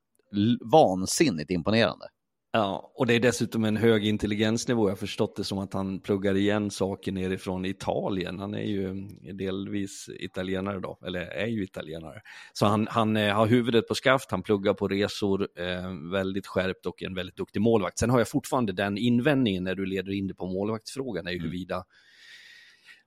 vansinnigt 0.72 1.50
imponerande. 1.50 2.06
Ja, 2.54 2.92
och 2.94 3.06
det 3.06 3.14
är 3.14 3.20
dessutom 3.20 3.64
en 3.64 3.76
hög 3.76 4.06
intelligensnivå. 4.06 4.84
Jag 4.84 4.90
har 4.90 4.96
förstått 4.96 5.36
det 5.36 5.44
som 5.44 5.58
att 5.58 5.72
han 5.72 6.00
pluggar 6.00 6.34
igen 6.34 6.70
saker 6.70 7.12
nerifrån 7.12 7.64
Italien. 7.64 8.38
Han 8.38 8.54
är 8.54 8.62
ju 8.62 9.08
delvis 9.32 10.10
italienare 10.20 10.80
då, 10.80 10.98
eller 11.06 11.20
är 11.20 11.46
ju 11.46 11.64
italienare. 11.64 12.20
Så 12.52 12.66
han, 12.66 12.88
han 12.90 13.16
eh, 13.16 13.34
har 13.34 13.46
huvudet 13.46 13.88
på 13.88 13.94
skaft, 13.94 14.30
han 14.30 14.42
pluggar 14.42 14.74
på 14.74 14.88
resor, 14.88 15.48
eh, 15.58 16.10
väldigt 16.12 16.46
skärpt 16.46 16.86
och 16.86 17.02
en 17.02 17.14
väldigt 17.14 17.36
duktig 17.36 17.60
målvakt. 17.60 17.98
Sen 17.98 18.10
har 18.10 18.18
jag 18.18 18.28
fortfarande 18.28 18.72
den 18.72 18.98
invändningen 18.98 19.64
när 19.64 19.74
du 19.74 19.86
leder 19.86 20.12
in 20.12 20.26
det 20.26 20.34
på 20.34 20.46
målvaktsfrågan, 20.46 21.26
är 21.26 21.32
ju 21.32 21.38
huruvida 21.38 21.84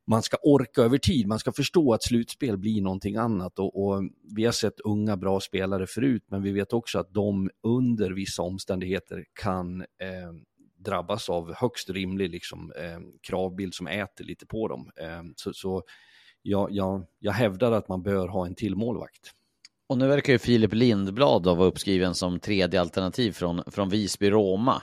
man 0.07 0.23
ska 0.23 0.37
orka 0.43 0.81
över 0.81 0.97
tid, 0.97 1.27
man 1.27 1.39
ska 1.39 1.51
förstå 1.51 1.93
att 1.93 2.03
slutspel 2.03 2.57
blir 2.57 2.81
någonting 2.81 3.15
annat 3.15 3.59
och, 3.59 3.85
och 3.85 4.03
vi 4.35 4.45
har 4.45 4.51
sett 4.51 4.79
unga 4.79 5.17
bra 5.17 5.39
spelare 5.39 5.87
förut, 5.87 6.23
men 6.27 6.41
vi 6.41 6.51
vet 6.51 6.73
också 6.73 6.99
att 6.99 7.13
de 7.13 7.49
under 7.63 8.11
vissa 8.11 8.41
omständigheter 8.41 9.25
kan 9.41 9.81
eh, 9.81 10.31
drabbas 10.85 11.29
av 11.29 11.53
högst 11.53 11.89
rimlig 11.89 12.29
liksom, 12.29 12.71
eh, 12.71 12.99
kravbild 13.27 13.73
som 13.73 13.87
äter 13.87 14.25
lite 14.25 14.45
på 14.45 14.67
dem. 14.67 14.91
Eh, 14.95 15.23
så 15.35 15.53
så 15.53 15.83
jag, 16.41 16.71
jag, 16.71 17.05
jag 17.19 17.31
hävdar 17.31 17.71
att 17.71 17.87
man 17.87 18.03
bör 18.03 18.27
ha 18.27 18.45
en 18.45 18.55
till 18.55 18.75
målvakt. 18.75 19.31
Och 19.87 19.97
nu 19.97 20.07
verkar 20.07 20.33
ju 20.33 20.39
Filip 20.39 20.73
Lindblad 20.73 21.43
då 21.43 21.55
vara 21.55 21.67
uppskriven 21.67 22.15
som 22.15 22.39
tredje 22.39 22.81
alternativ 22.81 23.31
från, 23.31 23.63
från 23.67 23.89
Visby-Roma. 23.89 24.81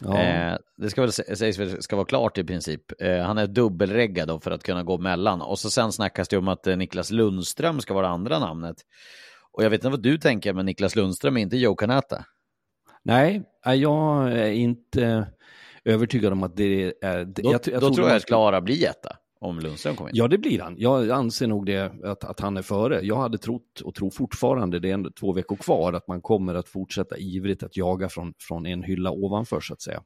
Ja. 0.00 0.18
Eh, 0.18 0.56
det 0.76 0.90
ska 0.90 1.00
väl 1.00 1.10
sä- 1.10 1.34
sägs 1.34 1.58
väl 1.58 1.82
ska 1.82 1.96
vara 1.96 2.06
klart 2.06 2.38
i 2.38 2.44
princip. 2.44 3.02
Eh, 3.02 3.18
han 3.18 3.38
är 3.38 3.46
dubbelreggad 3.46 4.28
då 4.28 4.40
för 4.40 4.50
att 4.50 4.62
kunna 4.62 4.82
gå 4.82 4.98
mellan. 4.98 5.42
Och 5.42 5.58
så 5.58 5.70
sen 5.70 5.92
snackas 5.92 6.28
det 6.28 6.36
om 6.36 6.48
att 6.48 6.66
eh, 6.66 6.76
Niklas 6.76 7.10
Lundström 7.10 7.80
ska 7.80 7.94
vara 7.94 8.08
andra 8.08 8.38
namnet. 8.38 8.76
Och 9.52 9.64
jag 9.64 9.70
vet 9.70 9.78
inte 9.78 9.88
vad 9.88 10.02
du 10.02 10.18
tänker, 10.18 10.52
men 10.52 10.66
Niklas 10.66 10.96
Lundström 10.96 11.36
är 11.36 11.40
inte 11.40 11.56
Joe 11.56 11.74
Kanata. 11.74 12.24
Nej, 13.02 13.42
jag 13.64 14.32
är 14.32 14.50
inte 14.50 15.26
övertygad 15.84 16.32
om 16.32 16.42
att 16.42 16.56
det 16.56 16.94
är... 17.00 17.24
Då, 17.24 17.52
jag, 17.52 17.52
då 17.52 17.80
trodde 17.80 17.94
tror 17.94 18.08
jag 18.08 18.16
att 18.16 18.26
Klara 18.26 18.60
blir 18.60 18.88
etta 18.88 19.16
om 19.44 19.60
Lundström 19.60 19.96
kommer 19.96 20.10
in. 20.10 20.16
Ja, 20.16 20.28
det 20.28 20.38
blir 20.38 20.60
han. 20.60 20.74
Jag 20.78 21.10
anser 21.10 21.46
nog 21.46 21.66
det, 21.66 21.92
att, 22.04 22.24
att 22.24 22.40
han 22.40 22.56
är 22.56 22.62
före. 22.62 23.00
Jag 23.00 23.16
hade 23.16 23.38
trott 23.38 23.80
och 23.80 23.94
tror 23.94 24.10
fortfarande, 24.10 24.80
det 24.80 24.90
är 24.90 24.94
ändå 24.94 25.10
två 25.10 25.32
veckor 25.32 25.56
kvar, 25.56 25.92
att 25.92 26.08
man 26.08 26.22
kommer 26.22 26.54
att 26.54 26.68
fortsätta 26.68 27.18
ivrigt 27.18 27.62
att 27.62 27.76
jaga 27.76 28.08
från, 28.08 28.34
från 28.38 28.66
en 28.66 28.82
hylla 28.82 29.10
ovanför 29.10 29.60
så 29.60 29.72
att 29.72 29.82
säga. 29.82 30.02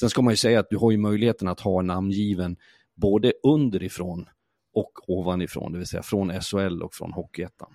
Sen 0.00 0.10
ska 0.10 0.22
man 0.22 0.32
ju 0.32 0.36
säga 0.36 0.60
att 0.60 0.70
du 0.70 0.76
har 0.76 0.90
ju 0.90 0.96
möjligheten 0.96 1.48
att 1.48 1.60
ha 1.60 1.82
namngiven 1.82 2.56
både 2.94 3.32
underifrån 3.42 4.26
och 4.74 4.92
ovanifrån, 5.08 5.72
det 5.72 5.78
vill 5.78 5.86
säga 5.86 6.02
från 6.02 6.40
SHL 6.40 6.82
och 6.82 6.94
från 6.94 7.12
Hockeyettan. 7.12 7.68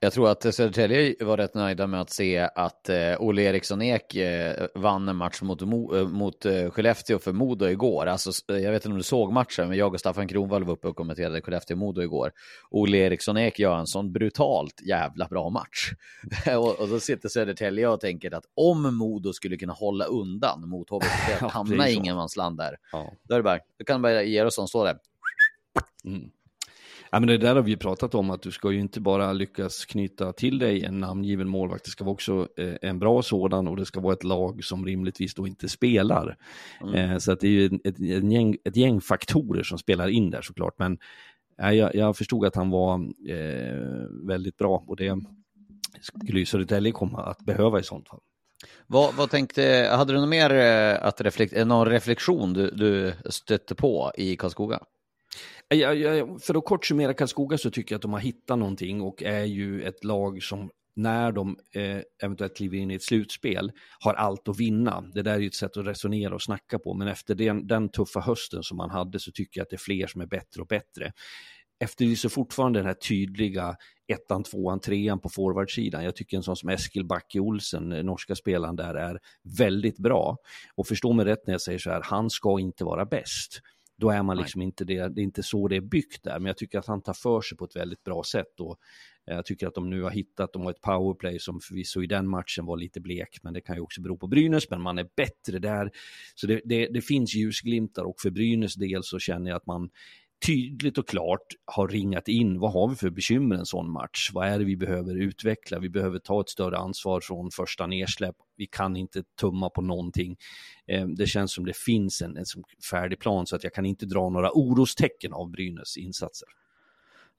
Jag 0.00 0.12
tror 0.12 0.28
att 0.30 0.54
Södertälje 0.54 1.14
var 1.20 1.36
rätt 1.36 1.54
nöjda 1.54 1.86
med 1.86 2.00
att 2.00 2.10
se 2.10 2.38
att 2.54 2.88
eh, 2.88 3.14
Olle 3.18 3.42
Eriksson 3.42 3.82
Ek 3.82 4.14
eh, 4.14 4.66
vann 4.74 5.08
en 5.08 5.16
match 5.16 5.42
mot, 5.42 5.60
Mo, 5.60 5.96
eh, 5.96 6.08
mot 6.08 6.46
eh, 6.46 6.70
Skellefteå 6.70 7.18
för 7.18 7.32
Modo 7.32 7.66
igår. 7.66 8.06
Alltså, 8.06 8.32
jag 8.46 8.72
vet 8.72 8.74
inte 8.84 8.88
om 8.88 8.96
du 8.96 9.02
såg 9.02 9.32
matchen, 9.32 9.68
men 9.68 9.78
jag 9.78 9.94
och 9.94 10.00
Staffan 10.00 10.28
Kronwall 10.28 10.64
var 10.64 10.72
uppe 10.72 10.88
och 10.88 10.96
kommenterade 10.96 11.40
Skellefteå-Modo 11.40 12.02
igår. 12.02 12.32
Olle 12.70 12.98
Eriksson 12.98 13.36
Ek 13.36 13.58
gör 13.58 13.76
en 13.78 13.86
sån 13.86 14.12
brutalt 14.12 14.80
jävla 14.88 15.28
bra 15.28 15.50
match. 15.50 15.92
och, 16.56 16.80
och 16.80 16.88
då 16.88 17.00
sitter 17.00 17.28
Södertälje 17.28 17.88
och 17.88 18.00
tänker 18.00 18.34
att 18.34 18.44
om 18.54 18.96
Modo 18.96 19.32
skulle 19.32 19.56
kunna 19.56 19.72
hålla 19.72 20.04
undan 20.04 20.68
mot 20.68 20.90
HV71, 20.90 21.02
Ja, 21.40 21.48
hamna 21.48 21.88
i 21.88 21.92
ingenmansland 21.92 22.56
där, 22.58 22.76
Ja. 22.92 23.12
då 23.22 23.34
är 23.34 23.38
det 23.38 23.44
bara, 23.44 23.58
då 23.78 23.84
kan 23.84 24.02
bara 24.02 24.22
Gerosson 24.22 24.68
stå 24.68 24.84
där. 24.84 24.98
Mm. 26.04 26.30
Ja, 27.10 27.20
men 27.20 27.26
det 27.26 27.38
där 27.38 27.54
har 27.54 27.62
vi 27.62 27.76
pratat 27.76 28.14
om, 28.14 28.30
att 28.30 28.42
du 28.42 28.50
ska 28.50 28.72
ju 28.72 28.80
inte 28.80 29.00
bara 29.00 29.32
lyckas 29.32 29.84
knyta 29.84 30.32
till 30.32 30.58
dig 30.58 30.84
en 30.84 31.00
namngiven 31.00 31.48
målvakt, 31.48 31.84
det 31.84 31.90
ska 31.90 32.04
vara 32.04 32.12
också 32.12 32.48
eh, 32.56 32.74
en 32.82 32.98
bra 32.98 33.22
sådan 33.22 33.68
och 33.68 33.76
det 33.76 33.86
ska 33.86 34.00
vara 34.00 34.12
ett 34.12 34.24
lag 34.24 34.64
som 34.64 34.86
rimligtvis 34.86 35.34
då 35.34 35.46
inte 35.46 35.68
spelar. 35.68 36.36
Eh, 36.94 37.18
så 37.18 37.32
att 37.32 37.40
det 37.40 37.46
är 37.46 37.50
ju 37.50 37.66
ett, 37.66 37.86
ett, 37.86 37.98
gäng, 38.32 38.56
ett 38.64 38.76
gäng 38.76 39.00
faktorer 39.00 39.62
som 39.62 39.78
spelar 39.78 40.08
in 40.08 40.30
där 40.30 40.42
såklart, 40.42 40.78
men 40.78 40.98
jag, 41.56 41.94
jag 41.94 42.16
förstod 42.16 42.46
att 42.46 42.54
han 42.54 42.70
var 42.70 42.94
eh, 43.28 44.26
väldigt 44.26 44.56
bra 44.56 44.84
och 44.86 44.96
det 44.96 45.20
skulle 46.00 46.38
ju 46.38 46.46
Södertälje 46.46 46.92
komma 46.92 47.22
att 47.22 47.38
behöva 47.38 47.80
i 47.80 47.82
sånt 47.82 48.08
fall. 48.08 48.20
Vad, 48.86 49.14
vad 49.14 49.30
tänkte, 49.30 49.88
hade 49.92 50.12
du 50.12 50.20
något 50.20 50.28
mer 50.28 50.54
eh, 50.54 51.06
att 51.06 51.20
reflekt, 51.20 51.66
någon 51.66 51.86
reflektion 51.86 52.52
du, 52.52 52.70
du 52.70 53.12
stötte 53.30 53.74
på 53.74 54.12
i 54.16 54.36
Karlskoga? 54.36 54.80
Jag, 55.68 55.96
jag, 55.96 56.42
för 56.42 56.58
att 56.58 56.64
kort 56.64 56.86
summera 56.86 57.14
Karlskoga 57.14 57.58
så 57.58 57.70
tycker 57.70 57.94
jag 57.94 57.98
att 57.98 58.02
de 58.02 58.12
har 58.12 58.20
hittat 58.20 58.58
någonting 58.58 59.00
och 59.00 59.22
är 59.22 59.44
ju 59.44 59.82
ett 59.82 60.04
lag 60.04 60.42
som 60.42 60.70
när 60.98 61.32
de 61.32 61.56
eh, 61.74 62.00
eventuellt 62.22 62.56
kliver 62.56 62.78
in 62.78 62.90
i 62.90 62.94
ett 62.94 63.02
slutspel 63.02 63.72
har 64.00 64.14
allt 64.14 64.48
att 64.48 64.60
vinna. 64.60 65.00
Det 65.14 65.22
där 65.22 65.34
är 65.34 65.38
ju 65.38 65.46
ett 65.46 65.54
sätt 65.54 65.76
att 65.76 65.86
resonera 65.86 66.34
och 66.34 66.42
snacka 66.42 66.78
på, 66.78 66.94
men 66.94 67.08
efter 67.08 67.34
den, 67.34 67.66
den 67.66 67.88
tuffa 67.88 68.20
hösten 68.20 68.62
som 68.62 68.76
man 68.76 68.90
hade 68.90 69.20
så 69.20 69.32
tycker 69.32 69.60
jag 69.60 69.62
att 69.62 69.70
det 69.70 69.76
är 69.76 69.78
fler 69.78 70.06
som 70.06 70.20
är 70.20 70.26
bättre 70.26 70.60
och 70.60 70.66
bättre. 70.66 71.12
Efterlyser 71.80 72.28
fortfarande 72.28 72.78
den 72.78 72.86
här 72.86 72.94
tydliga 72.94 73.76
ettan, 74.08 74.42
tvåan, 74.42 74.80
trean 74.80 75.20
på 75.20 75.28
forwardsidan. 75.28 76.04
Jag 76.04 76.16
tycker 76.16 76.36
en 76.36 76.42
sån 76.42 76.56
som 76.56 76.68
Eskil 76.68 77.04
Backe 77.04 77.40
Olsen, 77.40 77.92
eh, 77.92 78.04
norska 78.04 78.34
spelaren 78.34 78.76
där, 78.76 78.94
är 78.94 79.18
väldigt 79.58 79.98
bra. 79.98 80.36
Och 80.74 80.86
förstå 80.86 81.12
mig 81.12 81.26
rätt 81.26 81.46
när 81.46 81.54
jag 81.54 81.60
säger 81.60 81.78
så 81.78 81.90
här, 81.90 82.02
han 82.04 82.30
ska 82.30 82.60
inte 82.60 82.84
vara 82.84 83.06
bäst. 83.06 83.60
Då 84.00 84.10
är 84.10 84.22
man 84.22 84.36
liksom 84.36 84.58
Nej. 84.58 84.66
inte 84.66 84.84
det, 84.84 85.08
det 85.08 85.20
är 85.20 85.22
inte 85.22 85.42
så 85.42 85.68
det 85.68 85.76
är 85.76 85.80
byggt 85.80 86.22
där, 86.22 86.38
men 86.38 86.46
jag 86.46 86.56
tycker 86.56 86.78
att 86.78 86.86
han 86.86 87.02
tar 87.02 87.12
för 87.12 87.40
sig 87.40 87.58
på 87.58 87.64
ett 87.64 87.76
väldigt 87.76 88.04
bra 88.04 88.22
sätt. 88.24 88.60
Och 88.60 88.78
jag 89.24 89.46
tycker 89.46 89.66
att 89.66 89.74
de 89.74 89.90
nu 89.90 90.02
har 90.02 90.10
hittat, 90.10 90.52
de 90.52 90.62
har 90.62 90.70
ett 90.70 90.80
powerplay 90.80 91.38
som 91.38 91.60
förvisso 91.60 92.02
i 92.02 92.06
den 92.06 92.28
matchen 92.28 92.66
var 92.66 92.76
lite 92.76 93.00
blek, 93.00 93.38
men 93.42 93.54
det 93.54 93.60
kan 93.60 93.76
ju 93.76 93.82
också 93.82 94.00
bero 94.02 94.16
på 94.16 94.26
Brynäs, 94.26 94.70
men 94.70 94.80
man 94.80 94.98
är 94.98 95.08
bättre 95.16 95.58
där. 95.58 95.90
Så 96.34 96.46
det, 96.46 96.60
det, 96.64 96.86
det 96.86 97.00
finns 97.00 97.34
ljusglimtar 97.34 98.02
och 98.02 98.20
för 98.20 98.30
Brynäs 98.30 98.74
del 98.74 99.02
så 99.02 99.18
känner 99.18 99.50
jag 99.50 99.56
att 99.56 99.66
man 99.66 99.90
tydligt 100.46 100.98
och 100.98 101.08
klart 101.08 101.46
har 101.64 101.88
ringat 101.88 102.28
in 102.28 102.60
vad 102.60 102.72
har 102.72 102.88
vi 102.88 102.96
för 102.96 103.10
bekymmer 103.10 103.56
en 103.56 103.66
sån 103.66 103.90
match? 103.90 104.30
Vad 104.32 104.48
är 104.48 104.58
det 104.58 104.64
vi 104.64 104.76
behöver 104.76 105.14
utveckla? 105.14 105.78
Vi 105.78 105.88
behöver 105.88 106.18
ta 106.18 106.40
ett 106.40 106.48
större 106.48 106.78
ansvar 106.78 107.20
från 107.20 107.50
första 107.50 107.86
nedsläpp. 107.86 108.36
Vi 108.56 108.66
kan 108.66 108.96
inte 108.96 109.22
tumma 109.40 109.70
på 109.70 109.82
någonting. 109.82 110.36
Eh, 110.86 111.06
det 111.06 111.26
känns 111.26 111.52
som 111.52 111.66
det 111.66 111.76
finns 111.76 112.22
en, 112.22 112.36
en 112.36 112.44
färdig 112.90 113.18
plan 113.18 113.46
så 113.46 113.56
att 113.56 113.64
jag 113.64 113.74
kan 113.74 113.86
inte 113.86 114.06
dra 114.06 114.30
några 114.30 114.50
orostecken 114.52 115.32
av 115.32 115.50
Brynäs 115.50 115.96
insatser. 115.96 116.48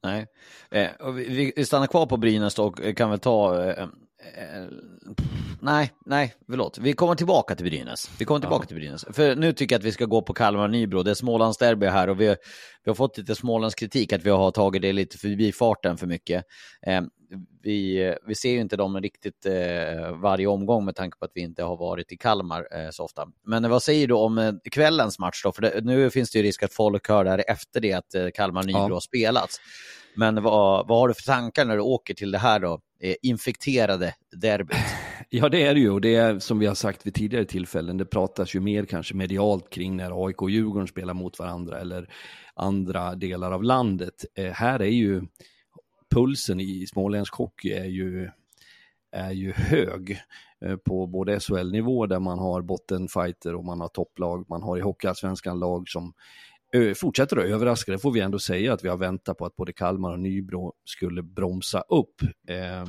Nej, 0.04 0.28
eh, 0.72 1.12
vi, 1.12 1.54
vi, 1.56 1.66
stannar 1.66 1.88
kvar 1.88 2.06
på 2.06 2.18
Brynäs 2.18 2.60
och 2.60 2.96
kan 2.96 3.10
väl 3.10 3.20
ta 3.20 3.70
Eh, 3.72 3.88
nej, 5.62 5.94
nej, 6.06 6.34
förlåt. 6.50 6.78
Vi 6.78 6.94
kommer 6.94 7.16
tillbaka 7.16 7.56
till 7.56 7.66
Brynäs. 7.66 8.12
Vi 8.20 8.26
kommer 8.26 8.40
tillbaka 8.40 8.64
ja. 8.64 8.68
till 8.68 8.78
Brynäs. 8.78 9.06
För 9.12 9.36
nu 9.36 9.54
tycker 9.54 9.76
jag 9.76 9.80
att 9.80 9.86
vi 9.86 9.92
ska 9.92 10.06
gå 10.06 10.22
på 10.22 10.34
Kalmar 10.34 10.68
Nybro. 10.68 11.04
Det 11.04 11.12
är 11.12 11.16
Smålandsderby 11.16 11.86
här 11.86 12.10
och 12.10 12.22
vi, 12.22 12.28
vi 12.84 12.90
har 12.90 12.96
fått 12.96 13.18
lite 13.18 13.36
Smålandskritik 13.36 14.14
att 14.14 14.24
vi 14.26 14.30
har 14.30 14.52
tagit 14.52 14.82
det 14.82 14.94
lite 14.94 15.18
förbi 15.18 15.52
farten 15.52 15.98
för 15.98 16.08
mycket. 16.08 16.46
Eh, 16.88 17.02
vi, 17.62 18.16
vi 18.28 18.36
ser 18.36 18.50
ju 18.50 18.60
inte 18.60 18.78
dem 18.78 19.02
riktigt 19.02 19.46
eh, 19.46 20.12
varje 20.22 20.48
omgång 20.48 20.86
med 20.86 20.96
tanke 20.96 21.18
på 21.18 21.26
att 21.26 21.32
vi 21.34 21.42
inte 21.42 21.64
har 21.64 21.78
varit 21.78 22.12
i 22.12 22.18
Kalmar 22.18 22.68
eh, 22.72 22.90
så 22.92 23.04
ofta. 23.04 23.28
Men 23.46 23.70
vad 23.70 23.84
säger 23.84 24.08
du 24.08 24.14
om 24.14 24.38
eh, 24.38 24.54
kvällens 24.72 25.20
match 25.20 25.44
då? 25.44 25.52
För 25.52 25.62
det, 25.62 25.82
nu 25.84 26.10
finns 26.10 26.32
det 26.32 26.40
ju 26.40 26.44
risk 26.44 26.64
att 26.64 26.74
folk 26.74 27.10
hör 27.10 27.24
det 27.24 27.30
här 27.30 27.44
efter 27.48 27.80
det 27.80 27.94
att 27.94 28.16
eh, 28.16 28.28
Kalmar 28.34 28.64
Nybro 28.64 28.88
ja. 28.88 28.94
har 28.94 29.00
spelats. 29.00 29.58
Men 30.16 30.44
vad, 30.44 30.88
vad 30.88 31.00
har 31.00 31.08
du 31.08 31.14
för 31.14 31.24
tankar 31.24 31.66
när 31.66 31.76
du 31.76 31.82
åker 31.82 32.14
till 32.14 32.32
det 32.32 32.38
här 32.38 32.60
då? 32.60 32.80
Eh, 33.02 33.16
infekterade 33.22 34.16
derbyt? 34.32 34.78
Ja, 35.32 35.50
det 35.50 35.64
är 35.64 35.74
det 35.74 35.80
ju 35.80 35.90
och 35.90 36.02
det 36.02 36.16
är 36.16 36.40
som 36.40 36.60
vi 36.60 36.66
har 36.66 36.76
sagt 36.76 37.06
vid 37.08 37.14
tidigare 37.14 37.46
tillfällen. 37.46 37.98
Det 37.98 38.06
pratas 38.06 38.56
ju 38.56 38.60
mer 38.60 38.86
kanske 38.86 39.16
medialt 39.16 39.70
kring 39.70 39.98
när 39.98 40.26
AIK 40.26 40.42
och 40.42 40.50
Djurgården 40.50 40.88
spelar 40.88 41.14
mot 41.14 41.40
varandra 41.40 41.80
eller 41.80 42.10
andra 42.54 43.16
delar 43.16 43.52
av 43.52 43.64
landet. 43.64 44.26
Eh, 44.36 44.52
här 44.52 44.82
är 44.82 44.86
ju 44.86 45.22
pulsen 46.12 46.60
i 46.60 46.88
småländsk 46.88 47.34
hockey 47.34 47.72
är 47.72 47.86
ju, 47.86 48.30
är 49.12 49.32
ju 49.32 49.52
hög 49.52 50.22
eh, 50.66 50.76
på 50.76 51.08
både 51.08 51.40
SHL-nivå 51.40 52.06
där 52.06 52.20
man 52.20 52.40
har 52.40 52.62
bottenfighter 52.62 53.56
och 53.56 53.66
man 53.66 53.82
har 53.82 53.88
topplag. 53.88 54.46
Man 54.50 54.64
har 54.64 54.78
i 54.78 54.82
Hockeyallsvenskan 54.82 55.60
lag 55.60 55.90
som 55.90 56.14
fortsätter 56.96 57.38
att 57.38 57.46
överraska, 57.46 57.92
det 57.92 58.00
får 58.00 58.12
vi 58.12 58.20
ändå 58.20 58.40
säga 58.40 58.74
att 58.74 58.84
vi 58.84 58.90
har 58.90 58.98
väntat 58.98 59.38
på 59.38 59.46
att 59.46 59.56
både 59.56 59.74
Kalmar 59.74 60.12
och 60.12 60.20
Nybro 60.20 60.74
skulle 60.86 61.24
bromsa 61.24 61.82
upp. 61.82 62.22
Eh, 62.50 62.86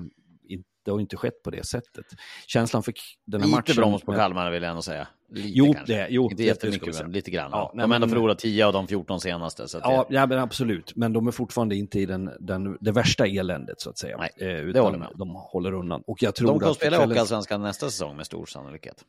det 0.84 0.90
har 0.90 1.00
inte 1.00 1.16
skett 1.16 1.42
på 1.42 1.50
det 1.50 1.66
sättet. 1.66 2.06
Känslan 2.46 2.82
för 2.82 2.94
den 3.26 3.40
här 3.40 3.46
lite 3.46 3.56
matchen... 3.56 3.64
Lite 3.68 3.80
broms 3.80 4.02
på 4.02 4.12
Kalmar 4.12 4.50
vill 4.50 4.62
jag 4.62 4.70
ändå 4.70 4.82
säga. 4.82 5.08
Lite 5.32 5.48
jo, 5.48 5.74
det, 5.86 6.06
jo, 6.10 6.30
inte 6.30 6.42
jättemycket, 6.42 7.02
men 7.02 7.12
lite 7.12 7.30
grann. 7.30 7.50
Ja, 7.52 7.72
de 7.74 7.90
har 7.90 7.94
ändå 7.94 8.08
förlorat 8.08 8.38
10 8.38 8.66
av 8.66 8.72
de 8.72 8.86
14 8.86 9.20
senaste. 9.20 9.68
Så 9.68 9.78
ja, 9.82 10.06
det... 10.08 10.14
ja, 10.14 10.26
men 10.26 10.38
absolut. 10.38 10.96
Men 10.96 11.12
de 11.12 11.26
är 11.26 11.30
fortfarande 11.30 11.76
inte 11.76 12.00
i 12.00 12.06
den, 12.06 12.30
den, 12.40 12.78
det 12.80 12.92
värsta 12.92 13.26
eländet, 13.26 13.80
så 13.80 13.90
att 13.90 13.98
säga. 13.98 14.16
Nej, 14.16 14.30
eh, 14.50 14.66
det 14.66 14.80
håller 14.80 14.98
med. 14.98 15.08
De 15.14 15.34
håller 15.34 15.72
undan. 15.72 16.02
Och 16.06 16.22
jag 16.22 16.34
tror 16.34 16.48
de 16.48 16.58
kommer 16.58 16.70
att 16.70 16.76
spela 16.76 16.96
i 16.96 17.06
Hockeyallsvenskan 17.06 17.62
nästa 17.62 17.90
säsong 17.90 18.16
med 18.16 18.26
stor 18.26 18.46
sannolikhet. 18.46 19.04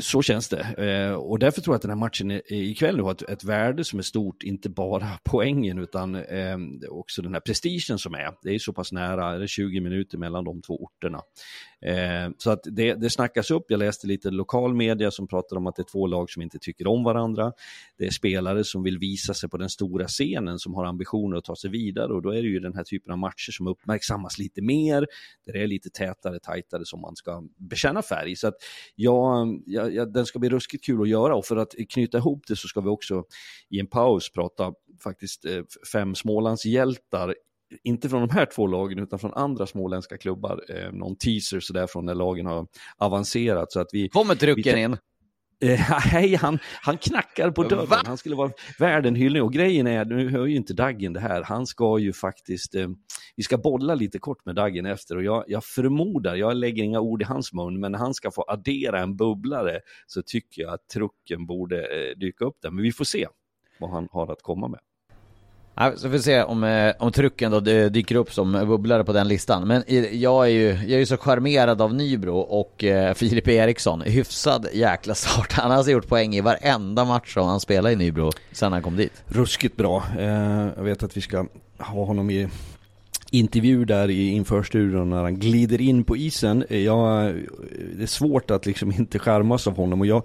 Så 0.00 0.22
känns 0.22 0.48
det. 0.48 0.60
Eh, 0.60 1.14
och 1.14 1.38
därför 1.38 1.60
tror 1.60 1.72
jag 1.72 1.76
att 1.76 1.82
den 1.82 1.90
här 1.90 1.96
matchen 1.96 2.30
ikväll 2.46 2.96
nu 2.96 3.02
har 3.02 3.12
ett, 3.12 3.22
ett 3.22 3.44
värde 3.44 3.84
som 3.84 3.98
är 3.98 4.02
stort, 4.02 4.42
inte 4.42 4.68
bara 4.68 5.08
poängen 5.24 5.78
utan 5.78 6.14
eh, 6.14 6.58
också 6.90 7.22
den 7.22 7.34
här 7.34 7.40
prestigen 7.40 7.98
som 7.98 8.14
är. 8.14 8.34
Det 8.42 8.54
är 8.54 8.58
så 8.58 8.72
pass 8.72 8.92
nära, 8.92 9.38
det 9.38 9.44
är 9.44 9.46
20 9.46 9.80
minuter 9.80 10.18
mellan 10.18 10.44
de 10.44 10.62
två 10.62 10.82
orterna. 10.82 11.20
Eh, 11.82 12.30
så 12.38 12.50
att 12.50 12.60
det, 12.64 12.94
det 12.94 13.10
snackas 13.10 13.50
upp, 13.50 13.64
jag 13.68 13.78
läste 13.78 14.06
lite 14.06 14.30
lokal 14.30 14.74
media 14.74 15.10
som 15.10 15.28
pratar 15.28 15.56
om 15.56 15.66
att 15.66 15.76
det 15.76 15.82
är 15.82 15.92
två 15.92 16.06
lag 16.06 16.30
som 16.30 16.42
inte 16.42 16.58
tycker 16.58 16.86
om 16.86 17.04
varandra. 17.04 17.52
Det 17.98 18.06
är 18.06 18.10
spelare 18.10 18.64
som 18.64 18.82
vill 18.82 18.98
visa 18.98 19.34
sig 19.34 19.48
på 19.48 19.56
den 19.56 19.68
stora 19.68 20.06
scenen 20.06 20.58
som 20.58 20.74
har 20.74 20.84
ambitioner 20.84 21.36
att 21.36 21.44
ta 21.44 21.56
sig 21.56 21.70
vidare 21.70 22.12
och 22.12 22.22
då 22.22 22.30
är 22.30 22.42
det 22.42 22.48
ju 22.48 22.60
den 22.60 22.74
här 22.74 22.84
typen 22.84 23.12
av 23.12 23.18
matcher 23.18 23.52
som 23.52 23.66
uppmärksammas 23.66 24.38
lite 24.38 24.62
mer, 24.62 25.06
där 25.46 25.52
det 25.52 25.62
är 25.62 25.66
lite 25.66 25.90
tätare, 25.90 26.38
tajtare 26.38 26.84
som 26.84 27.00
man 27.00 27.16
ska 27.16 27.42
bekänna 27.56 28.02
färg. 28.02 28.36
Så 28.36 28.48
att 28.48 28.54
jag, 28.94 29.62
jag, 29.66 29.83
jag, 29.88 30.12
den 30.12 30.26
ska 30.26 30.38
bli 30.38 30.48
ruskigt 30.48 30.84
kul 30.84 31.02
att 31.02 31.08
göra 31.08 31.36
och 31.36 31.46
för 31.46 31.56
att 31.56 31.74
knyta 31.90 32.18
ihop 32.18 32.42
det 32.48 32.56
så 32.56 32.68
ska 32.68 32.80
vi 32.80 32.88
också 32.88 33.24
i 33.70 33.80
en 33.80 33.86
paus 33.86 34.32
prata 34.32 34.72
faktiskt 35.04 35.44
eh, 35.44 35.62
fem 35.92 36.14
Smålandshjältar 36.14 37.34
inte 37.82 38.08
från 38.08 38.28
de 38.28 38.34
här 38.34 38.46
två 38.46 38.66
lagen 38.66 38.98
utan 38.98 39.18
från 39.18 39.34
andra 39.34 39.66
småländska 39.66 40.18
klubbar. 40.18 40.64
Eh, 40.68 40.92
någon 40.92 41.16
teaser 41.16 41.60
sådär 41.60 41.86
från 41.86 42.04
när 42.04 42.14
lagen 42.14 42.46
har 42.46 42.66
avancerat. 42.98 43.72
Så 43.72 43.80
att 43.80 43.88
vi, 43.92 44.08
Kommer 44.08 44.34
trucken 44.34 44.78
in? 44.78 44.96
Eh, 45.60 45.80
nej, 46.12 46.34
han, 46.34 46.58
han 46.82 46.98
knackar 46.98 47.50
på 47.50 47.62
dörren. 47.62 47.86
Va? 47.86 48.02
Han 48.06 48.18
skulle 48.18 48.34
vara 48.34 48.52
värd 48.78 49.06
en 49.06 49.14
hyllning. 49.14 49.42
Och 49.42 49.52
grejen 49.52 49.86
är, 49.86 50.04
nu 50.04 50.28
hör 50.28 50.46
ju 50.46 50.56
inte 50.56 50.74
Daggen 50.74 51.12
det 51.12 51.20
här, 51.20 51.42
han 51.42 51.66
ska 51.66 51.98
ju 51.98 52.12
faktiskt, 52.12 52.74
eh, 52.74 52.88
vi 53.36 53.42
ska 53.42 53.58
bolla 53.58 53.94
lite 53.94 54.18
kort 54.18 54.44
med 54.44 54.54
Daggen 54.54 54.86
efter 54.86 55.16
och 55.16 55.24
jag, 55.24 55.44
jag 55.46 55.64
förmodar, 55.64 56.34
jag 56.34 56.56
lägger 56.56 56.82
inga 56.82 57.00
ord 57.00 57.22
i 57.22 57.24
hans 57.24 57.52
mun, 57.52 57.80
men 57.80 57.94
han 57.94 58.14
ska 58.14 58.30
få 58.30 58.42
addera 58.48 59.00
en 59.00 59.16
bubblare 59.16 59.80
så 60.06 60.22
tycker 60.22 60.62
jag 60.62 60.74
att 60.74 60.88
trucken 60.88 61.46
borde 61.46 61.80
eh, 61.80 62.18
dyka 62.18 62.44
upp 62.44 62.56
där. 62.62 62.70
Men 62.70 62.82
vi 62.82 62.92
får 62.92 63.04
se 63.04 63.26
vad 63.80 63.90
han 63.90 64.08
har 64.10 64.32
att 64.32 64.42
komma 64.42 64.68
med. 64.68 64.80
Ja, 65.76 65.92
så 65.96 66.00
får 66.00 66.08
vi 66.08 66.22
se 66.22 66.42
om, 66.42 66.64
eh, 66.64 66.94
om 66.98 67.12
trucken 67.12 67.52
då 67.52 67.70
eh, 67.70 67.86
dyker 67.90 68.14
upp 68.14 68.32
som 68.32 68.52
bubblare 68.52 69.04
på 69.04 69.12
den 69.12 69.28
listan. 69.28 69.68
Men 69.68 69.84
jag 70.12 70.44
är 70.46 70.50
ju, 70.50 70.66
jag 70.68 70.90
är 70.90 70.98
ju 70.98 71.06
så 71.06 71.16
charmerad 71.16 71.82
av 71.82 71.94
Nybro 71.94 72.36
och 72.38 72.84
eh, 72.84 73.14
Filip 73.14 73.48
Eriksson. 73.48 74.00
Hyfsad 74.00 74.66
jäkla 74.72 75.14
start. 75.14 75.52
Han 75.52 75.70
har 75.70 75.78
alltså 75.78 75.92
gjort 75.92 76.08
poäng 76.08 76.34
i 76.34 76.40
varenda 76.40 77.04
match 77.04 77.34
som 77.34 77.46
han 77.46 77.60
spelar 77.60 77.90
i 77.90 77.96
Nybro 77.96 78.30
sen 78.52 78.72
han 78.72 78.82
kom 78.82 78.96
dit. 78.96 79.22
Ruskigt 79.26 79.76
bra. 79.76 80.02
Eh, 80.18 80.68
jag 80.76 80.82
vet 80.82 81.02
att 81.02 81.16
vi 81.16 81.20
ska 81.20 81.46
ha 81.78 82.04
honom 82.04 82.30
i 82.30 82.48
intervju 83.38 83.84
där 83.84 84.10
i 84.10 84.28
införstudion 84.28 85.10
när 85.10 85.22
han 85.22 85.38
glider 85.38 85.80
in 85.80 86.04
på 86.04 86.16
isen. 86.16 86.64
Jag, 86.68 87.34
det 87.96 88.02
är 88.02 88.06
svårt 88.06 88.50
att 88.50 88.66
liksom 88.66 88.92
inte 88.92 89.18
skärmas 89.18 89.66
av 89.66 89.76
honom 89.76 90.00
och 90.00 90.06
jag 90.06 90.22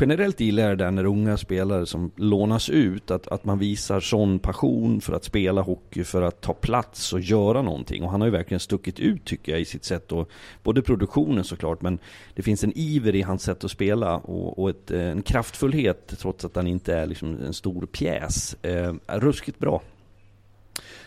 generellt 0.00 0.40
gillar 0.40 0.62
jag 0.62 0.78
det 0.78 0.84
där 0.84 0.90
när 0.90 1.04
unga 1.04 1.36
spelare 1.36 1.86
som 1.86 2.10
lånas 2.16 2.70
ut, 2.70 3.10
att, 3.10 3.28
att 3.28 3.44
man 3.44 3.58
visar 3.58 4.00
sån 4.00 4.38
passion 4.38 5.00
för 5.00 5.12
att 5.12 5.24
spela 5.24 5.60
hockey, 5.60 6.04
för 6.04 6.22
att 6.22 6.40
ta 6.40 6.54
plats 6.54 7.12
och 7.12 7.20
göra 7.20 7.62
någonting. 7.62 8.02
Och 8.02 8.10
han 8.10 8.20
har 8.20 8.28
ju 8.28 8.32
verkligen 8.32 8.60
stuckit 8.60 9.00
ut 9.00 9.24
tycker 9.24 9.52
jag 9.52 9.60
i 9.60 9.64
sitt 9.64 9.84
sätt 9.84 10.12
och 10.12 10.30
både 10.62 10.82
produktionen 10.82 11.44
såklart, 11.44 11.82
men 11.82 11.98
det 12.34 12.42
finns 12.42 12.64
en 12.64 12.72
iver 12.74 13.14
i 13.14 13.22
hans 13.22 13.42
sätt 13.42 13.64
att 13.64 13.70
spela 13.70 14.16
och, 14.16 14.58
och 14.58 14.70
ett, 14.70 14.90
en 14.90 15.22
kraftfullhet 15.22 16.14
trots 16.18 16.44
att 16.44 16.56
han 16.56 16.66
inte 16.66 16.94
är 16.94 17.06
liksom 17.06 17.38
en 17.46 17.54
stor 17.54 17.86
pjäs. 17.86 18.56
Eh, 18.62 18.94
ruskigt 19.06 19.58
bra. 19.58 19.82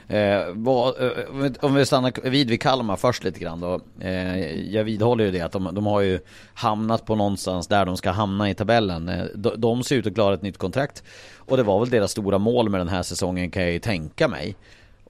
Eh, 0.09 0.45
vad, 0.53 1.01
eh, 1.01 1.51
om 1.59 1.73
vi 1.73 1.85
stannar 1.85 2.29
vid 2.29 2.49
vid 2.49 2.61
Kalmar 2.61 2.95
först 2.95 3.23
lite 3.23 3.39
grann 3.39 3.59
då. 3.59 3.79
Eh, 3.99 4.53
jag 4.73 4.83
vidhåller 4.83 5.23
ju 5.23 5.31
det 5.31 5.41
att 5.41 5.51
de, 5.51 5.69
de, 5.73 5.85
har 5.85 6.01
ju 6.01 6.19
hamnat 6.53 7.05
på 7.05 7.15
någonstans 7.15 7.67
där 7.67 7.85
de 7.85 7.97
ska 7.97 8.11
hamna 8.11 8.49
i 8.49 8.53
tabellen. 8.53 9.09
Eh, 9.09 9.23
de, 9.35 9.51
de 9.57 9.83
ser 9.83 9.95
ut 9.95 10.07
att 10.07 10.13
klara 10.13 10.33
ett 10.33 10.41
nytt 10.41 10.57
kontrakt. 10.57 11.03
Och 11.35 11.57
det 11.57 11.63
var 11.63 11.79
väl 11.79 11.89
deras 11.89 12.11
stora 12.11 12.37
mål 12.37 12.69
med 12.69 12.79
den 12.79 12.87
här 12.87 13.03
säsongen 13.03 13.51
kan 13.51 13.63
jag 13.63 13.71
ju 13.71 13.79
tänka 13.79 14.27
mig. 14.27 14.55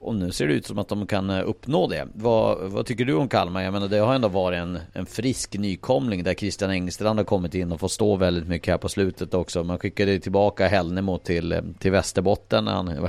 Och 0.02 0.14
nu 0.14 0.32
ser 0.32 0.46
det 0.46 0.54
ut 0.54 0.66
som 0.66 0.78
att 0.78 0.88
de 0.88 1.06
kan 1.06 1.30
eh, 1.30 1.48
uppnå 1.48 1.86
det. 1.86 2.08
Vad, 2.14 2.70
vad 2.70 2.86
tycker 2.86 3.04
du 3.04 3.14
om 3.14 3.28
Kalmar? 3.28 3.62
Jag 3.62 3.72
menar 3.72 3.88
det 3.88 3.98
har 3.98 4.14
ändå 4.14 4.28
varit 4.28 4.58
en, 4.58 4.78
en 4.92 5.06
frisk 5.06 5.54
nykomling 5.54 6.24
där 6.24 6.34
Christian 6.34 6.70
Engstrand 6.70 7.18
har 7.18 7.24
kommit 7.24 7.54
in 7.54 7.72
och 7.72 7.80
får 7.80 7.88
stå 7.88 8.16
väldigt 8.16 8.48
mycket 8.48 8.68
här 8.68 8.78
på 8.78 8.88
slutet 8.88 9.34
också. 9.34 9.64
Man 9.64 9.78
skickade 9.78 10.20
tillbaka 10.20 10.68
Hällnemo 10.68 11.18
till, 11.18 11.52
eh, 11.52 11.60
till 11.78 11.90
Västerbotten. 11.90 12.66
Han 12.66 12.88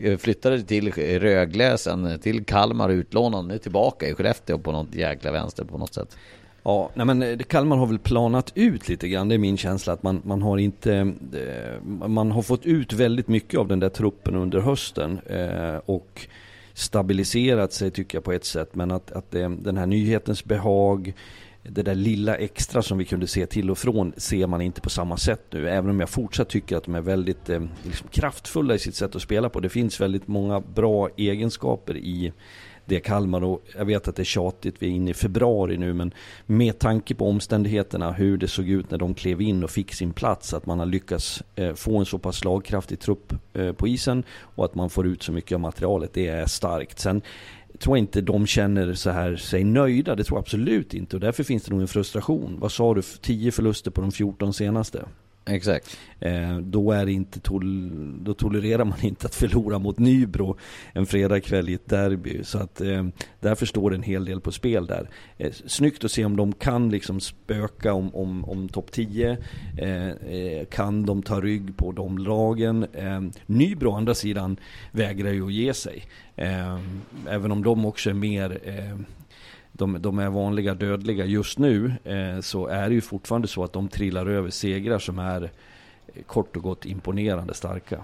eh, 0.00 0.16
flyttade 0.18 0.62
till 0.62 0.92
Rögle 0.92 1.78
sen 1.78 2.18
till 2.18 2.44
Kalmar 2.44 2.88
utlånad. 2.88 3.46
Nu 3.46 3.58
tillbaka 3.58 4.08
i 4.08 4.14
Skellefteå 4.14 4.58
på 4.58 4.72
något 4.72 4.94
jäkla 4.94 5.32
vänster 5.32 5.64
på 5.64 5.78
något 5.78 5.94
sätt. 5.94 6.16
Ja, 6.64 6.90
nej 6.94 7.06
men 7.06 7.22
eh, 7.22 7.38
Kalmar 7.38 7.76
har 7.76 7.86
väl 7.86 7.98
planat 7.98 8.52
ut 8.54 8.88
lite 8.88 9.08
grann, 9.08 9.28
det 9.28 9.34
är 9.34 9.38
min 9.38 9.56
känsla 9.56 9.92
att 9.92 10.02
man, 10.02 10.22
man 10.24 10.42
har 10.42 10.58
inte, 10.58 10.94
eh, 11.32 11.82
man 12.08 12.30
har 12.30 12.42
fått 12.42 12.66
ut 12.66 12.92
väldigt 12.92 13.28
mycket 13.28 13.60
av 13.60 13.68
den 13.68 13.80
där 13.80 13.88
truppen 13.88 14.34
under 14.34 14.60
hösten 14.60 15.20
eh, 15.26 15.76
och 15.86 16.26
stabiliserat 16.74 17.72
sig 17.72 17.90
tycker 17.90 18.18
jag 18.18 18.24
på 18.24 18.32
ett 18.32 18.44
sätt. 18.44 18.74
Men 18.74 18.90
att, 18.90 19.12
att 19.12 19.30
den 19.30 19.76
här 19.76 19.86
nyhetens 19.86 20.44
behag, 20.44 21.14
det 21.62 21.82
där 21.82 21.94
lilla 21.94 22.36
extra 22.36 22.82
som 22.82 22.98
vi 22.98 23.04
kunde 23.04 23.26
se 23.26 23.46
till 23.46 23.70
och 23.70 23.78
från 23.78 24.12
ser 24.16 24.46
man 24.46 24.60
inte 24.60 24.80
på 24.80 24.90
samma 24.90 25.16
sätt 25.16 25.42
nu. 25.50 25.68
Även 25.68 25.90
om 25.90 26.00
jag 26.00 26.08
fortsatt 26.10 26.48
tycker 26.48 26.76
att 26.76 26.84
de 26.84 26.94
är 26.94 27.00
väldigt 27.00 27.48
eh, 27.48 27.62
liksom 27.82 28.08
kraftfulla 28.08 28.74
i 28.74 28.78
sitt 28.78 28.94
sätt 28.94 29.16
att 29.16 29.22
spela 29.22 29.48
på. 29.48 29.60
Det 29.60 29.68
finns 29.68 30.00
väldigt 30.00 30.28
många 30.28 30.60
bra 30.60 31.08
egenskaper 31.16 31.96
i 31.96 32.32
det 32.84 33.00
Kalmar 33.00 33.44
och 33.44 33.62
jag 33.78 33.84
vet 33.84 34.08
att 34.08 34.16
det 34.16 34.22
är 34.22 34.24
tjatigt, 34.24 34.74
vi 34.78 34.86
är 34.86 34.90
inne 34.90 35.10
i 35.10 35.14
februari 35.14 35.76
nu 35.76 35.92
men 35.92 36.14
med 36.46 36.78
tanke 36.78 37.14
på 37.14 37.28
omständigheterna 37.28 38.12
hur 38.12 38.36
det 38.36 38.48
såg 38.48 38.68
ut 38.68 38.90
när 38.90 38.98
de 38.98 39.14
klev 39.14 39.40
in 39.40 39.64
och 39.64 39.70
fick 39.70 39.94
sin 39.94 40.12
plats 40.12 40.54
att 40.54 40.66
man 40.66 40.78
har 40.78 40.86
lyckats 40.86 41.42
eh, 41.56 41.74
få 41.74 41.98
en 41.98 42.06
så 42.06 42.18
pass 42.18 42.36
slagkraftig 42.36 43.00
trupp 43.00 43.32
eh, 43.54 43.72
på 43.72 43.88
isen 43.88 44.22
och 44.40 44.64
att 44.64 44.74
man 44.74 44.90
får 44.90 45.06
ut 45.06 45.22
så 45.22 45.32
mycket 45.32 45.54
av 45.54 45.60
materialet, 45.60 46.10
det 46.14 46.28
är 46.28 46.46
starkt. 46.46 46.98
Sen 46.98 47.22
tror 47.78 47.96
jag 47.96 48.02
inte 48.02 48.20
de 48.20 48.46
känner 48.46 48.94
så 48.94 49.10
här, 49.10 49.36
sig 49.36 49.64
nöjda, 49.64 50.14
det 50.14 50.24
tror 50.24 50.36
jag 50.36 50.42
absolut 50.42 50.94
inte 50.94 51.16
och 51.16 51.20
därför 51.20 51.44
finns 51.44 51.62
det 51.62 51.70
nog 51.70 51.80
en 51.80 51.88
frustration. 51.88 52.56
Vad 52.60 52.72
sa 52.72 52.94
du, 52.94 53.02
10 53.02 53.52
förluster 53.52 53.90
på 53.90 54.00
de 54.00 54.12
14 54.12 54.52
senaste? 54.52 55.04
Exakt. 55.46 55.96
Eh, 56.20 56.58
då, 56.58 56.92
är 56.92 57.08
inte 57.08 57.40
tol 57.40 57.90
då 58.24 58.34
tolererar 58.34 58.84
man 58.84 59.04
inte 59.04 59.26
att 59.26 59.34
förlora 59.34 59.78
mot 59.78 59.98
Nybro 59.98 60.56
en 60.92 61.06
fredagkväll 61.06 61.68
i 61.68 61.74
ett 61.74 61.88
derby. 61.88 62.44
Så 62.44 62.58
att 62.58 62.80
eh, 62.80 63.06
därför 63.40 63.66
står 63.66 63.90
det 63.90 63.96
en 63.96 64.02
hel 64.02 64.24
del 64.24 64.40
på 64.40 64.52
spel 64.52 64.86
där. 64.86 65.08
Eh, 65.38 65.52
snyggt 65.66 66.04
att 66.04 66.12
se 66.12 66.24
om 66.24 66.36
de 66.36 66.52
kan 66.52 66.90
liksom 66.90 67.20
spöka 67.20 67.92
om, 67.92 68.14
om, 68.14 68.44
om 68.44 68.68
topp 68.68 68.92
10. 68.92 69.36
Eh, 69.78 70.08
eh, 70.08 70.64
kan 70.70 71.06
de 71.06 71.22
ta 71.22 71.40
rygg 71.40 71.76
på 71.76 71.92
de 71.92 72.18
lagen? 72.18 72.86
Eh, 72.92 73.20
Nybro 73.46 73.90
å 73.90 73.94
andra 73.94 74.14
sidan 74.14 74.56
vägrar 74.92 75.32
ju 75.32 75.46
att 75.46 75.52
ge 75.52 75.74
sig. 75.74 76.04
Eh, 76.36 76.78
även 77.28 77.52
om 77.52 77.62
de 77.62 77.86
också 77.86 78.10
är 78.10 78.14
mer 78.14 78.58
eh, 78.64 78.98
de, 79.72 80.02
de 80.02 80.18
är 80.18 80.30
vanliga 80.30 80.74
dödliga 80.74 81.24
just 81.24 81.58
nu 81.58 81.92
eh, 82.04 82.40
så 82.40 82.66
är 82.66 82.88
det 82.88 82.94
ju 82.94 83.00
fortfarande 83.00 83.48
så 83.48 83.64
att 83.64 83.72
de 83.72 83.88
trillar 83.88 84.26
över 84.26 84.50
segrar 84.50 84.98
som 84.98 85.18
är 85.18 85.42
eh, 85.42 86.22
kort 86.22 86.56
och 86.56 86.62
gott 86.62 86.84
imponerande 86.84 87.54
starka. 87.54 87.98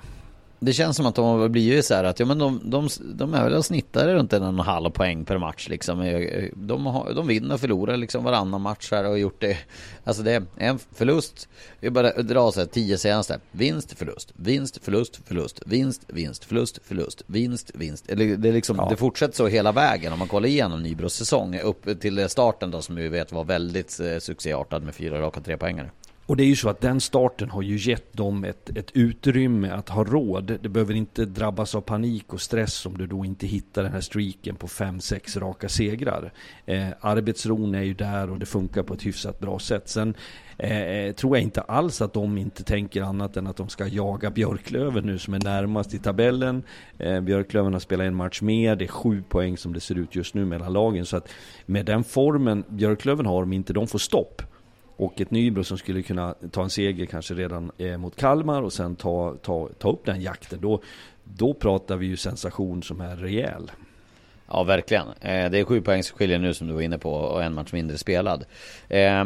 Det 0.61 0.73
känns 0.73 0.97
som 0.97 1.07
att 1.07 1.14
de 1.14 1.25
har 1.25 1.49
blivit 1.49 1.85
så 1.85 1.94
här 1.94 2.05
att 2.05 2.21
ja, 2.21 2.27
men 2.27 2.38
de, 2.38 2.61
de, 2.64 2.88
de 3.14 3.35
är 3.35 3.44
väl 3.44 3.55
och 3.55 3.64
snittar 3.64 4.09
runt 4.09 4.33
en 4.33 4.42
och 4.42 4.49
en 4.49 4.59
halv 4.59 4.90
poäng 4.90 5.25
per 5.25 5.38
match 5.38 5.68
liksom. 5.68 6.01
Eh, 6.01 6.49
de, 6.55 6.87
har, 6.87 7.12
de 7.14 7.27
vinner 7.27 7.55
och 7.55 7.61
förlorar 7.61 7.97
liksom 7.97 8.25
varannan 8.25 8.61
match 8.61 8.88
här 8.90 9.09
och 9.09 9.18
gjort 9.18 9.40
det. 9.40 9.59
Alltså 10.05 10.23
det 10.23 10.33
är 10.33 10.42
en 10.57 10.79
förlust. 10.79 11.49
Vi 11.81 11.90
bara 11.90 12.12
drar 12.12 12.51
så 12.51 12.61
här 12.61 12.66
tio 12.66 12.99
senaste. 12.99 13.40
Vinst, 13.53 13.99
förlust, 13.99 14.33
vinst, 14.37 14.85
förlust, 14.85 15.21
förlust, 15.25 15.62
vinst, 15.66 16.05
vinst, 16.07 16.44
förlust, 16.44 16.81
förlust, 16.85 17.23
vinst, 17.27 17.71
vinst. 17.75 18.05
Det, 18.09 18.37
det, 18.37 18.53
liksom, 18.53 18.77
ja. 18.77 18.87
det 18.90 18.97
fortsätter 18.97 19.35
så 19.35 19.47
hela 19.47 19.73
vägen 19.73 20.12
om 20.12 20.18
man 20.18 20.29
kollar 20.29 20.49
igenom 20.49 20.83
Nybros 20.83 21.14
säsong 21.14 21.59
upp 21.59 22.01
till 22.01 22.29
starten 22.29 22.71
då 22.71 22.83
som 22.83 22.94
vi 22.94 23.09
vet 23.09 23.33
var 23.33 23.44
väldigt 23.44 24.01
eh, 24.01 24.18
succéartad 24.18 24.83
med 24.83 24.94
fyra 24.94 25.21
raka 25.21 25.40
tre 25.40 25.57
poängare. 25.57 25.90
Och 26.29 26.37
det 26.37 26.45
är 26.45 26.47
ju 26.47 26.57
så 26.57 26.69
att 26.69 26.81
den 26.81 27.01
starten 27.01 27.51
har 27.51 27.62
ju 27.62 27.91
gett 27.91 28.12
dem 28.12 28.45
ett, 28.45 28.71
ett 28.77 28.91
utrymme 28.95 29.71
att 29.71 29.88
ha 29.88 30.05
råd. 30.05 30.59
Det 30.62 30.69
behöver 30.69 30.95
inte 30.95 31.25
drabbas 31.25 31.75
av 31.75 31.81
panik 31.81 32.33
och 32.35 32.41
stress 32.41 32.87
om 32.87 32.99
du 32.99 33.07
då 33.07 33.25
inte 33.25 33.47
hittar 33.47 33.83
den 33.83 33.93
här 33.93 34.01
streaken 34.01 34.57
på 34.57 34.67
5-6 34.67 35.41
raka 35.41 35.69
segrar. 35.69 36.33
Eh, 36.67 36.88
arbetsron 37.01 37.75
är 37.75 37.83
ju 37.83 37.95
där 37.95 38.31
och 38.31 38.38
det 38.38 38.47
funkar 38.47 38.83
på 38.83 38.95
ett 38.95 39.07
hyfsat 39.07 39.41
bra 39.41 39.59
sätt. 39.59 39.88
Sen 39.88 40.14
eh, 40.59 41.14
tror 41.14 41.37
jag 41.37 41.43
inte 41.43 41.61
alls 41.61 42.03
att 42.03 42.12
de 42.12 42.38
inte 42.38 42.64
tänker 42.64 43.03
annat 43.03 43.37
än 43.37 43.47
att 43.47 43.57
de 43.57 43.69
ska 43.69 43.87
jaga 43.87 44.31
Björklöven 44.31 45.07
nu 45.07 45.19
som 45.19 45.35
är 45.35 45.45
närmast 45.45 45.95
i 45.95 45.99
tabellen. 45.99 46.62
Eh, 46.99 47.21
Björklöven 47.21 47.73
har 47.73 47.81
spelat 47.81 48.07
en 48.07 48.14
match 48.14 48.43
mer, 48.43 48.77
det 48.77 48.85
är 48.85 48.88
sju 48.88 49.23
poäng 49.29 49.57
som 49.57 49.73
det 49.73 49.81
ser 49.81 49.99
ut 49.99 50.14
just 50.14 50.35
nu 50.35 50.45
mellan 50.45 50.73
lagen. 50.73 51.07
Så 51.07 51.17
att 51.17 51.29
med 51.67 51.87
den 51.87 52.05
formen 52.05 52.64
Björklöven 52.69 53.27
har, 53.27 53.43
om 53.43 53.53
inte 53.53 53.73
de 53.73 53.87
får 53.87 53.99
stopp, 53.99 54.43
och 54.98 55.20
ett 55.20 55.30
Nybro 55.30 55.64
som 55.64 55.78
skulle 55.78 56.02
kunna 56.02 56.34
ta 56.50 56.62
en 56.62 56.70
seger 56.70 57.06
kanske 57.06 57.34
redan 57.34 57.70
eh, 57.78 57.96
mot 57.96 58.16
Kalmar 58.16 58.62
och 58.62 58.72
sen 58.72 58.96
ta, 58.96 59.37
ta, 59.42 59.68
ta 59.78 59.90
upp 59.90 60.04
den 60.04 60.20
jakten. 60.20 60.58
Då, 60.61 60.82
då 61.24 61.54
pratar 61.54 61.96
vi 61.96 62.06
ju 62.06 62.16
sensation 62.16 62.82
som 62.82 63.00
är 63.00 63.16
rejäl. 63.16 63.70
Ja, 64.50 64.62
verkligen. 64.62 65.06
Eh, 65.20 65.50
det 65.50 65.58
är 65.58 65.64
sju 65.64 65.80
poäng 65.80 66.02
som 66.02 66.18
skiljer 66.18 66.38
nu 66.38 66.54
som 66.54 66.66
du 66.66 66.74
var 66.74 66.80
inne 66.80 66.98
på 66.98 67.12
och 67.12 67.42
en 67.42 67.54
match 67.54 67.72
mindre 67.72 67.98
spelad. 67.98 68.44
Eh, 68.88 69.24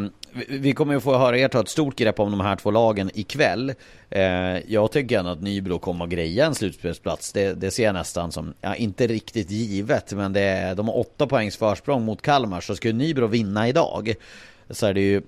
vi 0.49 0.73
kommer 0.73 0.95
ju 0.95 1.01
få 1.01 1.19
höra 1.19 1.39
er 1.39 1.49
ta 1.49 1.61
ett 1.61 1.69
stort 1.69 1.97
grepp 1.97 2.21
om 2.21 2.31
de 2.31 2.41
här 2.41 2.57
två 2.57 2.71
lagen 2.71 3.11
ikväll. 3.15 3.73
Eh, 4.11 4.73
jag 4.73 4.93
tycker 4.93 5.19
ändå 5.19 5.31
att 5.31 5.43
Nybro 5.43 5.79
kommer 5.79 6.05
att 6.05 6.11
greja 6.11 6.47
en 6.47 6.55
slutspelsplats. 6.55 7.33
Det, 7.33 7.55
det 7.55 7.71
ser 7.71 7.85
jag 7.85 7.95
nästan 7.95 8.33
som, 8.33 8.55
ja, 8.61 8.75
inte 8.75 9.07
riktigt 9.07 9.51
givet, 9.51 10.13
men 10.13 10.33
det 10.33 10.75
de 10.77 10.89
har 10.89 10.99
åtta 10.99 11.27
poängs 11.27 11.57
försprång 11.57 12.05
mot 12.05 12.23
Kalmar, 12.23 12.61
så 12.61 12.77
skulle 12.77 12.95
Nybro 12.95 13.27
vinna 13.27 13.69
idag 13.69 14.15
så 14.71 14.87
är 14.87 14.95
det 14.95 15.01
ju 15.01 15.23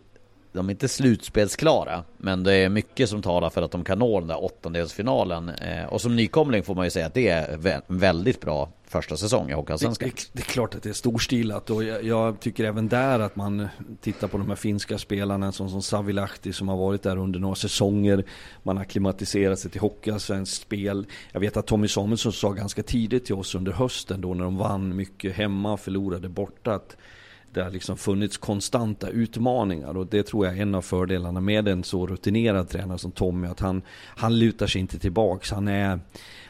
de 0.55 0.69
är 0.69 0.71
inte 0.71 0.89
slutspelsklara, 0.89 2.05
men 2.17 2.45
det 2.45 2.55
är 2.55 2.69
mycket 2.69 3.09
som 3.09 3.23
talar 3.23 3.51
för 3.51 3.63
att 3.63 3.71
de 3.71 3.85
kan 3.85 3.99
nå 3.99 4.21
den 4.21 4.29
där 4.29 4.45
åttondelsfinalen. 4.45 5.49
Eh, 5.49 5.85
och 5.85 6.01
som 6.01 6.17
nykomling 6.17 6.63
får 6.63 6.75
man 6.75 6.85
ju 6.87 6.91
säga 6.91 7.07
att 7.07 7.15
det 7.15 7.29
är 7.29 7.83
en 7.89 7.99
väldigt 7.99 8.41
bra 8.41 8.69
första 8.87 9.17
säsong 9.17 9.51
i 9.51 9.53
Hockeyallsvenskan. 9.53 10.09
Det, 10.09 10.15
det, 10.15 10.29
det, 10.33 10.41
är 10.41 10.45
klart 10.45 10.75
att 10.75 10.83
det 10.83 10.89
är 10.89 10.93
storstilat 10.93 11.71
och 11.71 11.85
jag, 11.85 12.05
jag, 12.05 12.41
tycker 12.41 12.65
även 12.65 12.89
där 12.89 13.21
att 13.21 13.37
man 13.37 13.69
tittar 14.01 14.29
på 14.29 14.39
de 14.39 14.49
här 14.49 14.57
finska 14.57 14.99
spelarna 14.99 15.53
som, 15.53 15.71
som 15.71 15.83
Savilahti 15.83 16.53
som 16.53 16.69
har 16.69 16.77
varit 16.77 17.03
där 17.03 17.17
under 17.17 17.41
några 17.41 17.55
säsonger. 17.55 18.25
Man 18.63 18.77
har 18.77 18.85
klimatiserat 18.85 19.59
sig 19.59 19.71
till 19.71 19.81
Hockeyallsvenskt 19.81 20.63
spel. 20.63 21.07
Jag 21.33 21.41
vet 21.41 21.57
att 21.57 21.67
Tommy 21.67 21.89
Samuelsson 21.89 22.33
sa 22.33 22.51
ganska 22.51 22.83
tidigt 22.83 23.25
till 23.25 23.35
oss 23.35 23.55
under 23.55 23.73
hösten 23.73 24.21
då 24.21 24.35
när 24.35 24.45
de 24.45 24.57
vann 24.57 24.97
mycket 24.97 25.37
hemma 25.37 25.73
och 25.73 25.81
förlorade 25.81 26.29
borta 26.29 26.75
att 26.75 26.97
det 27.55 27.63
har 27.63 27.71
liksom 27.71 27.97
funnits 27.97 28.37
konstanta 28.37 29.09
utmaningar 29.09 29.97
och 29.97 30.07
det 30.07 30.23
tror 30.23 30.47
jag 30.47 30.59
är 30.59 30.63
en 30.63 30.75
av 30.75 30.83
fördelarna 30.83 31.41
med 31.41 31.69
en 31.69 31.85
så 31.85 32.07
rutinerad 32.07 32.69
tränare 32.69 32.99
som 32.99 33.13
Tommy. 33.13 33.47
Att 33.47 33.61
han, 33.61 33.83
han 34.17 34.39
lutar 34.39 34.67
sig 34.67 34.81
inte 34.81 34.99
tillbaks. 34.99 35.51
Han 35.51 35.69
är, 35.69 36.01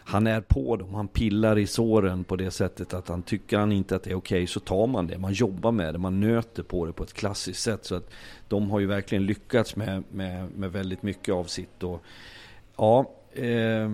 han 0.05 0.27
är 0.27 0.41
på 0.41 0.77
dem. 0.77 0.95
Han 0.95 1.09
pillar 1.09 1.59
i 1.59 1.67
såren 1.67 2.25
på 2.25 2.37
det 2.37 2.51
sättet 2.51 2.95
att 2.95 3.09
han 3.09 3.23
tycker 3.23 3.59
han 3.59 3.73
inte 3.73 3.97
att 3.97 4.03
det 4.03 4.11
är 4.11 4.17
okej 4.17 4.37
okay, 4.37 4.47
så 4.47 4.61
tar 4.61 4.87
man 4.87 5.07
det. 5.07 5.19
Man 5.19 5.33
jobbar 5.33 5.73
med 5.73 5.95
det. 5.95 5.99
Man 5.99 6.21
nöter 6.21 6.63
på 6.63 6.87
det 6.87 6.93
på 6.93 7.05
ett 7.05 7.15
klassiskt 7.15 7.63
sätt. 7.63 7.85
Så 7.85 7.95
att 7.95 8.11
de 8.49 8.71
har 8.71 8.81
ju 8.81 8.87
verkligen 8.87 9.27
lyckats 9.27 9.77
med, 9.77 10.03
med, 10.11 10.51
med 10.51 10.73
väldigt 10.73 11.03
mycket 11.03 11.35
av 11.35 11.45
sitt. 11.45 11.83
Och, 11.83 12.03
ja, 12.77 13.11
eh, 13.33 13.91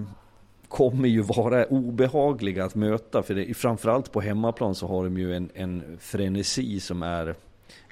kommer 0.71 1.09
ju 1.09 1.23
vara 1.23 1.65
obehagliga 1.65 2.65
att 2.65 2.75
möta. 2.75 3.23
För 3.23 3.35
det, 3.35 3.55
framförallt 3.55 4.13
på 4.13 4.21
hemmaplan 4.21 4.75
så 4.75 4.87
har 4.87 5.05
de 5.05 5.19
ju 5.19 5.37
en, 5.37 5.51
en 5.55 5.99
frenesi 6.01 6.81
som 6.81 7.03
är 7.03 7.35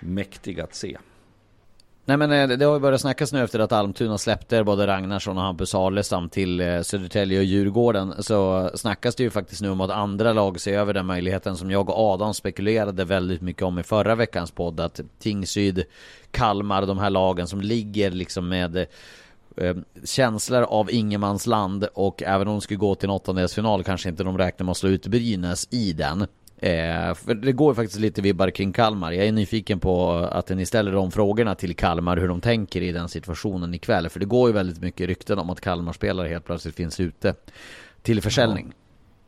mäktig 0.00 0.60
att 0.60 0.74
se. 0.74 0.98
Nej 2.04 2.16
men 2.16 2.32
eh, 2.32 2.58
det 2.58 2.64
har 2.64 2.74
ju 2.74 2.80
börjat 2.80 3.00
snackas 3.00 3.32
nu 3.32 3.42
efter 3.42 3.58
att 3.58 3.72
Almtuna 3.72 4.18
släppte 4.18 4.64
både 4.64 4.86
Ragnarsson 4.86 5.36
och 5.36 5.42
Hampus 5.42 5.74
Alestam 5.74 6.28
till 6.28 6.60
eh, 6.60 6.80
Södertälje 6.80 7.38
och 7.38 7.44
Djurgården. 7.44 8.22
Så 8.22 8.70
snackas 8.74 9.14
det 9.14 9.22
ju 9.22 9.30
faktiskt 9.30 9.62
nu 9.62 9.70
om 9.70 9.80
att 9.80 9.90
andra 9.90 10.32
lag 10.32 10.60
ser 10.60 10.78
över 10.78 10.94
den 10.94 11.06
möjligheten 11.06 11.56
som 11.56 11.70
jag 11.70 11.88
och 11.88 12.12
Adam 12.12 12.34
spekulerade 12.34 13.04
väldigt 13.04 13.40
mycket 13.40 13.62
om 13.62 13.78
i 13.78 13.82
förra 13.82 14.14
veckans 14.14 14.50
podd. 14.50 14.80
Att 14.80 15.00
Tingsryd, 15.18 15.84
Kalmar, 16.30 16.86
de 16.86 16.98
här 16.98 17.10
lagen 17.10 17.46
som 17.46 17.60
ligger 17.60 18.10
liksom 18.10 18.48
med 18.48 18.76
eh, 18.76 18.84
eh, 19.60 19.76
känslor 20.04 20.62
av 20.62 20.92
ingenmansland 20.92 21.84
och 21.94 22.22
även 22.22 22.48
om 22.48 22.54
de 22.54 22.60
skulle 22.60 22.78
gå 22.78 22.94
till 22.94 23.08
en 23.08 23.14
åttondelsfinal 23.14 23.84
kanske 23.84 24.08
inte 24.08 24.24
de 24.24 24.38
räknar 24.38 24.64
med 24.64 24.70
att 24.70 24.76
slå 24.76 24.88
ut 24.88 25.06
Brynäs 25.06 25.68
i 25.70 25.92
den. 25.92 26.26
Eh, 26.60 27.14
för 27.14 27.34
det 27.34 27.52
går 27.52 27.74
faktiskt 27.74 28.00
lite 28.00 28.22
vibbar 28.22 28.50
kring 28.50 28.72
Kalmar. 28.72 29.12
Jag 29.12 29.26
är 29.26 29.32
nyfiken 29.32 29.80
på 29.80 30.10
att 30.12 30.48
ni 30.48 30.66
ställer 30.66 30.92
de 30.92 31.10
frågorna 31.10 31.54
till 31.54 31.76
Kalmar, 31.76 32.16
hur 32.16 32.28
de 32.28 32.40
tänker 32.40 32.82
i 32.82 32.92
den 32.92 33.08
situationen 33.08 33.74
ikväll. 33.74 34.08
För 34.08 34.20
det 34.20 34.26
går 34.26 34.48
ju 34.48 34.54
väldigt 34.54 34.82
mycket 34.82 35.06
rykten 35.06 35.38
om 35.38 35.50
att 35.50 35.60
Kalmar-spelare 35.60 36.28
helt 36.28 36.44
plötsligt 36.44 36.74
finns 36.74 37.00
ute 37.00 37.34
till 38.02 38.22
försäljning. 38.22 38.72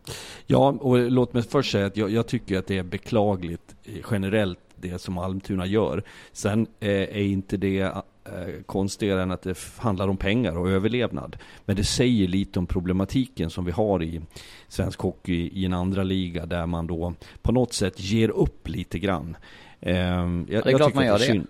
Ja. 0.07 0.13
ja, 0.47 0.69
och 0.81 0.99
låt 1.11 1.33
mig 1.33 1.43
först 1.43 1.73
säga 1.73 1.87
att 1.87 1.97
jag, 1.97 2.11
jag 2.11 2.27
tycker 2.27 2.59
att 2.59 2.67
det 2.67 2.79
är 2.79 2.83
beklagligt 2.83 3.75
eh, 3.85 3.95
generellt 4.11 4.59
det 4.81 4.99
som 4.99 5.19
Almtuna 5.19 5.67
gör. 5.67 6.03
Sen 6.33 6.67
eh, 6.81 6.91
är 6.91 7.23
inte 7.23 7.57
det 7.57 7.93
Eh, 8.25 8.63
konstigare 8.67 9.23
än 9.23 9.31
att 9.31 9.43
det 9.43 9.59
handlar 9.77 10.09
om 10.09 10.17
pengar 10.17 10.59
och 10.59 10.71
överlevnad. 10.71 11.37
Men 11.65 11.77
det 11.77 11.85
säger 11.85 12.29
lite 12.29 12.59
om 12.59 12.67
problematiken 12.67 13.51
som 13.51 13.65
vi 13.65 13.73
har 13.73 14.03
i 14.03 14.21
svensk 14.69 15.01
hockey 15.01 15.51
i 15.55 15.65
en 15.65 15.73
andra 15.73 16.03
liga 16.03 16.47
där 16.47 16.67
man 16.67 16.87
då 16.87 17.15
på 17.43 17.53
något 17.53 17.73
sätt 17.73 18.01
ger 18.01 18.29
upp 18.29 18.69
lite 18.69 18.99
grann. 18.99 19.37
Eh, 19.81 19.95
jag, 19.97 20.47
det 20.49 20.71
är 20.71 20.77
klart 20.77 20.95
man 20.95 21.07
gör 21.07 21.19
det. 21.19 21.45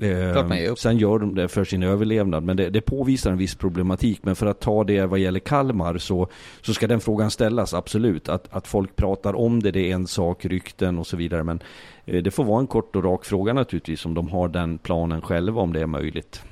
Eh, 0.00 0.74
sen 0.74 0.98
gör 0.98 1.18
de 1.18 1.34
det 1.34 1.48
för 1.48 1.64
sin 1.64 1.82
överlevnad. 1.82 2.42
Men 2.42 2.56
det, 2.56 2.70
det 2.70 2.80
påvisar 2.80 3.30
en 3.30 3.38
viss 3.38 3.54
problematik. 3.54 4.20
Men 4.22 4.36
för 4.36 4.46
att 4.46 4.60
ta 4.60 4.84
det 4.84 5.06
vad 5.06 5.18
gäller 5.18 5.40
Kalmar 5.40 5.98
så, 5.98 6.28
så 6.62 6.74
ska 6.74 6.86
den 6.86 7.00
frågan 7.00 7.30
ställas, 7.30 7.74
absolut. 7.74 8.28
Att, 8.28 8.54
att 8.54 8.66
folk 8.66 8.96
pratar 8.96 9.34
om 9.36 9.62
det, 9.62 9.70
det 9.70 9.90
är 9.90 9.94
en 9.94 10.06
sak, 10.06 10.44
rykten 10.44 10.98
och 10.98 11.06
så 11.06 11.16
vidare. 11.16 11.44
Men 11.44 11.60
Eh, 12.08 12.22
det 12.22 12.30
får 12.30 12.44
vara 12.44 12.60
en 12.60 12.66
kort 12.66 12.96
och 12.96 13.04
rak 13.04 13.24
fråga 13.24 13.52
naturligtvis 13.52 14.04
om 14.04 14.14
de 14.14 14.28
har 14.28 14.48
den 14.48 14.78
planen 14.78 15.22
själva, 15.22 15.60
om 15.60 15.72
det 15.72 15.80
är 15.80 15.86
möjligt. 15.86 16.42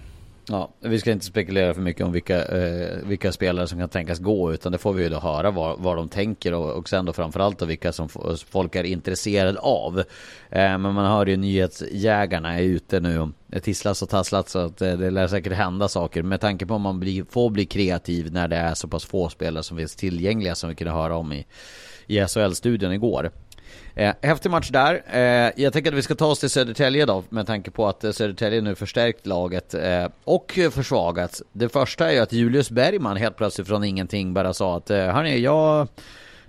Ja, 0.49 0.69
vi 0.81 0.99
ska 0.99 1.13
inte 1.13 1.25
spekulera 1.25 1.75
för 1.75 1.81
mycket 1.81 2.07
om 2.07 2.13
vilka, 2.13 2.45
eh, 2.45 2.99
vilka 3.05 3.33
spelare 3.33 3.67
som 3.67 3.79
kan 3.79 3.89
tänkas 3.89 4.19
gå, 4.19 4.53
utan 4.53 4.73
det 4.73 4.79
får 4.79 4.93
vi 4.93 5.03
ju 5.03 5.09
då 5.09 5.19
höra 5.19 5.51
vad, 5.51 5.79
vad 5.79 5.97
de 5.97 6.09
tänker 6.09 6.55
och, 6.55 6.73
och 6.73 6.89
sen 6.89 7.05
då 7.05 7.13
framförallt 7.13 7.59
då 7.59 7.67
vilka 7.67 7.93
som 7.93 8.09
folk 8.51 8.75
är 8.75 8.85
intresserade 8.85 9.59
av. 9.59 9.99
Eh, 10.51 10.79
men 10.79 10.81
man 10.81 11.07
hör 11.07 11.27
ju 11.27 11.37
nyhetsjägarna 11.37 12.59
är 12.59 12.63
ute 12.63 13.01
nu 13.01 13.21
och 13.21 13.31
tisslas 13.63 14.03
och 14.03 14.09
tasslat 14.09 14.49
så 14.49 14.59
att 14.59 14.83
eh, 14.83 14.93
det 14.93 15.11
lär 15.11 15.27
säkert 15.27 15.53
hända 15.53 15.89
saker 15.89 16.23
med 16.23 16.41
tanke 16.41 16.67
på 16.67 16.75
om 16.75 16.83
man 16.83 17.01
blir, 17.01 17.25
får 17.31 17.51
bli 17.51 17.67
kreativ 17.67 18.33
när 18.33 18.49
det 18.49 18.57
är 18.57 18.75
så 18.75 18.89
pass 18.89 19.05
få 19.05 19.29
spelare 19.29 19.63
som 19.63 19.77
finns 19.77 19.97
tillgängliga 19.97 20.55
som 20.55 20.69
vi 20.69 20.77
kunde 20.77 20.93
höra 20.93 21.17
om 21.17 21.33
i, 21.33 21.47
i 22.07 22.21
SHL-studion 22.27 22.93
igår. 22.93 23.31
Eh, 23.95 24.15
häftig 24.23 24.51
match 24.51 24.71
där. 24.71 25.03
Eh, 25.11 25.53
jag 25.57 25.73
tänker 25.73 25.93
att 25.93 25.99
vi 25.99 26.03
ska 26.03 26.15
ta 26.15 26.27
oss 26.27 26.41
till 26.41 26.51
Södertälje 26.51 27.07
då, 27.07 27.25
med 27.29 27.47
tanke 27.47 27.71
på 27.71 27.87
att 27.89 28.05
eh, 28.05 28.11
Södertälje 28.11 28.61
nu 28.61 28.75
förstärkt 28.75 29.27
laget 29.27 29.75
eh, 29.75 30.07
och 30.25 30.59
försvagats. 30.73 31.43
Det 31.53 31.69
första 31.69 32.09
är 32.11 32.15
ju 32.15 32.21
att 32.21 32.33
Julius 32.33 32.71
Bergman 32.71 33.17
helt 33.17 33.37
plötsligt 33.37 33.69
från 33.69 33.85
ingenting 33.85 34.35
bara 34.35 34.55
sa 34.55 34.77
att 34.77 34.91
eh, 34.91 34.99
hörni, 34.99 35.39
jag 35.39 35.89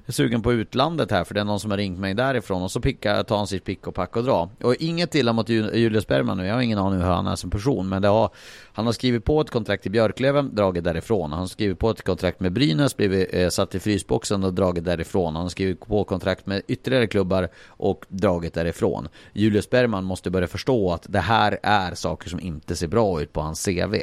är 0.08 0.14
sugen 0.14 0.42
på 0.42 0.54
utlandet 0.54 1.12
här 1.12 1.24
för 1.24 1.34
det 1.34 1.40
är 1.40 1.46
någon 1.46 1.60
som 1.60 1.72
har 1.72 1.78
ringt 1.78 2.00
mig 2.00 2.14
därifrån 2.14 2.64
och 2.64 2.72
så 2.72 2.82
pickar, 2.82 3.24
tar 3.24 3.38
han 3.38 3.48
sitt 3.48 3.64
pick 3.64 3.88
och 3.88 3.96
pack 3.96 4.16
och 4.16 4.24
dra. 4.24 4.50
Och 4.64 4.76
inget 4.76 5.16
illa 5.16 5.34
mot 5.34 5.50
Julius 5.50 6.08
Bergman 6.08 6.38
nu, 6.38 6.46
jag 6.46 6.54
har 6.54 6.62
ingen 6.62 6.80
aning 6.80 7.00
hur 7.00 7.08
han 7.08 7.28
är 7.28 7.36
som 7.36 7.50
person 7.50 7.90
men 7.90 8.02
det 8.02 8.08
har, 8.08 8.30
han 8.74 8.86
har 8.86 8.94
skrivit 8.94 9.26
på 9.26 9.42
ett 9.42 9.50
kontrakt 9.50 9.86
i 9.86 9.90
Björklöven, 9.90 10.56
dragit 10.56 10.84
därifrån. 10.84 11.32
Han 11.32 11.40
har 11.40 11.48
skrivit 11.48 11.80
på 11.80 11.90
ett 11.90 12.04
kontrakt 12.04 12.40
med 12.40 12.52
Brynäs, 12.52 12.98
blivit 12.98 13.34
eh, 13.34 13.50
satt 13.50 13.76
i 13.76 13.80
frysboxen 13.80 14.44
och 14.44 14.54
dragit 14.54 14.86
därifrån. 14.86 15.36
Han 15.36 15.44
har 15.44 15.50
skrivit 15.50 15.80
på 15.80 16.04
kontrakt 16.04 16.46
med 16.46 16.62
ytterligare 16.68 17.08
klubbar 17.08 17.50
och 17.68 18.06
dragit 18.10 18.54
därifrån. 18.54 19.08
Julius 19.34 19.70
Bergman 19.70 20.04
måste 20.04 20.30
börja 20.30 20.48
förstå 20.48 20.92
att 20.92 21.06
det 21.10 21.20
här 21.20 21.60
är 21.64 21.96
saker 21.96 22.30
som 22.30 22.40
inte 22.40 22.76
ser 22.76 22.88
bra 22.88 23.22
ut 23.22 23.34
på 23.34 23.42
hans 23.42 23.66
CV. 23.66 23.96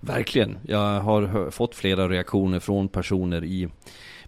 Verkligen. 0.00 0.58
Jag 0.66 1.00
har 1.00 1.50
fått 1.50 1.74
flera 1.74 2.08
reaktioner 2.08 2.60
från 2.60 2.88
personer 2.88 3.44
i 3.44 3.68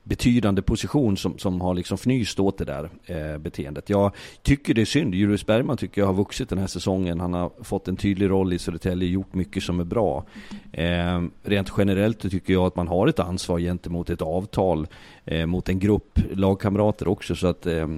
betydande 0.05 0.63
position 0.63 1.17
som, 1.17 1.39
som 1.39 1.61
har 1.61 1.75
liksom 1.75 1.95
fnyst 1.95 2.41
åt 2.41 2.59
det 2.59 2.65
där 2.65 2.91
eh, 3.07 3.39
beteendet. 3.39 3.91
Jag 3.91 4.13
tycker 4.43 4.75
det 4.75 4.81
är 4.81 4.85
synd. 4.87 5.15
Julius 5.15 5.47
Bergman 5.47 5.77
tycker 5.77 6.01
jag 6.01 6.07
har 6.07 6.15
vuxit 6.15 6.49
den 6.49 6.59
här 6.59 6.67
säsongen. 6.67 7.21
Han 7.21 7.35
har 7.35 7.51
fått 7.63 7.89
en 7.89 7.97
tydlig 7.97 8.31
roll 8.31 8.53
i 8.53 8.59
Södertälje, 8.59 9.09
gjort 9.09 9.35
mycket 9.35 9.63
som 9.63 9.81
är 9.81 9.85
bra. 9.85 10.25
Eh, 10.73 11.23
rent 11.43 11.73
generellt 11.79 12.31
tycker 12.31 12.53
jag 12.53 12.67
att 12.67 12.77
man 12.77 12.89
har 12.89 13.07
ett 13.07 13.19
ansvar 13.19 13.59
gentemot 13.59 14.11
ett 14.11 14.23
avtal 14.23 14.87
eh, 15.25 15.47
mot 15.47 15.69
en 15.69 15.79
grupp 15.79 16.19
lagkamrater 16.33 17.09
också. 17.09 17.37
Så 17.37 17.47
att 17.47 17.67
eh, 17.67 17.89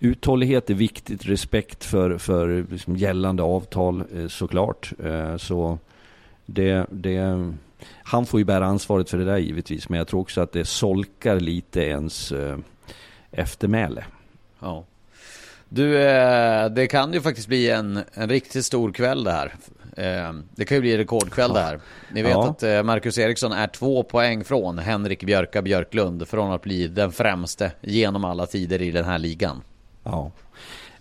uthållighet 0.00 0.70
är 0.70 0.74
viktigt, 0.74 1.26
respekt 1.26 1.84
för, 1.84 2.18
för 2.18 2.66
liksom 2.70 2.96
gällande 2.96 3.42
avtal 3.42 4.04
eh, 4.16 4.26
såklart. 4.26 4.92
Eh, 5.04 5.36
så 5.36 5.78
det, 6.46 6.86
det 6.90 7.52
han 8.04 8.26
får 8.26 8.40
ju 8.40 8.44
bära 8.44 8.66
ansvaret 8.66 9.10
för 9.10 9.18
det 9.18 9.24
där 9.24 9.38
givetvis, 9.38 9.88
men 9.88 9.98
jag 9.98 10.08
tror 10.08 10.20
också 10.20 10.40
att 10.40 10.52
det 10.52 10.64
solkar 10.64 11.40
lite 11.40 11.80
ens 11.80 12.32
eh, 12.32 12.58
eftermäle. 13.30 14.04
Ja. 14.60 14.84
Du, 15.68 16.02
eh, 16.02 16.70
det 16.70 16.86
kan 16.86 17.12
ju 17.12 17.20
faktiskt 17.20 17.48
bli 17.48 17.70
en, 17.70 18.00
en 18.14 18.28
riktigt 18.28 18.64
stor 18.64 18.92
kväll 18.92 19.24
det 19.24 19.32
här. 19.32 19.54
Eh, 19.96 20.32
det 20.54 20.64
kan 20.64 20.74
ju 20.74 20.80
bli 20.80 20.98
rekordkväll 20.98 21.50
ja. 21.54 21.60
det 21.60 21.66
här. 21.66 21.80
Ni 22.12 22.22
vet 22.22 22.32
ja. 22.32 22.48
att 22.48 22.86
Marcus 22.86 23.18
Eriksson 23.18 23.52
är 23.52 23.66
två 23.66 24.02
poäng 24.02 24.44
från 24.44 24.78
Henrik 24.78 25.24
Björka 25.24 25.62
Björklund 25.62 26.28
från 26.28 26.52
att 26.52 26.62
bli 26.62 26.88
den 26.88 27.12
främste 27.12 27.72
genom 27.80 28.24
alla 28.24 28.46
tider 28.46 28.82
i 28.82 28.90
den 28.90 29.04
här 29.04 29.18
ligan. 29.18 29.62
Ja. 30.04 30.30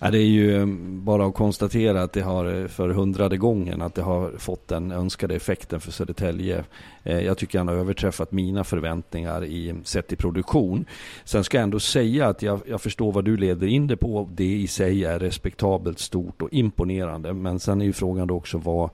Ja, 0.04 0.12
det 0.12 0.18
är 0.18 0.26
ju 0.26 0.62
ehm, 0.62 1.06
bara 1.06 1.26
att 1.26 1.34
konstatera 1.34 2.04
att 2.04 2.14
det 2.14 2.22
har 2.22 2.62
eh, 2.62 2.68
för 2.68 2.90
hundrade 2.90 3.38
gången 3.38 3.82
att 3.82 3.96
det 3.96 4.02
har 4.02 4.32
fått 4.38 4.68
den 4.68 4.92
önskade 4.92 5.36
effekten 5.36 5.80
för 5.82 5.92
Södertälje. 5.92 6.64
Eh, 7.04 7.20
jag 7.20 7.38
tycker 7.38 7.58
han 7.58 7.68
har 7.68 7.76
överträffat 7.76 8.32
mina 8.32 8.64
förväntningar 8.64 9.46
i, 9.46 9.76
sett 9.84 10.14
i 10.14 10.16
produktion. 10.16 10.86
Sen 11.24 11.44
ska 11.44 11.58
jag 11.58 11.64
ändå 11.64 11.80
säga 11.80 12.28
att 12.28 12.42
jag, 12.42 12.60
jag 12.66 12.82
förstår 12.82 13.12
vad 13.12 13.26
du 13.26 13.38
leder 13.38 13.68
in 13.68 13.88
det 13.88 13.98
på. 13.98 14.30
Det 14.34 14.54
i 14.54 14.68
sig 14.68 15.06
är 15.06 15.20
respektabelt, 15.20 16.00
stort 16.00 16.42
och 16.42 16.54
imponerande. 16.54 17.34
Men 17.34 17.60
sen 17.60 17.82
är 17.82 17.86
ju 17.86 17.94
frågan 17.94 18.28
då 18.28 18.36
också 18.36 18.58
vad 18.58 18.90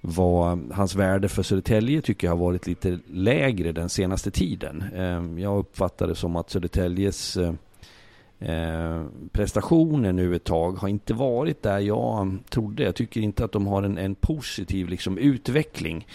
vad 0.00 0.52
ehm, 0.52 0.72
hans 0.74 0.94
värde 0.94 1.28
för 1.28 1.42
Södertälje 1.42 2.02
tycker 2.02 2.26
jag 2.26 2.32
har 2.32 2.44
varit 2.44 2.66
lite 2.66 2.98
lägre 3.06 3.72
den 3.72 3.88
senaste 3.88 4.30
tiden. 4.30 4.84
Ehm, 4.96 5.38
jag 5.38 5.58
uppfattar 5.58 6.06
det 6.06 6.14
som 6.14 6.36
att 6.36 6.50
Södertäljes 6.50 7.38
Eh, 8.40 9.02
nu 10.12 10.34
ett 10.34 10.44
tag 10.44 10.72
har 10.72 10.88
inte 10.88 11.14
varit 11.14 11.62
där 11.62 11.78
jag 11.78 12.38
trodde. 12.50 12.82
Jag 12.82 12.94
tycker 12.94 13.20
inte 13.20 13.44
att 13.44 13.52
de 13.52 13.66
har 13.66 13.82
en, 13.82 13.98
en 13.98 14.14
positiv 14.14 14.88
liksom, 14.88 15.18
utveckling. 15.18 16.06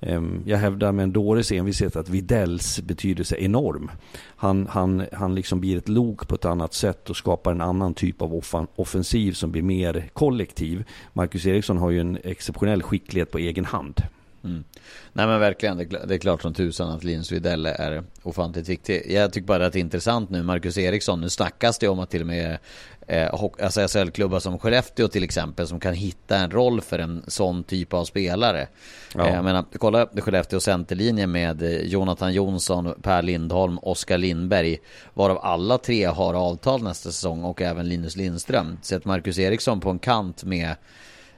Eh, 0.00 0.22
jag 0.44 0.58
hävdar 0.58 0.92
med 0.92 1.02
en 1.02 1.12
dåres 1.12 1.52
envishet 1.52 1.96
att 1.96 2.08
Videls 2.08 2.80
betydelse 2.80 3.36
är 3.36 3.40
enorm. 3.40 3.90
Han, 4.36 4.66
han, 4.70 5.06
han 5.12 5.34
liksom 5.34 5.60
blir 5.60 5.78
ett 5.78 5.88
lok 5.88 6.28
på 6.28 6.34
ett 6.34 6.44
annat 6.44 6.74
sätt 6.74 7.10
och 7.10 7.16
skapar 7.16 7.52
en 7.52 7.60
annan 7.60 7.94
typ 7.94 8.22
av 8.22 8.42
offensiv 8.76 9.32
som 9.32 9.50
blir 9.50 9.62
mer 9.62 10.08
kollektiv. 10.12 10.84
Marcus 11.12 11.46
Eriksson 11.46 11.78
har 11.78 11.90
ju 11.90 12.00
en 12.00 12.18
exceptionell 12.24 12.82
skicklighet 12.82 13.30
på 13.30 13.38
egen 13.38 13.64
hand. 13.64 14.00
Mm. 14.44 14.64
Nej 15.12 15.26
men 15.26 15.40
verkligen, 15.40 15.76
det 15.76 16.14
är 16.14 16.18
klart 16.18 16.42
som 16.42 16.54
tusan 16.54 16.90
att 16.90 17.04
Linus 17.04 17.32
Widell 17.32 17.66
är 17.66 18.04
ofantligt 18.22 18.68
viktig. 18.68 19.02
Jag 19.08 19.32
tycker 19.32 19.46
bara 19.46 19.66
att 19.66 19.72
det 19.72 19.78
är 19.78 19.80
intressant 19.80 20.30
nu, 20.30 20.42
Marcus 20.42 20.78
Eriksson, 20.78 21.20
nu 21.20 21.30
snackas 21.30 21.78
det 21.78 21.88
om 21.88 21.98
att 21.98 22.10
till 22.10 22.20
och 22.20 22.26
med 22.26 22.58
eh, 23.06 23.34
alltså 23.62 23.88
SHL-klubbar 23.88 24.40
som 24.40 24.58
Skellefteå 24.58 25.08
till 25.08 25.24
exempel 25.24 25.66
som 25.66 25.80
kan 25.80 25.94
hitta 25.94 26.36
en 26.36 26.50
roll 26.50 26.80
för 26.80 26.98
en 26.98 27.24
sån 27.26 27.64
typ 27.64 27.92
av 27.92 28.04
spelare. 28.04 28.68
Ja. 29.14 29.28
Eh, 29.28 29.34
jag 29.34 29.44
menar, 29.44 29.64
kolla 29.78 30.06
Skellefteå 30.06 30.60
centerlinje 30.60 31.26
med 31.26 31.62
eh, 31.62 31.70
Jonathan 31.70 32.32
Jonsson, 32.32 32.94
Per 33.02 33.22
Lindholm, 33.22 33.78
Oskar 33.78 34.18
Lindberg, 34.18 34.78
varav 35.14 35.38
alla 35.42 35.78
tre 35.78 36.04
har 36.04 36.34
avtal 36.34 36.82
nästa 36.82 37.12
säsong 37.12 37.44
och 37.44 37.62
även 37.62 37.88
Linus 37.88 38.16
Lindström. 38.16 38.78
Så 38.82 38.96
att 38.96 39.04
Marcus 39.04 39.38
Eriksson 39.38 39.80
på 39.80 39.90
en 39.90 39.98
kant 39.98 40.44
med 40.44 40.74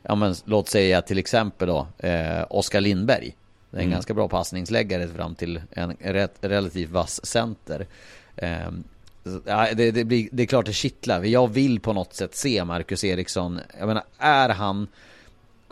ja 0.09 0.15
men 0.15 0.35
låt 0.45 0.69
säga 0.69 1.03
till 1.03 1.19
exempel 1.19 1.69
då 1.69 1.87
eh, 1.99 2.45
Oskar 2.51 2.81
Lindberg. 2.81 3.37
Det 3.71 3.77
är 3.77 3.81
en 3.81 3.87
mm. 3.87 3.93
ganska 3.93 4.15
bra 4.15 4.29
passningsläggare 4.29 5.09
fram 5.09 5.35
till 5.35 5.61
en 5.71 5.97
rätt, 6.01 6.35
relativt 6.41 6.91
vass 6.91 7.27
center. 7.27 7.87
Eh, 8.37 8.71
ja, 9.45 9.69
det, 9.75 9.91
det, 9.91 10.05
blir, 10.05 10.29
det 10.33 10.43
är 10.43 10.47
klart 10.47 10.67
det 10.67 10.73
kittlar. 10.73 11.23
Jag 11.23 11.49
vill 11.49 11.81
på 11.81 11.93
något 11.93 12.15
sätt 12.15 12.35
se 12.35 12.65
Marcus 12.65 13.05
Eriksson. 13.05 13.61
Jag 13.79 13.87
menar, 13.87 14.05
är 14.19 14.49
han 14.49 14.89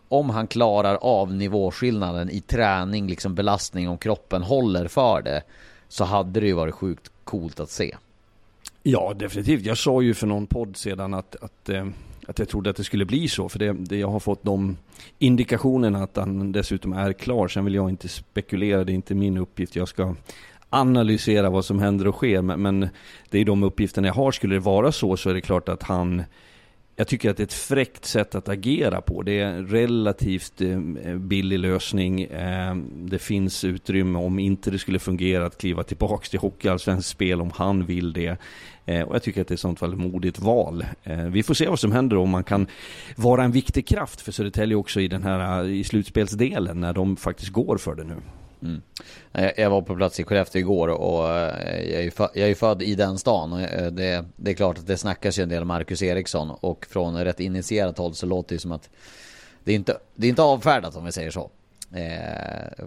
om 0.09 0.31
han 0.31 0.47
klarar 0.47 0.95
av 0.95 1.35
nivåskillnaden 1.35 2.31
i 2.31 2.41
träning, 2.41 3.09
liksom 3.09 3.35
belastning, 3.35 3.89
om 3.89 3.99
kroppen 3.99 4.43
håller 4.43 4.89
för 4.89 5.23
det, 5.23 5.43
så 5.89 6.05
hade 6.05 6.41
det 6.41 6.47
ju 6.47 6.53
varit 6.53 6.75
sjukt 6.75 7.11
coolt 7.25 7.61
att 7.61 7.71
se. 7.71 7.97
Ja, 8.83 9.13
definitivt. 9.17 9.63
Jag 9.63 9.79
sa 9.79 10.03
ju 10.03 10.15
för 10.15 10.27
någon 10.27 10.47
podd 10.47 10.77
sedan 10.77 11.15
att, 11.15 11.37
att 11.41 11.69
eh, 11.69 11.87
att 12.27 12.39
jag 12.39 12.49
trodde 12.49 12.71
att 12.71 12.77
det 12.77 12.85
skulle 12.85 13.05
bli 13.05 13.29
så. 13.29 13.49
För 13.49 13.59
det, 13.59 13.73
det, 13.73 13.97
jag 13.97 14.09
har 14.09 14.21
fått 14.21 14.43
de 14.43 14.77
indikationerna 15.19 16.03
att 16.03 16.17
han 16.17 16.53
dessutom 16.53 16.93
är 16.93 17.13
klar. 17.13 17.49
Sen 17.49 17.65
vill 17.65 17.75
jag 17.75 17.91
inte 17.91 18.09
spekulera, 18.09 18.85
det 18.85 18.93
är 18.93 18.95
inte 18.95 19.15
min 19.15 19.37
uppgift. 19.37 19.77
Jag 19.77 19.89
ska 19.89 20.15
analysera 20.71 21.51
vad 21.51 21.65
som 21.65 21.79
händer 21.79 22.07
och 22.07 22.15
sker. 22.15 22.43
Men, 22.43 22.63
men 22.63 22.89
det 23.31 23.39
är 23.39 23.45
de 23.45 23.63
uppgifterna 23.63 24.09
jag 24.09 24.15
har. 24.15 24.33
Skulle 24.33 24.55
det 24.55 24.61
vara 24.61 24.93
så 24.93 25.17
så 25.17 25.31
är 25.31 25.35
det 25.35 25.41
klart 25.41 25.69
att 25.69 25.83
han 25.83 26.23
jag 26.97 27.09
tycker 27.09 27.31
att 27.31 27.37
det 27.37 27.43
är 27.43 27.47
ett 27.47 27.53
fräckt 27.53 28.05
sätt 28.05 28.35
att 28.35 28.49
agera 28.49 29.01
på. 29.01 29.23
Det 29.23 29.41
är 29.41 29.47
en 29.47 29.67
relativt 29.67 30.61
eh, 30.61 30.79
billig 31.17 31.59
lösning. 31.59 32.23
Eh, 32.23 32.75
det 32.95 33.19
finns 33.19 33.65
utrymme 33.65 34.19
om 34.19 34.39
inte 34.39 34.71
det 34.71 34.79
skulle 34.79 34.99
fungera 34.99 35.47
att 35.47 35.59
kliva 35.59 35.83
tillbaka 35.83 36.27
till 36.29 36.39
hockeyallsvenskt 36.39 37.11
spel 37.11 37.41
om 37.41 37.51
han 37.55 37.87
vill 37.87 38.13
det. 38.13 38.37
Eh, 38.87 39.03
och 39.03 39.15
jag 39.15 39.23
tycker 39.23 39.41
att 39.41 39.49
det 39.49 39.53
är 39.53 39.57
i 39.57 39.59
sånt 39.59 39.79
fall 39.79 39.93
ett 39.93 39.99
modigt 39.99 40.39
val. 40.39 40.87
Eh, 41.03 41.25
vi 41.25 41.43
får 41.43 41.55
se 41.55 41.69
vad 41.69 41.79
som 41.79 41.93
händer 41.93 42.17
om 42.17 42.31
man 42.31 42.45
kan 42.45 42.67
vara 43.17 43.45
en 43.45 43.53
viktig 43.53 43.87
kraft 43.87 44.21
för 44.21 44.33
Södertälje 44.33 44.77
också 44.77 45.01
i 45.01 45.09
den 45.09 45.23
här 45.23 45.65
eh, 45.65 45.71
i 45.71 45.85
slutspelsdelen 45.85 46.81
när 46.81 46.93
de 46.93 47.17
faktiskt 47.17 47.53
går 47.53 47.79
för 47.79 47.95
det 47.95 48.05
nu. 48.05 48.17
Mm. 48.63 48.83
Jag 49.57 49.71
var 49.71 49.83
på 49.83 49.97
plats 49.97 50.21
i 50.21 50.25
Skellefteå 50.25 50.61
igår 50.61 50.89
och 50.89 51.25
jag 51.29 52.35
är 52.35 52.47
ju 52.47 52.55
född, 52.55 52.83
i 52.83 52.95
den 52.95 53.19
stan. 53.19 53.53
Och 53.53 53.59
det, 53.93 54.25
det, 54.37 54.51
är 54.51 54.55
klart 54.55 54.79
att 54.79 54.87
det 54.87 54.97
snackas 54.97 55.39
ju 55.39 55.43
en 55.43 55.49
del 55.49 55.63
om 55.63 55.69
Marcus 55.69 56.03
Eriksson 56.03 56.51
och 56.51 56.87
från 56.91 57.25
rätt 57.25 57.41
initierat 57.41 57.99
håll 57.99 58.15
så 58.15 58.27
låter 58.27 58.55
det 58.55 58.61
som 58.61 58.73
att 58.73 58.91
det 59.65 59.73
är 59.73 59.77
inte, 59.77 59.99
det 60.15 60.27
är 60.27 60.29
inte 60.29 60.43
avfärdat 60.43 60.97
om 60.97 61.05
vi 61.05 61.13
säger 61.13 61.31
så. 61.31 61.51
Eh, 61.93 62.85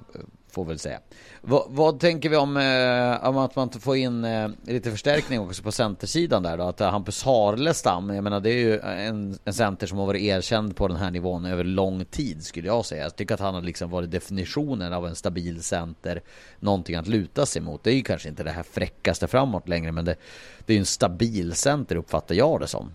får 0.58 0.65
väl 0.65 0.80
säga. 0.80 1.00
Vad, 1.41 1.65
vad 1.70 2.00
tänker 2.00 2.30
vi 2.30 2.36
om, 2.36 2.58
eh, 2.58 3.30
om 3.30 3.38
att 3.38 3.56
man 3.56 3.70
får 3.70 3.96
in 3.96 4.26
eh, 4.26 4.50
lite 4.63 4.91
förstärkning 4.91 5.39
också 5.39 5.63
på 5.63 5.72
centersidan 5.72 6.44
där 6.44 6.58
då? 6.58 6.63
Att 6.63 6.82
eh, 6.82 6.90
Hampus 6.90 7.23
Harlestam, 7.23 8.10
jag 8.10 8.23
menar 8.23 8.40
det 8.40 8.50
är 8.50 8.58
ju 8.58 8.79
en, 8.79 9.38
en 9.46 9.54
center 9.54 9.88
som 9.88 9.98
har 9.98 10.06
varit 10.06 10.21
erkänd 10.21 10.75
på 10.75 10.88
den 10.88 10.98
här 10.98 11.12
nivån 11.12 11.46
över 11.46 11.63
lång 11.63 12.06
tid 12.06 12.44
skulle 12.44 12.67
jag 12.67 12.86
säga. 12.86 13.04
Jag 13.04 13.15
tycker 13.15 13.34
att 13.34 13.40
han 13.40 13.54
har 13.54 13.62
liksom 13.62 13.90
varit 13.90 14.12
definitionen 14.12 14.94
av 14.94 15.08
en 15.08 15.15
stabil 15.15 15.63
center. 15.63 16.21
Någonting 16.60 16.96
att 16.96 17.08
luta 17.08 17.46
sig 17.46 17.62
mot. 17.62 17.84
Det 17.84 17.92
är 17.92 17.96
ju 17.96 18.04
kanske 18.04 18.29
inte 18.29 18.44
det 18.44 18.52
här 18.52 18.63
fräckaste 18.63 19.27
framåt 19.27 19.67
längre 19.67 19.92
men 19.92 20.06
det, 20.06 20.15
det 20.65 20.73
är 20.73 20.75
ju 20.75 20.79
en 20.79 20.86
stabil 20.86 21.54
center 21.54 21.96
uppfattar 21.96 22.36
jag 22.36 22.60
det 22.60 22.67
som. 22.67 22.92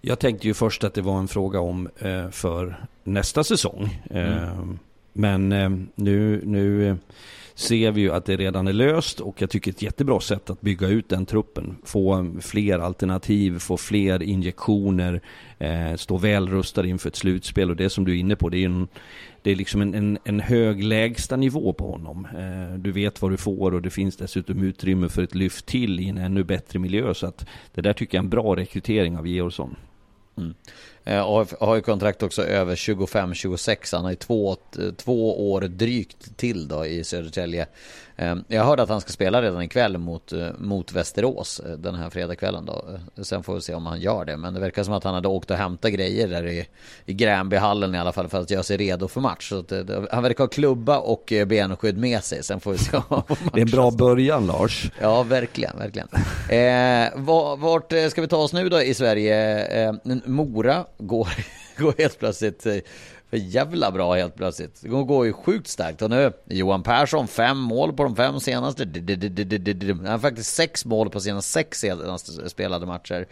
Jag 0.00 0.18
tänkte 0.18 0.46
ju 0.46 0.54
först 0.54 0.84
att 0.84 0.94
det 0.94 1.02
var 1.02 1.18
en 1.18 1.28
fråga 1.28 1.60
om 1.60 1.88
eh, 1.98 2.30
för 2.30 2.86
nästa 3.04 3.44
säsong. 3.44 4.02
Mm. 4.10 4.78
Men 5.16 5.52
eh, 5.52 5.70
nu, 5.94 6.40
nu 6.44 6.88
eh, 6.88 6.96
ser 7.54 7.90
vi 7.90 8.00
ju 8.00 8.12
att 8.12 8.24
det 8.24 8.36
redan 8.36 8.68
är 8.68 8.72
löst 8.72 9.20
och 9.20 9.42
jag 9.42 9.50
tycker 9.50 9.70
ett 9.70 9.82
jättebra 9.82 10.20
sätt 10.20 10.50
att 10.50 10.60
bygga 10.60 10.88
ut 10.88 11.08
den 11.08 11.26
truppen. 11.26 11.76
Få 11.84 12.12
mm, 12.12 12.40
fler 12.40 12.78
alternativ, 12.78 13.58
få 13.58 13.76
fler 13.76 14.22
injektioner, 14.22 15.20
eh, 15.58 15.94
stå 15.96 16.16
väl 16.16 16.48
rustad 16.48 16.86
inför 16.86 17.08
ett 17.08 17.16
slutspel 17.16 17.70
och 17.70 17.76
det 17.76 17.90
som 17.90 18.04
du 18.04 18.12
är 18.12 18.16
inne 18.16 18.36
på, 18.36 18.48
det 18.48 18.58
är 18.58 18.66
en, 18.66 18.88
det 19.42 19.50
är 19.50 19.56
liksom 19.56 19.82
en, 19.82 19.94
en, 19.94 20.18
en 20.24 20.40
hög 20.40 20.84
lägsta 20.84 21.36
nivå 21.36 21.72
på 21.72 21.90
honom. 21.90 22.28
Du 22.78 22.92
vet 22.92 23.22
vad 23.22 23.30
du 23.30 23.36
får 23.36 23.74
och 23.74 23.82
det 23.82 23.90
finns 23.90 24.16
dessutom 24.16 24.62
utrymme 24.62 25.08
för 25.08 25.22
ett 25.22 25.34
lyft 25.34 25.66
till 25.66 26.00
i 26.00 26.08
en 26.08 26.18
ännu 26.18 26.44
bättre 26.44 26.78
miljö. 26.78 27.14
Så 27.14 27.26
att 27.26 27.46
det 27.74 27.80
där 27.80 27.92
tycker 27.92 28.18
jag 28.18 28.22
är 28.22 28.24
en 28.24 28.30
bra 28.30 28.56
rekrytering 28.56 29.18
av 29.18 29.26
Georgsson. 29.26 29.76
Mm. 30.38 30.54
Eh, 31.06 31.20
och 31.20 31.48
har 31.60 31.74
ju 31.74 31.82
kontrakt 31.82 32.22
också 32.22 32.44
över 32.44 32.76
25-26. 32.76 33.94
Han 33.96 34.04
har 34.04 34.10
ju 34.10 34.16
två, 34.16 34.56
två 34.96 35.52
år 35.52 35.60
drygt 35.60 36.36
till 36.36 36.68
då 36.68 36.86
i 36.86 37.04
Södertälje. 37.04 37.66
Eh, 38.16 38.34
jag 38.48 38.64
hörde 38.64 38.82
att 38.82 38.88
han 38.88 39.00
ska 39.00 39.12
spela 39.12 39.42
redan 39.42 39.62
ikväll 39.62 39.98
mot, 39.98 40.32
eh, 40.32 40.48
mot 40.58 40.92
Västerås 40.92 41.60
den 41.78 41.94
här 41.94 42.10
fredagskvällen 42.10 42.66
då. 42.66 42.84
Sen 43.22 43.42
får 43.42 43.54
vi 43.54 43.60
se 43.60 43.74
om 43.74 43.86
han 43.86 44.00
gör 44.00 44.24
det. 44.24 44.36
Men 44.36 44.54
det 44.54 44.60
verkar 44.60 44.82
som 44.82 44.94
att 44.94 45.04
han 45.04 45.14
hade 45.14 45.28
åkt 45.28 45.50
och 45.50 45.56
hämtat 45.56 45.92
grejer 45.92 46.28
där 46.28 46.46
i, 46.46 46.66
i 47.04 47.12
Gränbyhallen 47.12 47.94
i 47.94 47.98
alla 47.98 48.12
fall 48.12 48.28
för 48.28 48.40
att 48.40 48.50
göra 48.50 48.62
sig 48.62 48.76
redo 48.76 49.08
för 49.08 49.20
match. 49.20 49.48
Så 49.48 49.62
det, 49.62 50.06
han 50.10 50.22
verkar 50.22 50.44
ha 50.44 50.48
klubba 50.48 50.98
och 50.98 51.32
benskydd 51.46 51.98
med 51.98 52.24
sig. 52.24 52.42
Sen 52.42 52.60
får 52.60 52.72
vi 52.72 52.78
se 52.78 52.96
om 53.08 53.22
Det 53.52 53.60
är 53.60 53.64
en 53.64 53.70
bra 53.70 53.90
början 53.90 54.46
Lars. 54.46 54.90
Ja, 55.00 55.22
verkligen, 55.22 55.78
verkligen. 55.78 56.08
Eh, 56.48 57.56
vart 57.58 57.92
ska 58.10 58.20
vi 58.20 58.28
ta 58.28 58.36
oss 58.36 58.52
nu 58.52 58.68
då 58.68 58.82
i 58.82 58.94
Sverige? 58.94 59.66
Eh, 59.88 59.94
Mora 60.24 60.84
går, 60.98 61.28
går 61.78 61.94
helt 61.98 62.18
plötsligt 62.18 62.66
eh, 62.66 62.74
för 63.30 63.36
jävla 63.36 63.90
bra 63.90 64.14
helt 64.14 64.36
plötsligt. 64.36 64.80
Det 64.82 64.88
går 64.88 65.26
ju 65.26 65.32
sjukt 65.32 65.68
starkt. 65.68 66.02
Och 66.02 66.10
nu 66.10 66.32
Johan 66.44 66.82
Persson, 66.82 67.28
fem 67.28 67.58
mål 67.58 67.92
på 67.92 68.02
de 68.02 68.16
fem 68.16 68.40
senaste. 68.40 68.82
Han 68.84 70.06
har 70.06 70.18
faktiskt 70.18 70.54
sex 70.54 70.84
mål 70.84 71.10
på 71.10 71.20
sina 71.20 71.42
sex 71.42 71.80
senaste 71.80 72.50
spelade 72.50 72.86
matcher. 72.86 73.26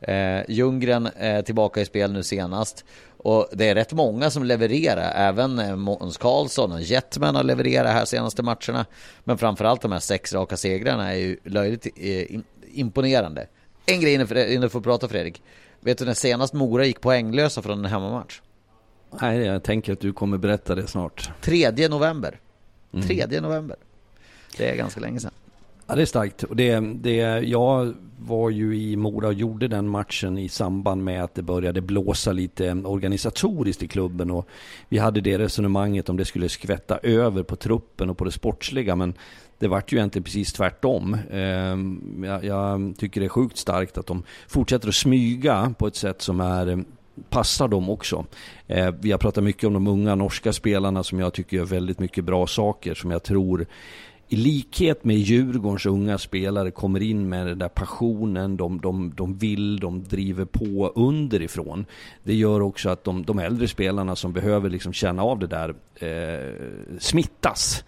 Eh, 0.00 0.42
Ljunggren 0.48 1.06
eh, 1.06 1.44
tillbaka 1.44 1.80
i 1.80 1.84
spel 1.84 2.12
nu 2.12 2.22
senast. 2.22 2.84
Och 3.16 3.48
det 3.52 3.68
är 3.68 3.74
rätt 3.74 3.92
många 3.92 4.30
som 4.30 4.44
levererar. 4.44 5.12
Även 5.28 5.58
eh, 5.58 5.76
Måns 5.76 6.16
Karlsson 6.18 6.72
och 6.72 6.82
Jetman 6.82 7.34
har 7.34 7.42
levererat 7.42 7.92
här 7.92 8.04
senaste 8.04 8.42
matcherna. 8.42 8.86
Men 9.24 9.38
framförallt 9.38 9.82
de 9.82 9.92
här 9.92 10.00
sex 10.00 10.32
raka 10.32 10.56
segrarna 10.56 11.12
är 11.12 11.18
ju 11.18 11.36
löjligt 11.44 11.86
eh, 11.96 12.40
imponerande. 12.72 13.46
En 13.86 14.00
grej 14.00 14.14
innan 14.14 14.60
du 14.60 14.68
får 14.68 14.80
prata 14.80 15.08
Fredrik. 15.08 15.42
Vet 15.80 15.98
du 15.98 16.04
när 16.04 16.14
senast 16.14 16.54
Mora 16.54 16.86
gick 16.86 17.00
poänglösa 17.00 17.62
från 17.62 17.78
en 17.78 17.84
hemmamatch? 17.84 18.40
Nej, 19.20 19.38
jag 19.38 19.62
tänker 19.62 19.92
att 19.92 20.00
du 20.00 20.12
kommer 20.12 20.38
berätta 20.38 20.74
det 20.74 20.86
snart. 20.86 21.30
3 21.40 21.88
november. 21.88 22.40
3 23.06 23.22
mm. 23.22 23.42
november. 23.42 23.76
Det 24.56 24.70
är 24.70 24.76
ganska 24.76 25.00
länge 25.00 25.20
sedan. 25.20 25.32
Ja, 25.86 25.94
det 25.94 26.02
är 26.02 26.06
starkt. 26.06 26.42
Och 26.42 26.56
det, 26.56 26.80
det, 26.80 27.16
jag 27.40 27.94
var 28.18 28.50
ju 28.50 28.76
i 28.76 28.96
Mora 28.96 29.26
och 29.26 29.34
gjorde 29.34 29.68
den 29.68 29.88
matchen 29.88 30.38
i 30.38 30.48
samband 30.48 31.04
med 31.04 31.24
att 31.24 31.34
det 31.34 31.42
började 31.42 31.80
blåsa 31.80 32.32
lite 32.32 32.72
organisatoriskt 32.72 33.82
i 33.82 33.88
klubben. 33.88 34.30
Och 34.30 34.48
vi 34.88 34.98
hade 34.98 35.20
det 35.20 35.38
resonemanget 35.38 36.08
om 36.08 36.16
det 36.16 36.24
skulle 36.24 36.48
skvätta 36.48 36.98
över 36.98 37.42
på 37.42 37.56
truppen 37.56 38.10
och 38.10 38.18
på 38.18 38.24
det 38.24 38.30
sportsliga. 38.30 38.96
Men 38.96 39.14
det 39.58 39.68
vart 39.68 39.92
ju 39.92 39.96
egentligen 39.96 40.24
precis 40.24 40.52
tvärtom. 40.52 41.16
Ehm, 41.30 42.24
jag, 42.26 42.44
jag, 42.44 42.94
tycker 42.98 43.20
det 43.20 43.26
är 43.26 43.28
sjukt 43.28 43.58
starkt 43.58 43.98
att 43.98 44.06
de 44.06 44.22
fortsätter 44.48 44.88
att 44.88 44.94
smyga 44.94 45.74
på 45.78 45.86
ett 45.86 45.96
sätt 45.96 46.22
som 46.22 46.40
är 46.40 46.84
passar 47.30 47.68
dem 47.68 47.90
också. 47.90 48.24
Eh, 48.66 48.94
vi 49.00 49.10
har 49.10 49.18
pratat 49.18 49.44
mycket 49.44 49.64
om 49.64 49.72
de 49.72 49.86
unga 49.86 50.14
norska 50.14 50.52
spelarna 50.52 51.02
som 51.02 51.18
jag 51.18 51.32
tycker 51.32 51.56
gör 51.56 51.64
väldigt 51.64 51.98
mycket 51.98 52.24
bra 52.24 52.46
saker 52.46 52.94
som 52.94 53.10
jag 53.10 53.22
tror 53.22 53.66
i 54.28 54.36
likhet 54.36 55.04
med 55.04 55.16
Djurgårdens 55.16 55.86
unga 55.86 56.18
spelare 56.18 56.70
kommer 56.70 57.02
in 57.02 57.28
med 57.28 57.46
den 57.46 57.58
där 57.58 57.68
passionen, 57.68 58.56
de, 58.56 58.80
de, 58.80 59.12
de 59.16 59.38
vill, 59.38 59.80
de 59.80 60.02
driver 60.02 60.44
på 60.44 60.92
underifrån. 60.94 61.86
Det 62.22 62.34
gör 62.34 62.60
också 62.60 62.88
att 62.88 63.04
de, 63.04 63.24
de 63.24 63.38
äldre 63.38 63.68
spelarna 63.68 64.16
som 64.16 64.32
behöver 64.32 64.70
liksom 64.70 64.92
känna 64.92 65.22
av 65.22 65.38
det 65.38 65.46
där 65.46 65.74
eh, 65.94 66.98
smittas. 66.98 67.84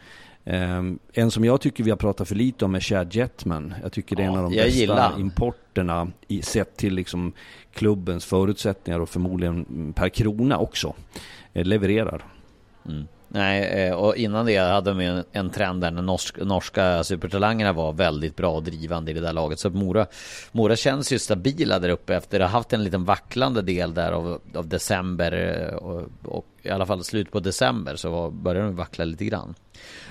Um, 0.49 0.99
en 1.13 1.31
som 1.31 1.45
jag 1.45 1.61
tycker 1.61 1.85
vi 1.85 1.91
har 1.91 1.97
pratat 1.97 2.29
för 2.29 2.35
lite 2.35 2.65
om 2.65 2.75
är 2.75 2.81
Chad 2.81 3.15
Jetman. 3.15 3.75
Jag 3.83 3.93
tycker 3.93 4.17
det 4.17 4.23
är 4.23 4.27
ja, 4.27 4.33
en 4.33 4.39
av 4.39 4.51
de 4.51 4.57
bästa 4.57 4.69
gillar. 4.69 5.21
importerna 5.21 6.09
i, 6.29 6.43
sett 6.43 6.77
till 6.77 6.95
liksom 6.95 7.33
klubbens 7.73 8.25
förutsättningar 8.25 9.01
och 9.01 9.09
förmodligen 9.09 9.93
per 9.97 10.09
krona 10.09 10.59
också. 10.59 10.95
Eh, 11.53 11.65
levererar. 11.65 12.25
Mm. 12.89 13.07
Nej, 13.29 13.63
eh, 13.63 13.95
och 13.95 14.17
innan 14.17 14.47
det 14.47 14.57
hade 14.57 14.91
de 14.91 15.01
en, 15.01 15.25
en 15.33 15.51
trend 15.51 15.81
där 15.81 15.91
när 15.91 16.03
norsk, 16.03 16.37
norska 16.41 17.05
supertalangerna 17.05 17.73
var 17.73 17.93
väldigt 17.93 18.37
bra 18.37 18.53
och 18.53 18.63
drivande 18.63 19.11
i 19.11 19.15
det 19.15 19.21
där 19.21 19.33
laget. 19.33 19.59
Så 19.59 19.71
Mora, 19.71 20.07
Mora 20.53 20.77
känns 20.77 21.13
ju 21.13 21.19
stabila 21.19 21.79
där 21.79 21.89
uppe 21.89 22.15
efter 22.15 22.41
att 22.41 22.51
ha 22.51 22.59
haft 22.59 22.73
en 22.73 22.85
liten 22.85 23.05
vacklande 23.05 23.63
del 23.63 23.95
där 23.95 24.13
av, 24.13 24.41
av 24.55 24.69
december 24.69 25.33
eh, 25.33 25.77
och, 25.77 26.09
och 26.25 26.47
i 26.63 26.71
alla 26.71 26.87
fall 26.87 27.05
slut 27.05 27.31
på 27.31 27.41
december 27.41 27.97
så 27.97 28.31
började 28.31 28.67
de 28.67 28.77
vackla 28.77 29.05
lite 29.05 29.25
grann. 29.25 29.55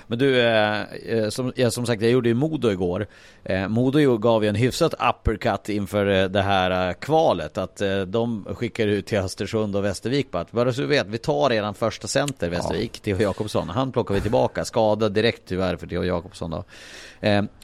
Men 0.08 0.20
du, 0.20 0.42
eh, 0.42 0.82
eh, 1.06 1.30
som, 1.30 1.54
ja, 1.56 1.72
som 1.72 1.86
sagt 1.86 2.02
jag 2.02 2.12
gjorde 2.12 2.30
ju 2.30 2.36
Modo 2.36 2.72
igår. 2.72 3.08
Eh, 3.44 3.68
Modo 3.68 4.18
gav 4.18 4.44
ju 4.44 4.50
en 4.50 4.56
hyfsat 4.56 4.94
uppercut 4.94 5.70
inför 5.70 6.08
eh, 6.08 6.26
det 6.26 6.42
här 6.42 6.90
eh, 6.90 6.94
kvalet. 6.94 7.58
Att 7.58 7.82
eh, 7.82 8.02
de 8.02 8.46
skickar 8.56 8.88
ut 8.88 9.06
till 9.06 9.18
Östersund 9.18 9.76
och 9.76 9.86
Västervik 9.86 10.32
bara, 10.32 10.46
bara 10.52 10.74
så 10.74 10.82
du 10.82 10.88
vet, 10.88 11.08
vi 11.08 11.18
tar 11.18 11.50
redan 11.50 11.74
första 11.74 12.08
center 12.08 12.50
Västervik, 12.50 12.92
ja. 12.94 13.02
Theo 13.04 13.22
Jakobsson. 13.22 13.70
Han 13.70 13.92
plockar 13.92 14.16
vi 14.16 14.22
tillbaka, 14.22 14.66
skadad 14.66 15.12
direkt 15.12 15.42
tyvärr 15.46 15.76
för 15.76 15.88
Theo 15.88 16.04
Jakobsson 16.04 16.52
då. 16.52 16.64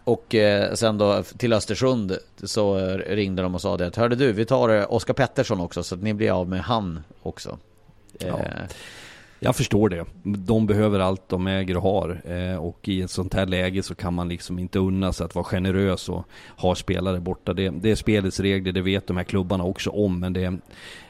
och 0.04 0.36
sen 0.74 0.98
då 0.98 1.24
till 1.24 1.54
Östersund 1.54 2.18
så 2.44 2.78
ringde 3.08 3.42
de 3.42 3.56
och 3.56 3.62
sa 3.62 3.78
det 3.78 3.88
att 3.88 3.96
hörde 3.96 4.16
du, 4.16 4.32
vi 4.32 4.46
tar 4.46 4.94
Oskar 4.94 5.14
Pettersson 5.14 5.60
också 5.60 5.84
så 5.84 5.96
att 5.96 6.02
ni 6.02 6.14
blir 6.14 6.32
av 6.32 6.50
med 6.50 6.62
han 6.62 7.04
också. 7.24 7.58
Ja. 8.20 8.40
Jag 9.44 9.56
förstår 9.56 9.90
det. 9.90 10.06
De 10.24 10.68
behöver 10.68 11.00
allt 11.00 11.30
de 11.30 11.48
äger 11.48 11.78
och 11.78 11.84
har. 11.84 12.22
Eh, 12.26 12.56
och 12.56 12.88
i 12.88 13.02
ett 13.02 13.12
sånt 13.12 13.34
här 13.34 13.46
läge 13.46 13.84
så 13.84 13.96
kan 13.96 14.14
man 14.14 14.30
liksom 14.30 14.60
inte 14.60 14.80
unna 14.80 15.14
sig 15.14 15.26
att 15.26 15.36
vara 15.36 15.46
generös 15.46 16.10
och 16.10 16.26
ha 16.58 16.76
spelare 16.76 17.20
borta. 17.20 17.54
Det, 17.54 17.70
det 17.70 17.92
är 17.92 17.96
spelets 17.96 18.40
regler, 18.40 18.72
det 18.72 18.82
vet 18.82 19.08
de 19.08 19.18
här 19.18 19.24
klubbarna 19.24 19.64
också 19.64 19.90
om. 19.90 20.20
Men 20.20 20.34
det, 20.34 20.44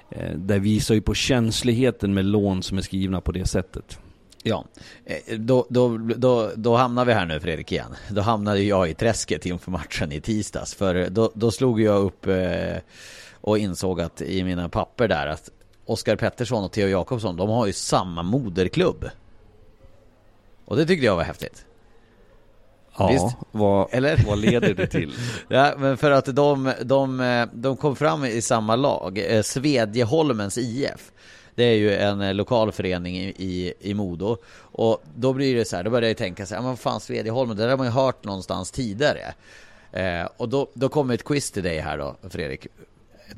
eh, 0.09 0.35
det 0.35 0.59
visar 0.59 0.95
ju 0.95 1.01
på 1.01 1.13
känsligheten 1.13 2.13
med 2.13 2.25
lån 2.25 2.63
som 2.63 2.77
är 2.77 2.81
skrivna 2.81 3.21
på 3.21 3.31
det 3.31 3.45
sättet. 3.45 3.99
Ja, 4.43 4.65
eh, 5.05 5.37
då, 5.37 5.65
då, 5.69 5.97
då, 5.97 6.51
då 6.55 6.75
hamnar 6.75 7.05
vi 7.05 7.13
här 7.13 7.25
nu 7.25 7.39
Fredrik 7.39 7.71
igen. 7.71 7.95
Då 8.09 8.21
hamnade 8.21 8.61
jag 8.61 8.89
i 8.89 8.93
träsket 8.93 9.45
inför 9.45 9.71
matchen 9.71 10.11
i 10.11 10.21
tisdags. 10.21 10.75
För 10.75 11.09
då, 11.09 11.31
då 11.33 11.51
slog 11.51 11.81
jag 11.81 12.01
upp 12.01 12.27
eh, 12.27 12.77
och 13.33 13.57
insåg 13.57 14.01
att 14.01 14.21
i 14.21 14.43
mina 14.43 14.69
papper 14.69 15.07
där 15.07 15.27
att 15.27 15.49
Oskar 15.85 16.15
Pettersson 16.15 16.63
och 16.63 16.71
Theo 16.71 16.87
Jakobsson, 16.87 17.37
de 17.37 17.49
har 17.49 17.65
ju 17.67 17.73
samma 17.73 18.23
moderklubb. 18.23 19.09
Och 20.65 20.77
det 20.77 20.85
tyckte 20.85 21.05
jag 21.05 21.15
var 21.15 21.23
häftigt. 21.23 21.65
Ja, 22.97 23.07
Visst? 23.07 23.37
Vad, 23.51 23.87
Eller? 23.91 24.23
vad 24.27 24.39
leder 24.39 24.73
det 24.73 24.87
till? 24.87 25.13
ja, 25.47 25.73
men 25.77 25.97
för 25.97 26.11
att 26.11 26.35
de, 26.35 26.73
de, 26.81 27.47
de 27.53 27.77
kom 27.77 27.95
fram 27.95 28.25
i 28.25 28.41
samma 28.41 28.75
lag, 28.75 29.17
eh, 29.17 29.41
Svedjeholmens 29.41 30.57
IF. 30.57 31.11
Det 31.55 31.63
är 31.63 31.75
ju 31.75 31.95
en 31.95 32.21
eh, 32.21 32.33
lokal 32.33 32.71
förening 32.71 33.17
i, 33.17 33.33
i, 33.37 33.73
i 33.79 33.93
Modo. 33.93 34.37
Och 34.57 35.03
då 35.15 35.33
blir 35.33 35.55
det 35.55 35.65
så 35.65 35.75
här, 35.75 35.83
då 35.83 35.89
börjar 35.89 36.09
jag 36.09 36.17
tänka 36.17 36.45
så 36.45 36.55
här, 36.55 36.61
men 36.61 36.69
vad 36.69 36.79
fan 36.79 36.99
Svedjeholmen, 36.99 37.57
det 37.57 37.63
där 37.63 37.69
har 37.69 37.77
man 37.77 37.87
ju 37.87 37.91
hört 37.91 38.23
någonstans 38.23 38.71
tidigare. 38.71 39.33
Eh, 39.91 40.27
och 40.37 40.49
då, 40.49 40.67
då 40.73 40.89
kommer 40.89 41.13
ett 41.13 41.23
quiz 41.23 41.51
till 41.51 41.63
dig 41.63 41.79
här 41.79 41.97
då, 41.97 42.15
Fredrik. 42.29 42.67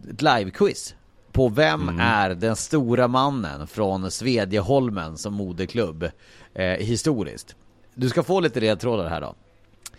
Ett 0.09 0.21
live-quiz 0.21 0.95
på 1.33 1.49
vem 1.49 1.89
mm. 1.89 1.99
är 1.99 2.29
den 2.29 2.55
stora 2.55 3.07
mannen 3.07 3.67
från 3.67 4.11
Svedjeholmen 4.11 5.17
som 5.17 5.33
moderklubb 5.33 6.09
eh, 6.53 6.65
historiskt. 6.65 7.55
Du 7.95 8.09
ska 8.09 8.23
få 8.23 8.39
lite 8.39 8.59
ledtrådar 8.59 9.09
här 9.09 9.21
då. 9.21 9.35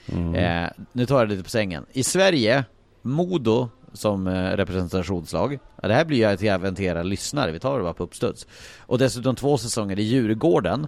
Mm. 0.06 0.34
Eh, 0.34 0.70
nu 0.92 1.06
tar 1.06 1.18
jag 1.18 1.28
lite 1.28 1.42
på 1.42 1.50
sängen. 1.50 1.86
I 1.92 2.02
Sverige, 2.02 2.64
Modo 3.02 3.68
som 3.92 4.26
eh, 4.26 4.32
representationslag. 4.32 5.58
Ja, 5.82 5.88
det 5.88 5.94
här 5.94 6.04
blir 6.04 6.30
ju 6.30 6.36
till 6.36 6.48
även 6.48 6.74
till 6.74 6.84
era 6.84 7.02
lyssnare, 7.02 7.52
vi 7.52 7.58
tar 7.58 7.78
det 7.78 7.84
bara 7.84 7.94
på 7.94 8.02
uppstuds. 8.02 8.46
Och 8.78 8.98
dessutom 8.98 9.36
två 9.36 9.58
säsonger 9.58 9.98
i 9.98 10.02
Djurgården 10.02 10.86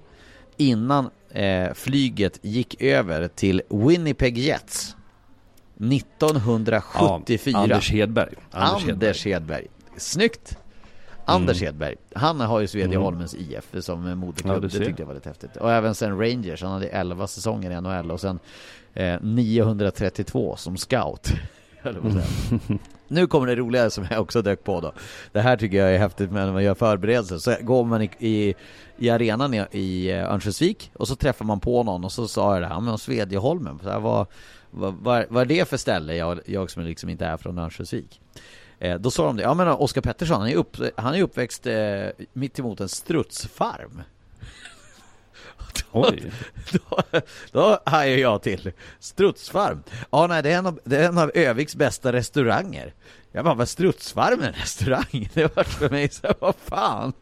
innan 0.56 1.10
eh, 1.30 1.72
flyget 1.74 2.38
gick 2.42 2.82
över 2.82 3.28
till 3.28 3.62
Winnipeg 3.68 4.38
Jets 4.38 4.96
1974. 5.76 7.52
Ja, 7.52 7.62
Anders 7.62 7.90
Hedberg. 7.90 8.34
Anders, 8.50 8.88
Anders 8.88 9.24
Hedberg. 9.24 9.32
Hedberg. 9.32 9.66
Snyggt! 9.96 10.58
Anders 11.28 11.62
mm. 11.62 11.66
Hedberg, 11.66 11.96
han 12.14 12.40
har 12.40 12.60
ju 12.60 12.66
Svedjeholmens 12.66 13.34
mm. 13.34 13.46
IF 13.50 13.84
som 13.84 14.18
moderklubb, 14.18 14.54
ja, 14.56 14.60
det 14.60 14.68
tyckte 14.68 15.02
jag 15.02 15.06
var 15.06 15.14
lite 15.14 15.28
häftigt. 15.28 15.56
Och 15.56 15.72
även 15.72 15.94
sen 15.94 16.18
Rangers, 16.18 16.62
han 16.62 16.72
hade 16.72 16.88
11 16.88 17.26
säsonger 17.26 17.70
i 17.70 17.80
NHL 17.80 18.10
och 18.10 18.20
sen 18.20 18.38
eh, 18.94 19.20
932 19.20 20.56
som 20.56 20.76
scout. 20.76 21.26
säga. 22.12 22.78
Nu 23.08 23.26
kommer 23.26 23.46
det 23.46 23.56
roliga 23.56 23.90
som 23.90 24.06
jag 24.10 24.20
också 24.20 24.42
dök 24.42 24.64
på 24.64 24.80
då. 24.80 24.92
Det 25.32 25.40
här 25.40 25.56
tycker 25.56 25.76
jag 25.76 25.94
är 25.94 25.98
häftigt 25.98 26.32
när 26.32 26.52
man 26.52 26.64
gör 26.64 26.74
förberedelser. 26.74 27.38
Så 27.38 27.54
går 27.60 27.84
man 27.84 28.02
i, 28.02 28.10
i, 28.18 28.54
i 28.98 29.10
arenan 29.10 29.54
i, 29.54 29.64
i 29.70 30.10
eh, 30.10 30.32
Örnsköldsvik 30.32 30.90
och 30.94 31.08
så 31.08 31.16
träffar 31.16 31.44
man 31.44 31.60
på 31.60 31.82
någon 31.82 32.04
och 32.04 32.12
så 32.12 32.28
sa 32.28 32.54
jag 32.54 32.62
det 32.62 32.66
här 32.66 32.80
med 32.80 33.00
Svedjeholmen. 33.00 33.78
Så 33.82 33.90
här, 33.90 34.00
vad, 34.00 34.26
vad, 34.70 34.94
vad, 34.94 35.24
vad 35.28 35.42
är 35.42 35.46
det 35.46 35.68
för 35.68 35.76
ställe, 35.76 36.16
jag, 36.16 36.40
jag 36.46 36.70
som 36.70 36.82
liksom 36.82 37.08
inte 37.08 37.26
är 37.26 37.36
från 37.36 37.58
Örnsköldsvik? 37.58 38.20
Eh, 38.78 38.98
då 38.98 39.10
sa 39.10 39.26
de 39.26 39.36
det, 39.36 39.42
ja 39.42 39.54
men 39.54 39.68
Oskar 39.68 40.00
Pettersson 40.00 40.40
han 40.40 40.48
är, 40.48 40.54
upp, 40.54 40.76
han 40.96 41.14
är 41.14 41.22
uppväxt 41.22 41.66
eh, 41.66 42.06
mitt 42.32 42.58
emot 42.58 42.80
en 42.80 42.88
strutsfarm. 42.88 44.02
Oj. 45.92 46.32
då, 46.72 47.02
då 47.52 47.78
hajar 47.86 48.16
jag 48.16 48.42
till. 48.42 48.72
Strutsfarm? 48.98 49.82
Ja, 50.10 50.26
nej, 50.26 50.42
det 50.42 50.52
är 50.52 50.58
en 50.58 50.66
av, 50.66 50.80
det 50.84 50.96
är 50.96 51.08
en 51.08 51.18
av 51.18 51.30
Öviks 51.34 51.76
bästa 51.76 52.12
restauranger. 52.12 52.94
Jag 53.32 53.44
bara, 53.44 53.54
vad 53.54 53.68
Strutsfarm 53.68 54.42
en 54.42 54.52
restaurang? 54.52 55.28
Det 55.34 55.56
var 55.56 55.64
för 55.64 55.90
mig 55.90 56.08
så 56.08 56.34
vad 56.40 56.54
fan? 56.56 57.12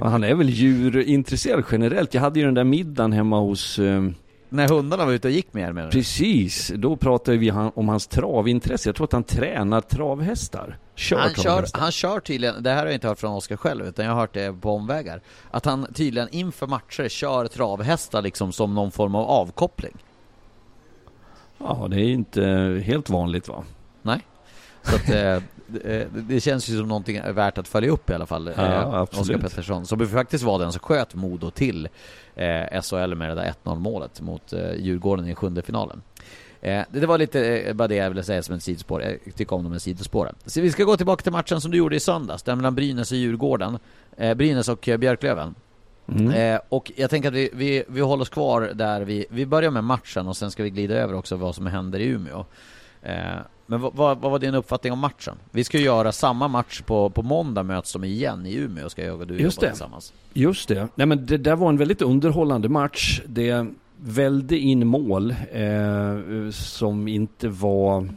Han 0.00 0.24
är 0.24 0.34
väl 0.34 0.50
djurintresserad 0.50 1.64
generellt. 1.72 2.14
Jag 2.14 2.20
hade 2.20 2.38
ju 2.38 2.44
den 2.44 2.54
där 2.54 2.64
middagen 2.64 3.12
hemma 3.12 3.40
hos 3.40 3.78
eh, 3.78 4.02
När 4.48 4.68
hundarna 4.68 5.04
var 5.04 5.12
ute 5.12 5.28
och 5.28 5.32
gick 5.32 5.54
med 5.54 5.68
er 5.68 5.72
menar 5.72 5.90
du? 5.90 5.92
Precis, 5.98 6.72
då 6.76 6.96
pratade 6.96 7.36
vi 7.36 7.50
om 7.50 7.88
hans 7.88 8.06
travintresse. 8.06 8.88
Jag 8.88 8.96
tror 8.96 9.04
att 9.04 9.12
han 9.12 9.24
tränar 9.24 9.80
travhästar. 9.80 10.78
Kör 10.94 11.18
Han 11.18 11.34
kör, 11.34 11.42
travhästar. 11.42 11.80
han 11.80 11.92
kör 11.92 12.20
tydligen, 12.20 12.62
det 12.62 12.70
här 12.70 12.78
har 12.78 12.86
jag 12.86 12.94
inte 12.94 13.08
hört 13.08 13.18
från 13.18 13.32
Oskar 13.32 13.56
själv 13.56 13.86
utan 13.86 14.04
jag 14.04 14.12
har 14.12 14.20
hört 14.20 14.34
det 14.34 14.60
på 14.60 14.70
omvägar 14.70 15.20
Att 15.50 15.64
han 15.64 15.86
tydligen 15.94 16.28
inför 16.32 16.66
matcher 16.66 17.08
kör 17.08 17.46
travhästar 17.46 18.22
liksom 18.22 18.52
som 18.52 18.74
någon 18.74 18.90
form 18.92 19.14
av 19.14 19.24
avkoppling 19.30 19.96
Ja, 21.58 21.86
det 21.90 22.00
är 22.00 22.08
inte 22.08 22.42
helt 22.84 23.10
vanligt 23.10 23.48
va? 23.48 23.64
Nej 24.02 24.20
Så 24.82 24.96
att 24.96 25.08
eh, 25.08 25.42
det, 25.66 26.08
det 26.12 26.40
känns 26.40 26.68
ju 26.68 26.78
som 26.78 26.88
någonting 26.88 27.20
värt 27.32 27.58
att 27.58 27.68
följa 27.68 27.90
upp 27.90 28.10
i 28.10 28.14
alla 28.14 28.26
fall 28.26 28.52
Ja, 28.56 28.62
eh. 28.96 29.20
Oskar 29.20 29.38
Pettersson 29.38 29.86
Som 29.86 30.06
faktiskt 30.08 30.44
var 30.44 30.58
den 30.58 30.72
som 30.72 30.80
sköt 30.80 31.14
Modo 31.14 31.50
till 31.50 31.88
eh, 32.36 32.82
SHL 32.82 33.14
med 33.14 33.30
det 33.30 33.34
där 33.34 33.54
1-0 33.64 33.78
målet 33.78 34.20
mot 34.20 34.52
eh, 34.52 34.74
Djurgården 34.74 35.28
i 35.28 35.34
sjunde 35.34 35.62
finalen 35.62 36.02
Eh, 36.60 36.84
det 36.90 37.00
det 37.00 37.06
var 37.06 37.18
lite 37.18 37.58
eh, 37.58 37.74
bara 37.74 37.88
det 37.88 37.94
jag 37.94 38.08
ville 38.08 38.22
säga 38.22 38.42
som 38.42 38.54
en 38.54 38.60
sidospår. 38.60 39.02
Jag 39.02 39.34
tycker 39.34 39.56
om 39.56 39.62
de 39.62 39.72
här 39.72 39.78
sidospåren. 39.78 40.34
Så 40.44 40.60
vi 40.60 40.72
ska 40.72 40.84
gå 40.84 40.96
tillbaka 40.96 41.22
till 41.22 41.32
matchen 41.32 41.60
som 41.60 41.70
du 41.70 41.78
gjorde 41.78 41.96
i 41.96 42.00
söndags, 42.00 42.42
den 42.42 42.58
mellan 42.58 42.74
Brynäs 42.74 43.12
och 43.12 43.18
Djurgården. 43.18 43.78
Eh, 44.16 44.34
Brynäs 44.34 44.68
och 44.68 44.88
eh, 44.88 44.96
Björklöven. 44.96 45.54
Mm. 46.08 46.30
Eh, 46.30 46.60
och 46.68 46.92
jag 46.96 47.10
tänker 47.10 47.28
att 47.28 47.34
vi, 47.34 47.50
vi, 47.52 47.84
vi 47.88 48.00
håller 48.00 48.22
oss 48.22 48.28
kvar 48.28 48.70
där 48.74 49.00
vi, 49.00 49.26
vi 49.30 49.46
börjar 49.46 49.70
med 49.70 49.84
matchen 49.84 50.28
och 50.28 50.36
sen 50.36 50.50
ska 50.50 50.62
vi 50.62 50.70
glida 50.70 50.94
över 50.94 51.14
också 51.14 51.36
vad 51.36 51.54
som 51.54 51.66
händer 51.66 51.98
i 51.98 52.06
Umeå. 52.06 52.44
Men 53.66 53.80
vad, 53.80 53.94
vad, 53.94 54.18
vad 54.18 54.30
var 54.30 54.38
din 54.38 54.54
uppfattning 54.54 54.92
om 54.92 54.98
matchen? 54.98 55.34
Vi 55.50 55.64
ska 55.64 55.78
ju 55.78 55.84
göra 55.84 56.12
samma 56.12 56.48
match 56.48 56.82
på, 56.82 57.10
på 57.10 57.22
måndag 57.22 57.62
möts 57.62 57.92
de 57.92 58.04
igen 58.04 58.46
i 58.46 58.54
Umeå, 58.54 58.88
ska 58.88 59.04
jag 59.04 59.20
och 59.20 59.26
du 59.26 59.38
Just 59.38 59.56
jobba 59.56 59.66
det. 59.66 59.72
tillsammans. 59.72 60.12
Just 60.32 60.68
det. 60.68 60.88
Nej, 60.94 61.06
men 61.06 61.26
det 61.26 61.36
där 61.36 61.56
var 61.56 61.68
en 61.68 61.76
väldigt 61.76 62.02
underhållande 62.02 62.68
match. 62.68 63.20
Det 63.26 63.66
välde 63.96 64.58
in 64.58 64.86
mål 64.86 65.30
eh, 65.52 66.50
som 66.50 67.08
inte 67.08 67.48
var, 67.48 68.08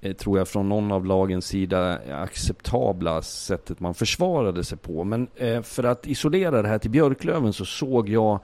eh, 0.00 0.12
tror 0.12 0.38
jag, 0.38 0.48
från 0.48 0.68
någon 0.68 0.92
av 0.92 1.06
lagens 1.06 1.46
sida 1.46 1.98
acceptabla 2.10 3.22
sättet 3.22 3.80
man 3.80 3.94
försvarade 3.94 4.64
sig 4.64 4.78
på. 4.78 5.04
Men 5.04 5.28
eh, 5.36 5.62
för 5.62 5.84
att 5.84 6.06
isolera 6.06 6.62
det 6.62 6.68
här 6.68 6.78
till 6.78 6.90
Björklöven 6.90 7.52
så 7.52 7.64
såg 7.64 8.08
jag 8.08 8.40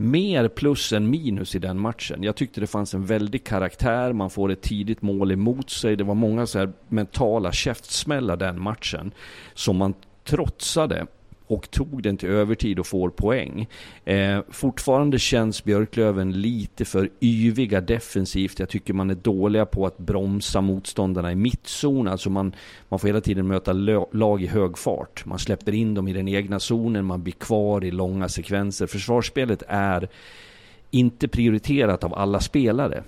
mer 0.00 0.48
plus 0.48 0.92
än 0.92 1.10
minus 1.10 1.54
i 1.54 1.58
den 1.58 1.78
matchen. 1.78 2.22
Jag 2.22 2.36
tyckte 2.36 2.60
det 2.60 2.66
fanns 2.66 2.94
en 2.94 3.06
väldig 3.06 3.44
karaktär, 3.44 4.12
man 4.12 4.30
får 4.30 4.50
ett 4.50 4.62
tidigt 4.62 5.02
mål 5.02 5.32
emot 5.32 5.70
sig. 5.70 5.96
Det 5.96 6.04
var 6.04 6.14
många 6.14 6.46
så 6.46 6.58
här 6.58 6.72
mentala 6.88 7.52
käftsmällar 7.52 8.36
den 8.36 8.62
matchen 8.62 9.12
som 9.54 9.76
man 9.76 9.94
trotsade 10.24 11.06
och 11.50 11.70
tog 11.70 12.02
den 12.02 12.16
till 12.16 12.28
övertid 12.28 12.78
och 12.78 12.86
får 12.86 13.10
poäng. 13.10 13.68
Eh, 14.04 14.40
fortfarande 14.50 15.18
känns 15.18 15.64
Björklöven 15.64 16.32
lite 16.32 16.84
för 16.84 17.10
yviga 17.20 17.80
defensivt. 17.80 18.58
Jag 18.58 18.68
tycker 18.68 18.94
man 18.94 19.10
är 19.10 19.14
dåliga 19.14 19.66
på 19.66 19.86
att 19.86 19.98
bromsa 19.98 20.60
motståndarna 20.60 21.32
i 21.32 21.34
mittzon. 21.34 22.08
Alltså 22.08 22.30
man, 22.30 22.54
man 22.88 22.98
får 22.98 23.08
hela 23.08 23.20
tiden 23.20 23.46
möta 23.46 23.72
lag 24.12 24.42
i 24.42 24.46
hög 24.46 24.78
fart. 24.78 25.26
Man 25.26 25.38
släpper 25.38 25.74
in 25.74 25.94
dem 25.94 26.08
i 26.08 26.12
den 26.12 26.28
egna 26.28 26.60
zonen, 26.60 27.04
man 27.04 27.22
blir 27.22 27.34
kvar 27.34 27.84
i 27.84 27.90
långa 27.90 28.28
sekvenser. 28.28 28.86
Försvarsspelet 28.86 29.62
är 29.68 30.08
inte 30.90 31.28
prioriterat 31.28 32.04
av 32.04 32.14
alla 32.14 32.40
spelare. 32.40 32.96
Eh, 32.96 33.02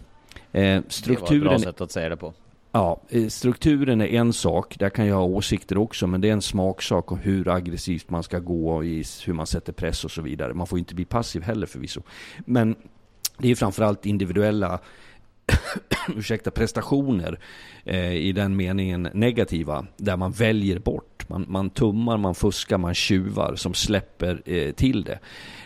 Det 0.52 0.70
var 0.70 0.76
ett 0.78 0.82
bra 0.82 0.90
strukturen 0.90 1.60
sätt 1.60 1.80
att 1.80 1.92
säga 1.92 2.08
det 2.08 2.16
på. 2.16 2.32
Ja, 2.74 3.02
eh, 3.08 3.28
strukturen 3.28 4.00
är 4.00 4.06
en 4.06 4.32
sak. 4.32 4.76
Där 4.78 4.90
kan 4.90 5.06
jag 5.06 5.16
ha 5.16 5.24
åsikter 5.24 5.78
också. 5.78 6.06
Men 6.06 6.20
det 6.20 6.28
är 6.28 6.32
en 6.32 6.42
smaksak 6.42 7.12
om 7.12 7.18
hur 7.18 7.48
aggressivt 7.48 8.10
man 8.10 8.22
ska 8.22 8.38
gå, 8.38 8.70
och 8.70 8.84
hur 9.24 9.32
man 9.32 9.46
sätter 9.46 9.72
press 9.72 10.04
och 10.04 10.10
så 10.10 10.22
vidare. 10.22 10.54
Man 10.54 10.66
får 10.66 10.78
inte 10.78 10.94
bli 10.94 11.04
passiv 11.04 11.42
heller 11.42 11.66
förvisso. 11.66 12.02
Men 12.38 12.76
det 13.38 13.50
är 13.50 13.54
framförallt 13.54 14.06
individuella 14.06 14.80
ursäkta, 16.16 16.50
prestationer 16.50 17.38
eh, 17.84 18.12
i 18.12 18.32
den 18.32 18.56
meningen 18.56 19.08
negativa. 19.12 19.86
Där 19.96 20.16
man 20.16 20.32
väljer 20.32 20.78
bort. 20.78 21.28
Man, 21.28 21.46
man 21.48 21.70
tummar, 21.70 22.16
man 22.16 22.34
fuskar, 22.34 22.78
man 22.78 22.94
tjuvar 22.94 23.56
som 23.56 23.74
släpper 23.74 24.42
eh, 24.44 24.72
till 24.72 25.02
det. 25.02 25.18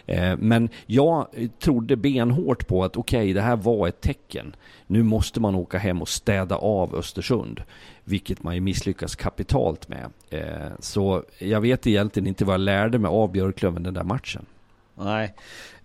Eh, 0.06 0.36
men 0.38 0.68
jag 0.86 1.26
eh, 1.32 1.48
trodde 1.48 1.96
benhårt 1.96 2.66
på 2.66 2.84
att 2.84 2.96
okej, 2.96 3.32
det 3.32 3.40
här 3.40 3.56
var 3.56 3.88
ett 3.88 4.00
tecken. 4.00 4.56
Nu 4.86 5.02
måste 5.02 5.40
man 5.40 5.54
åka 5.54 5.78
hem 5.78 6.02
och 6.02 6.08
städa 6.08 6.56
av 6.56 6.94
Östersund. 6.94 7.62
Vilket 8.04 8.42
man 8.42 8.54
ju 8.54 8.60
misslyckas 8.60 9.16
kapitalt 9.16 9.88
med. 9.88 10.10
Eh, 10.30 10.72
så 10.80 11.22
jag 11.38 11.60
vet 11.60 11.86
egentligen 11.86 12.26
inte 12.26 12.44
vad 12.44 12.54
jag 12.54 12.60
lärde 12.60 12.98
mig 12.98 13.08
av 13.08 13.32
Björklöven 13.32 13.82
den 13.82 13.94
där 13.94 14.04
matchen. 14.04 14.46
Nej. 14.94 15.34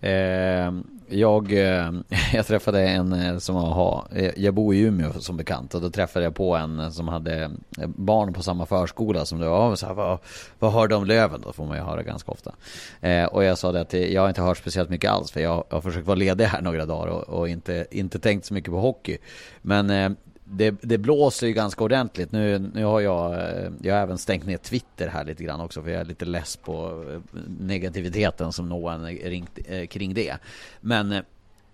Eh, 0.01 0.71
jag, 1.11 1.51
eh, 1.51 1.91
jag 2.33 2.47
träffade 2.47 2.87
en 2.87 3.13
eh, 3.13 3.37
som 3.37 3.55
har, 3.55 4.07
eh, 4.11 4.31
jag 4.35 4.53
bor 4.53 4.75
i 4.75 4.79
Umeå 4.79 5.13
som 5.13 5.37
bekant 5.37 5.75
och 5.75 5.81
då 5.81 5.89
träffade 5.89 6.25
jag 6.25 6.35
på 6.35 6.55
en 6.55 6.91
som 6.91 7.07
hade 7.07 7.51
barn 7.85 8.33
på 8.33 8.43
samma 8.43 8.65
förskola 8.65 9.25
som 9.25 9.39
du. 9.39 9.77
Så 9.77 9.85
här, 9.85 9.93
vad, 9.93 10.19
vad 10.59 10.73
hörde 10.73 10.95
om 10.95 11.05
Löven 11.05 11.41
då? 11.41 11.53
Får 11.53 11.65
man 11.65 11.77
ju 11.77 11.83
höra 11.83 12.03
ganska 12.03 12.31
ofta. 12.31 12.53
Eh, 13.01 13.25
och 13.25 13.43
jag 13.43 13.57
sa 13.57 13.71
det 13.71 13.81
att 13.81 13.93
jag 13.93 14.21
har 14.21 14.29
inte 14.29 14.41
hört 14.41 14.57
speciellt 14.57 14.89
mycket 14.89 15.11
alls 15.11 15.31
för 15.31 15.39
jag 15.39 15.63
har 15.69 15.81
försökt 15.81 16.07
vara 16.07 16.15
ledig 16.15 16.45
här 16.45 16.61
några 16.61 16.85
dagar 16.85 17.11
och, 17.11 17.39
och 17.39 17.49
inte, 17.49 17.87
inte 17.91 18.19
tänkt 18.19 18.45
så 18.45 18.53
mycket 18.53 18.71
på 18.71 18.79
hockey. 18.79 19.17
Men 19.61 19.89
eh, 19.89 20.11
det, 20.53 20.75
det 20.81 20.97
blåser 20.97 21.47
ju 21.47 21.53
ganska 21.53 21.83
ordentligt. 21.83 22.31
Nu, 22.31 22.59
nu 22.73 22.83
har 22.83 23.01
jag, 23.01 23.33
eh, 23.33 23.71
jag 23.81 23.95
har 23.95 24.01
även 24.01 24.17
stängt 24.17 24.45
ner 24.45 24.57
Twitter 24.57 25.07
här 25.07 25.23
lite 25.23 25.43
grann 25.43 25.61
också 25.61 25.83
för 25.83 25.89
jag 25.89 26.01
är 26.01 26.05
lite 26.05 26.25
less 26.25 26.55
på 26.55 27.03
eh, 27.13 27.39
negativiteten 27.59 28.53
som 28.53 28.69
någon 28.69 29.05
ringt 29.05 29.59
eh, 29.65 29.87
kring 29.87 30.13
det. 30.13 30.37
Men 30.81 31.15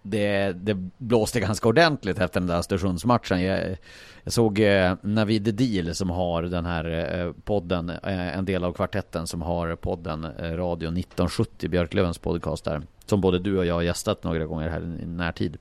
det, 0.02 0.52
det 0.52 0.74
blåste 0.98 1.40
ganska 1.40 1.68
ordentligt 1.68 2.20
efter 2.20 2.40
den 2.40 2.48
där 2.48 2.58
Östersundsmatchen. 2.58 3.42
Jag, 3.42 3.78
jag 4.24 4.34
såg 4.34 4.60
eh, 4.60 4.96
Navid 5.02 5.56
Deal 5.56 5.96
som 5.96 6.10
har 6.10 6.44
den 6.44 6.66
här 6.66 7.16
eh, 7.20 7.34
podden, 7.44 7.90
eh, 7.90 8.38
en 8.38 8.46
del 8.46 8.64
av 8.64 8.74
kvartetten 8.74 9.28
som 9.28 9.42
har 9.42 9.76
podden 9.76 10.24
eh, 10.24 10.52
Radio 10.52 10.88
1970, 10.88 11.70
Björklövens 11.70 12.18
podcast 12.18 12.64
där. 12.64 12.82
Som 13.06 13.22
både 13.22 13.40
du 13.40 13.58
och 13.58 13.66
jag 13.66 13.74
har 13.74 13.82
gästat 13.82 14.24
några 14.24 14.46
gånger 14.46 14.70
här 14.70 14.82
i 14.82 15.06
närtid 15.06 15.58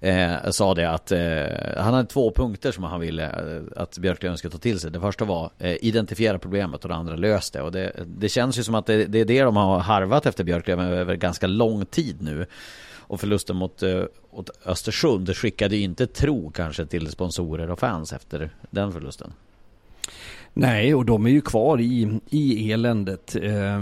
eh, 0.00 0.50
sa 0.50 0.74
det 0.74 0.90
att 0.90 1.12
eh, 1.12 1.82
han 1.82 1.94
hade 1.94 2.08
två 2.08 2.32
punkter 2.32 2.72
som 2.72 2.84
han 2.84 3.00
ville 3.00 3.24
eh, 3.24 3.82
att 3.82 3.98
Björklöven 3.98 4.38
ska 4.38 4.50
ta 4.50 4.58
till 4.58 4.80
sig. 4.80 4.90
Det 4.90 5.00
första 5.00 5.24
var 5.24 5.50
eh, 5.58 5.76
identifiera 5.80 6.38
problemet 6.38 6.82
och 6.82 6.88
det 6.88 6.94
andra 6.94 7.16
lös 7.16 7.50
det. 7.50 7.62
Och 7.62 7.72
det, 7.72 7.92
det 8.06 8.28
känns 8.28 8.58
ju 8.58 8.62
som 8.62 8.74
att 8.74 8.86
det, 8.86 9.04
det 9.04 9.18
är 9.18 9.24
det 9.24 9.42
de 9.42 9.56
har 9.56 9.78
harvat 9.78 10.26
efter 10.26 10.44
Björklöven 10.44 10.86
över 10.86 11.16
ganska 11.16 11.46
lång 11.46 11.86
tid 11.86 12.16
nu. 12.22 12.46
Och 13.08 13.20
förlusten 13.20 13.56
mot, 13.56 13.82
eh, 13.82 14.02
Östersund 14.64 15.36
skickade 15.36 15.76
ju 15.76 15.82
inte 15.82 16.06
tro 16.06 16.50
kanske 16.50 16.86
till 16.86 17.10
sponsorer 17.10 17.70
och 17.70 17.78
fans 17.78 18.12
efter 18.12 18.50
den 18.70 18.92
förlusten. 18.92 19.32
Nej, 20.52 20.94
och 20.94 21.04
de 21.04 21.26
är 21.26 21.30
ju 21.30 21.40
kvar 21.40 21.80
i, 21.80 22.20
i 22.30 22.72
eländet. 22.72 23.36
Eh, 23.42 23.80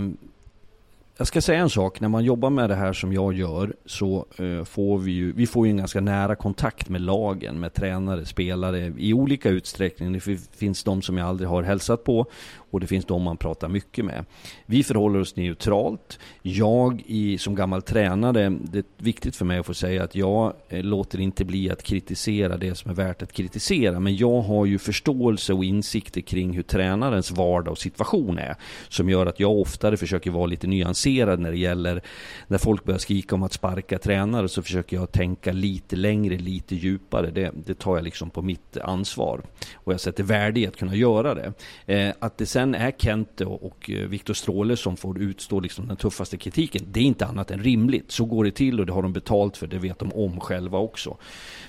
jag 1.19 1.27
ska 1.27 1.41
säga 1.41 1.59
en 1.59 1.71
sak, 1.71 2.01
när 2.01 2.09
man 2.09 2.25
jobbar 2.25 2.51
med 2.51 2.71
det 2.71 2.75
här 2.75 2.93
som 2.93 3.13
jag 3.13 3.35
gör 3.35 3.77
så 3.87 4.27
eh, 4.39 4.65
får 4.65 4.99
vi 4.99 5.13
ju, 5.13 5.33
vi 5.33 5.47
får 5.47 5.67
ju 5.67 5.71
en 5.71 5.77
ganska 5.77 6.01
nära 6.01 6.37
kontakt 6.37 6.89
med 6.89 7.01
lagen, 7.01 7.61
med 7.61 7.75
tränare, 7.75 8.25
spelare 8.25 8.93
i 8.99 9.13
olika 9.13 9.49
utsträckning. 9.49 10.13
Det 10.13 10.21
finns 10.57 10.85
de 10.85 11.03
som 11.03 11.19
jag 11.19 11.29
aldrig 11.29 11.49
har 11.49 11.63
hälsat 11.63 12.05
på 12.05 12.27
och 12.71 12.81
det 12.81 12.87
finns 12.87 13.05
de 13.05 13.23
man 13.23 13.37
pratar 13.37 13.69
mycket 13.69 14.05
med. 14.05 14.25
Vi 14.67 14.85
förhåller 14.85 15.21
oss 15.21 15.37
neutralt. 15.37 16.19
Jag 16.43 17.03
i, 17.07 17.39
som 17.39 17.55
gammal 17.55 17.83
tränare, 17.83 18.59
det 18.61 18.79
är 18.79 18.85
viktigt 18.99 19.37
för 19.37 19.45
mig 19.45 19.59
att 19.59 19.67
få 19.67 19.75
säga 19.75 20.05
att 20.05 20.15
jag 20.15 20.53
eh, 20.69 20.83
låter 20.83 21.21
inte 21.21 21.45
bli 21.45 21.71
att 21.71 21.83
kritisera 21.83 22.57
det 22.57 22.75
som 22.75 22.91
är 22.91 22.95
värt 22.95 23.23
att 23.23 23.33
kritisera. 23.33 24.01
Men 24.01 24.17
jag 24.17 24.41
har 24.41 24.67
ju 24.67 24.79
förståelse 24.79 25.53
och 25.53 25.65
insikter 25.65 26.21
kring 26.21 26.53
hur 26.53 26.63
tränarens 26.63 27.31
vardag 27.31 27.73
och 27.73 27.79
situation 27.79 28.39
är. 28.39 28.57
Som 28.89 29.11
gör 29.11 29.27
att 29.27 29.41
jag 29.41 29.53
oftare 29.61 29.97
försöker 29.97 30.31
vara 30.31 30.47
lite 30.47 30.67
nyanserad 30.67 31.06
nyanserad 31.07 31.41
när 31.41 31.51
det 31.51 31.59
gäller 31.59 32.03
när 32.49 32.59
folk 32.59 32.85
börjar 32.85 32.99
skrika 32.99 33.35
om 33.35 33.43
att 33.43 33.53
sparka 33.53 33.99
tränare 33.99 34.49
så 34.49 34.63
försöker 34.63 34.97
jag 34.97 35.13
tänka 35.13 35.53
lite 35.53 35.97
längre, 35.97 36.39
lite 36.39 36.75
djupare. 36.75 37.31
Det, 37.31 37.51
det 37.67 37.75
tar 37.75 37.97
jag 37.97 38.05
liksom 38.05 38.31
på 38.31 38.43
mitt 38.43 38.77
ansvar. 38.77 39.43
Och 39.75 39.93
jag 39.93 40.01
sätter 40.01 40.25
värde 40.25 40.61
i 40.61 40.67
att 40.67 40.77
kunna 40.77 40.95
göra 40.95 41.35
det. 41.35 41.53
Eh, 41.87 42.15
att 42.19 42.39
det 42.39 42.47
sen 42.47 42.75
är 42.75 42.91
Kente 42.91 43.45
och, 43.45 43.67
och 43.67 43.91
eh, 43.91 44.09
Viktor 44.09 44.35
Stråle 44.35 44.77
som 44.77 44.97
får 44.97 45.19
utstå 45.19 45.61
liksom 45.61 45.89
den 45.89 45.97
tuffaste 45.97 46.37
kritiken, 46.37 46.83
det 46.93 47.01
är 47.01 47.05
inte 47.05 47.27
annat 47.27 47.51
än 47.51 47.63
rimligt. 47.63 48.13
Så 48.13 48.25
går 48.25 48.45
det 48.45 48.51
till 48.51 48.81
och 48.81 48.87
det 48.87 48.93
har 48.93 49.03
de 49.03 49.13
betalt 49.13 49.57
för, 49.57 49.67
det 49.67 49.79
vet 49.79 49.99
de 49.99 50.13
om 50.13 50.41
själva 50.41 50.79
också. 50.79 51.17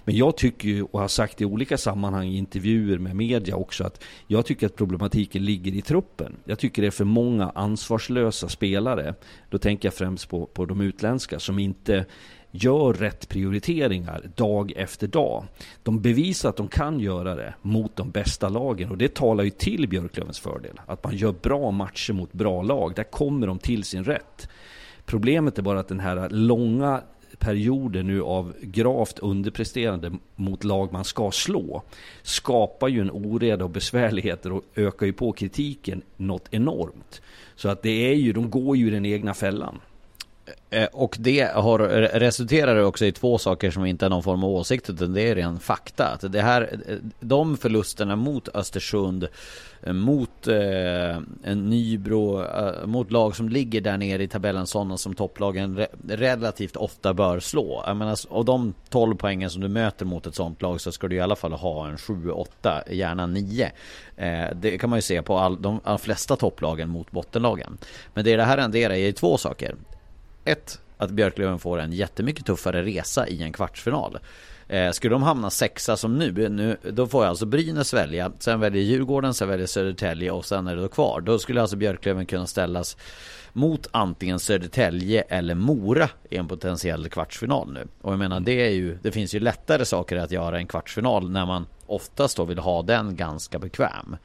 Men 0.05 0.15
jag 0.15 0.37
tycker 0.37 0.67
ju, 0.67 0.83
och 0.83 0.99
har 0.99 1.07
sagt 1.07 1.41
i 1.41 1.45
olika 1.45 1.77
sammanhang 1.77 2.27
i 2.27 2.37
intervjuer 2.37 2.97
med 2.97 3.15
media 3.15 3.55
också, 3.55 3.83
att 3.83 4.03
jag 4.27 4.45
tycker 4.45 4.65
att 4.65 4.75
problematiken 4.75 5.45
ligger 5.45 5.71
i 5.71 5.81
truppen. 5.81 6.35
Jag 6.45 6.59
tycker 6.59 6.81
det 6.81 6.87
är 6.87 6.91
för 6.91 7.05
många 7.05 7.49
ansvarslösa 7.55 8.49
spelare. 8.49 9.15
Då 9.49 9.57
tänker 9.57 9.87
jag 9.87 9.93
främst 9.93 10.29
på, 10.29 10.45
på 10.45 10.65
de 10.65 10.81
utländska 10.81 11.39
som 11.39 11.59
inte 11.59 12.05
gör 12.51 12.93
rätt 12.93 13.29
prioriteringar 13.29 14.31
dag 14.35 14.73
efter 14.75 15.07
dag. 15.07 15.45
De 15.83 16.01
bevisar 16.01 16.49
att 16.49 16.57
de 16.57 16.67
kan 16.67 16.99
göra 16.99 17.35
det 17.35 17.53
mot 17.61 17.95
de 17.95 18.11
bästa 18.11 18.49
lagen 18.49 18.91
och 18.91 18.97
det 18.97 19.13
talar 19.13 19.43
ju 19.43 19.49
till 19.49 19.87
Björklövens 19.89 20.39
fördel. 20.39 20.79
Att 20.85 21.03
man 21.03 21.15
gör 21.15 21.31
bra 21.31 21.71
matcher 21.71 22.13
mot 22.13 22.33
bra 22.33 22.61
lag, 22.61 22.95
där 22.95 23.03
kommer 23.03 23.47
de 23.47 23.59
till 23.59 23.83
sin 23.83 24.03
rätt. 24.03 24.49
Problemet 25.05 25.57
är 25.57 25.61
bara 25.61 25.79
att 25.79 25.87
den 25.87 25.99
här 25.99 26.29
långa 26.29 27.01
perioder 27.39 28.03
nu 28.03 28.21
av 28.21 28.53
gravt 28.61 29.19
underpresterande 29.19 30.11
mot 30.35 30.63
lag 30.63 30.91
man 30.91 31.05
ska 31.05 31.31
slå 31.31 31.83
skapar 32.21 32.87
ju 32.87 33.01
en 33.01 33.11
oreda 33.11 33.63
och 33.63 33.69
besvärligheter 33.69 34.51
och 34.51 34.63
ökar 34.75 35.05
ju 35.05 35.13
på 35.13 35.31
kritiken 35.31 36.01
något 36.17 36.47
enormt. 36.51 37.21
Så 37.57 37.69
att 37.69 37.81
det 37.81 38.11
är 38.11 38.13
ju, 38.13 38.33
de 38.33 38.49
går 38.49 38.77
ju 38.77 38.87
i 38.87 38.89
den 38.89 39.05
egna 39.05 39.33
fällan. 39.33 39.79
Eh, 40.69 40.87
och 40.93 41.15
det 41.19 41.51
har 41.53 41.79
eh, 41.79 42.19
resulterar 42.19 42.83
också 42.83 43.05
i 43.05 43.11
två 43.11 43.37
saker 43.37 43.71
som 43.71 43.85
inte 43.85 44.05
är 44.05 44.09
någon 44.09 44.23
form 44.23 44.43
av 44.43 44.49
åsikt 44.49 44.89
utan 44.89 45.13
det 45.13 45.21
är 45.21 45.35
ren 45.35 45.59
fakta. 45.59 46.07
Att 46.07 46.31
det 46.31 46.41
här, 46.41 46.79
eh, 46.87 46.95
de 47.19 47.57
förlusterna 47.57 48.15
mot 48.15 48.55
Östersund, 48.55 49.27
mot 49.85 50.47
eh, 50.47 51.55
Nybro, 51.55 52.43
eh, 52.43 52.85
mot 52.85 53.11
lag 53.11 53.35
som 53.35 53.49
ligger 53.49 53.81
där 53.81 53.97
nere 53.97 54.23
i 54.23 54.27
tabellen 54.27 54.67
sådana 54.67 54.97
som 54.97 55.13
topplagen 55.13 55.77
re 55.77 55.87
relativt 56.07 56.75
ofta 56.75 57.13
bör 57.13 57.39
slå. 57.39 57.83
Jag 57.87 57.97
menar, 57.97 58.17
och 58.29 58.45
de 58.45 58.73
12 58.89 59.15
poängen 59.15 59.49
som 59.49 59.61
du 59.61 59.67
möter 59.67 60.05
mot 60.05 60.27
ett 60.27 60.35
sådant 60.35 60.61
lag 60.61 60.81
så 60.81 60.91
ska 60.91 61.07
du 61.07 61.15
i 61.15 61.19
alla 61.19 61.35
fall 61.35 61.53
ha 61.53 61.87
en 61.87 61.97
7-8, 61.97 62.45
gärna 62.91 63.25
9. 63.25 63.71
Eh, 64.17 64.45
det 64.55 64.77
kan 64.77 64.89
man 64.89 64.97
ju 64.97 65.01
se 65.01 65.21
på 65.21 65.37
all, 65.37 65.61
de, 65.61 65.79
de 65.83 65.99
flesta 65.99 66.35
topplagen 66.35 66.89
mot 66.89 67.11
bottenlagen. 67.11 67.77
Men 68.13 68.25
det 68.25 68.35
det 68.35 68.43
här 68.43 68.57
renderar 68.57 68.93
är 68.93 69.11
två 69.11 69.37
saker 69.37 69.75
ett, 70.47 70.79
att 70.97 71.11
Björklöven 71.11 71.59
får 71.59 71.79
en 71.79 71.93
jättemycket 71.93 72.45
tuffare 72.45 72.83
resa 72.83 73.27
i 73.27 73.43
en 73.43 73.53
kvartsfinal. 73.53 74.19
Eh, 74.67 74.91
skulle 74.91 75.15
de 75.15 75.23
hamna 75.23 75.49
sexa 75.49 75.97
som 75.97 76.17
nu, 76.17 76.49
nu, 76.49 76.77
då 76.91 77.07
får 77.07 77.23
jag 77.23 77.29
alltså 77.29 77.45
Brynäs 77.45 77.93
välja, 77.93 78.31
sen 78.39 78.59
väljer 78.59 78.83
Djurgården, 78.83 79.33
sen 79.33 79.49
väljer 79.49 79.67
Södertälje 79.67 80.31
och 80.31 80.45
sen 80.45 80.67
är 80.67 80.75
det 80.75 80.81
då 80.81 80.87
kvar. 80.87 81.21
Då 81.21 81.39
skulle 81.39 81.61
alltså 81.61 81.77
Björklöven 81.77 82.25
kunna 82.25 82.47
ställas 82.47 82.97
mot 83.53 83.87
antingen 83.91 84.39
Södertälje 84.39 85.21
eller 85.21 85.55
Mora 85.55 86.09
i 86.29 86.37
en 86.37 86.47
potentiell 86.47 87.09
kvartsfinal 87.09 87.73
nu. 87.73 87.87
Och 88.01 88.11
jag 88.11 88.19
menar 88.19 88.39
det 88.39 88.65
är 88.65 88.69
ju, 88.69 88.97
det 89.01 89.11
finns 89.11 89.35
ju 89.35 89.39
lättare 89.39 89.85
saker 89.85 90.17
att 90.17 90.31
göra 90.31 90.57
i 90.57 90.61
en 90.61 90.67
kvartsfinal 90.67 91.29
när 91.29 91.45
man 91.45 91.67
oftast 91.85 92.37
då 92.37 92.45
vill 92.45 92.59
ha 92.59 92.81
den 92.81 93.15
ganska 93.15 93.59
bekväm 93.59 94.17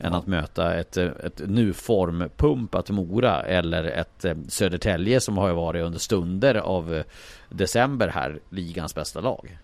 än 0.00 0.14
att 0.14 0.26
möta 0.26 0.74
ett, 0.74 0.96
ett 0.96 1.40
nu 1.46 1.72
formpumpat 1.72 2.90
Mora 2.90 3.42
eller 3.42 3.84
ett 3.84 4.24
eh, 4.24 4.34
Södertälje 4.48 5.20
som 5.20 5.38
har 5.38 5.52
varit 5.52 5.84
under 5.84 5.98
stunder 5.98 6.54
av 6.54 6.94
eh, 6.94 7.04
december 7.48 8.08
här 8.08 8.38
ligans 8.50 8.94
bästa 8.94 9.20
lag. 9.20 9.58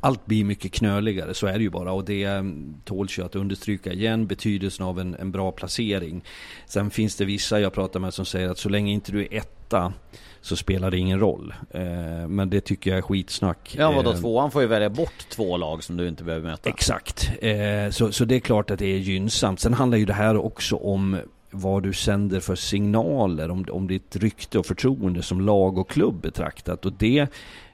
Allt 0.00 0.26
blir 0.26 0.44
mycket 0.44 0.72
knöligare, 0.72 1.34
så 1.34 1.46
är 1.46 1.52
det 1.52 1.62
ju 1.62 1.70
bara. 1.70 1.92
Och 1.92 2.04
det 2.04 2.24
mm, 2.24 2.74
tåls 2.84 3.18
ju 3.18 3.24
att 3.24 3.36
understryka 3.36 3.92
igen 3.92 4.26
betydelsen 4.26 4.86
av 4.86 5.00
en, 5.00 5.14
en 5.14 5.32
bra 5.32 5.52
placering. 5.52 6.24
Sen 6.66 6.90
finns 6.90 7.16
det 7.16 7.24
vissa 7.24 7.60
jag 7.60 7.72
pratar 7.72 8.00
med 8.00 8.14
som 8.14 8.24
säger 8.24 8.48
att 8.48 8.58
så 8.58 8.68
länge 8.68 8.92
inte 8.92 9.12
du 9.12 9.20
är 9.20 9.34
etta 9.34 9.92
så 10.40 10.56
spelar 10.56 10.90
det 10.90 10.98
ingen 10.98 11.20
roll. 11.20 11.54
Eh, 11.70 12.28
men 12.28 12.50
det 12.50 12.60
tycker 12.60 12.90
jag 12.90 12.98
är 12.98 13.02
skitsnack. 13.02 13.74
Ja 13.78 13.92
vadå, 13.92 14.10
eh, 14.10 14.16
tvåan 14.16 14.50
får 14.50 14.62
ju 14.62 14.68
välja 14.68 14.90
bort 14.90 15.28
två 15.28 15.56
lag 15.56 15.84
som 15.84 15.96
du 15.96 16.08
inte 16.08 16.24
behöver 16.24 16.50
möta. 16.50 16.68
Exakt. 16.68 17.30
Eh, 17.40 17.90
så, 17.90 18.12
så 18.12 18.24
det 18.24 18.34
är 18.34 18.40
klart 18.40 18.70
att 18.70 18.78
det 18.78 18.86
är 18.86 18.98
gynnsamt. 18.98 19.60
Sen 19.60 19.74
handlar 19.74 19.98
ju 19.98 20.04
det 20.04 20.12
här 20.12 20.36
också 20.36 20.76
om 20.76 21.18
vad 21.50 21.82
du 21.82 21.92
sänder 21.92 22.40
för 22.40 22.54
signaler 22.54 23.50
om, 23.50 23.66
om 23.70 23.86
ditt 23.86 24.16
rykte 24.16 24.58
och 24.58 24.66
förtroende 24.66 25.22
som 25.22 25.40
lag 25.40 25.78
och 25.78 25.90
klubb 25.90 26.20
betraktat. 26.20 26.86
Och 26.86 26.92
det 26.92 27.26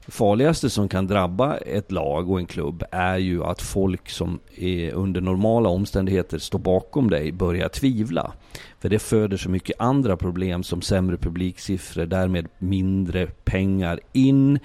farligaste 0.09 0.71
som 0.71 0.89
kan 0.89 1.07
drabba 1.07 1.57
ett 1.57 1.93
lag 1.93 2.31
och 2.31 2.39
en 2.39 2.47
klubb 2.47 2.85
är 2.91 3.17
ju 3.17 3.45
att 3.45 3.63
folk 3.63 4.11
som 4.11 4.39
är 4.57 4.93
under 4.93 5.21
normala 5.21 5.69
omständigheter 5.69 6.39
står 6.39 6.59
bakom 6.59 7.11
dig 7.11 7.33
börjar 7.33 7.69
tvivla. 7.69 8.33
För 8.87 8.91
det 8.91 8.99
föder 8.99 9.37
så 9.37 9.51
mycket 9.51 9.80
andra 9.80 10.16
problem 10.16 10.62
som 10.62 10.82
sämre 10.82 11.16
publiksiffror, 11.16 12.07
därmed 12.07 12.49
mindre 12.59 13.26
pengar 13.26 14.01
in. 14.12 14.59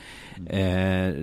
Eh, 0.49 1.13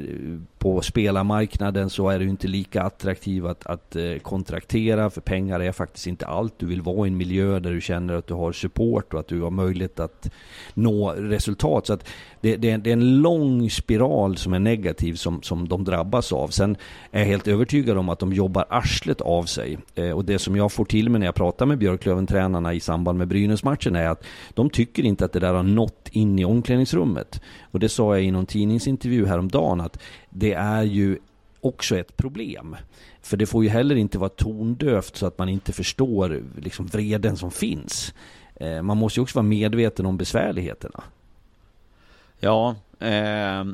på 0.59 0.81
spelarmarknaden 0.81 1.91
så 1.91 2.09
är 2.09 2.19
det 2.19 2.25
ju 2.25 2.31
inte 2.31 2.49
lika 2.49 2.83
attraktivt 2.83 3.45
att, 3.45 3.67
att 3.67 3.97
eh, 3.97 4.19
kontraktera, 4.23 5.11
för 5.11 5.21
pengar 5.21 5.61
är 5.61 5.73
faktiskt 5.73 6.07
inte 6.07 6.27
allt. 6.27 6.55
Du 6.59 6.67
vill 6.67 6.83
vara 6.83 7.07
i 7.07 7.11
en 7.11 7.17
miljö 7.17 7.61
där 7.61 7.73
du 7.73 7.81
känner 7.81 8.15
att 8.15 8.27
du 8.27 8.35
har 8.35 8.53
support 8.53 9.15
och 9.15 9.21
att 9.21 9.29
du 9.29 9.41
har 9.41 9.51
möjlighet 9.51 10.01
att 10.01 10.31
nå 10.75 11.13
resultat. 11.13 11.87
Så 11.87 11.93
att 11.93 12.09
det, 12.41 12.57
det, 12.57 12.77
det 12.77 12.91
är 12.91 12.93
en 12.93 13.23
lång 13.23 13.71
spiral 13.71 14.37
som 14.37 14.53
är 14.53 14.59
negativ 14.59 15.15
som, 15.15 15.43
som 15.43 15.69
de 15.69 15.85
drabbas 15.85 16.33
av. 16.33 16.49
Sen 16.49 16.77
är 17.11 17.19
jag 17.19 17.27
helt 17.27 17.49
övertygad 17.49 17.99
om 17.99 18.09
att 18.09 18.19
de 18.19 18.33
jobbar 18.33 18.67
arslet 18.69 19.21
av 19.21 19.45
sig. 19.45 19.79
Eh, 19.95 20.11
och 20.11 20.25
det 20.25 20.39
som 20.39 20.57
jag 20.57 20.73
får 20.73 20.85
till 20.85 21.11
mig 21.11 21.19
när 21.19 21.27
jag 21.27 21.35
pratar 21.35 21.67
med 21.67 21.79
Björklöven-tränarna 21.79 22.75
i 22.75 22.81
samband 22.89 23.19
med 23.19 23.29
Brynäs-matchen 23.29 23.97
är 23.97 24.09
att 24.09 24.25
de 24.55 24.71
tycker 24.71 25.03
inte 25.03 25.25
att 25.25 25.33
det 25.33 25.41
där 25.41 25.55
har 25.55 25.63
nått 25.63 26.09
in 26.13 26.39
i 26.39 26.45
omklädningsrummet. 26.45 27.41
Och 27.71 27.81
det 27.81 27.89
sa 27.89 28.15
jag 28.15 28.25
i 28.25 28.31
någon 28.31 28.47
tidningsintervju 28.47 29.27
häromdagen 29.27 29.81
att 29.81 29.99
det 30.31 30.53
är 30.53 30.83
ju 30.83 31.19
också 31.61 31.99
ett 31.99 32.17
problem. 32.17 32.77
För 33.23 33.37
det 33.37 33.47
får 33.47 33.65
ju 33.65 33.71
heller 33.71 33.97
inte 33.97 34.19
vara 34.19 34.29
tondövt 34.29 35.17
så 35.17 35.27
att 35.27 35.39
man 35.39 35.49
inte 35.49 35.73
förstår 35.73 36.43
liksom 36.57 36.87
vreden 36.87 37.37
som 37.37 37.51
finns. 37.51 38.15
Eh, 38.55 38.83
man 38.83 38.97
måste 38.97 39.21
ju 39.21 39.23
också 39.23 39.39
vara 39.39 39.49
medveten 39.49 40.07
om 40.07 40.17
besvärligheterna. 40.17 41.03
Ja, 42.41 42.75
eh, 43.01 43.65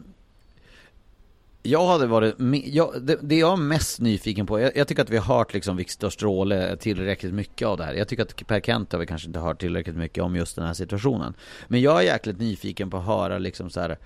jag 1.67 1.87
hade 1.87 2.07
varit, 2.07 2.35
jag, 2.65 3.03
det, 3.03 3.19
det, 3.23 3.39
jag 3.39 3.53
är 3.53 3.57
mest 3.57 4.01
nyfiken 4.01 4.47
på, 4.47 4.61
jag, 4.61 4.77
jag, 4.77 4.89
tycker 4.89 5.03
att 5.03 5.11
vi 5.11 5.17
har 5.17 5.37
hört 5.37 5.55
liksom 5.55 5.77
Viktor 5.77 6.11
Stråle 6.11 6.77
tillräckligt 6.77 7.35
mycket 7.35 7.69
av 7.69 7.79
det 7.79 7.85
här. 7.85 7.95
Jag 7.95 8.09
tycker 8.09 8.23
att 8.23 8.47
Per 8.47 8.61
Kent 8.61 8.93
har 8.93 8.99
vi 8.99 9.07
kanske 9.07 9.27
inte 9.27 9.39
hört 9.39 9.61
tillräckligt 9.61 9.97
mycket 9.97 10.23
om 10.23 10.37
just 10.37 10.57
den 10.57 10.67
här 10.67 10.75
situationen. 10.75 11.35
Men 11.69 11.81
jag 11.81 11.99
är 11.99 12.03
jäkligt 12.03 12.39
nyfiken 12.41 12.91
på 12.91 12.97
att 12.97 13.05
höra 13.05 13.39
liksom 13.39 13.71
så 13.71 13.81
här, 13.81 13.99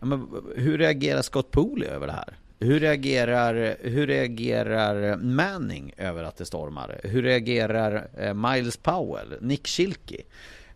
men, 0.00 0.28
hur 0.56 0.78
reagerar 0.78 1.22
Scott 1.22 1.50
Pooley 1.50 1.88
över 1.88 2.06
det 2.06 2.12
här? 2.12 2.38
Hur 2.58 2.80
reagerar, 2.80 3.76
hur 3.80 4.06
reagerar 4.06 5.16
Manning 5.16 5.94
över 5.96 6.24
att 6.24 6.36
det 6.36 6.44
stormar? 6.44 7.00
Hur 7.04 7.22
reagerar 7.22 8.08
eh, 8.18 8.34
Miles 8.34 8.76
Powell, 8.76 9.34
Nick 9.40 9.66
Schilke? 9.66 10.22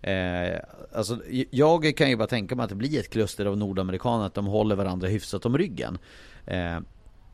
Eh, 0.07 0.59
alltså, 0.93 1.19
jag 1.51 1.97
kan 1.97 2.11
ju 2.11 2.17
bara 2.17 2.29
tänka 2.29 2.57
mig 2.57 2.65
att 2.65 2.71
det 2.71 2.77
blir 2.77 3.01
ett 3.01 3.11
kluster 3.11 3.47
av 3.47 3.57
nordamerikaner, 3.57 4.27
att 4.27 4.35
de 4.35 4.47
håller 4.47 4.77
varandra 4.77 5.09
hyfsat 5.09 5.47
om 5.47 5.59
ryggen. 5.59 5.99
Eh, 6.47 6.79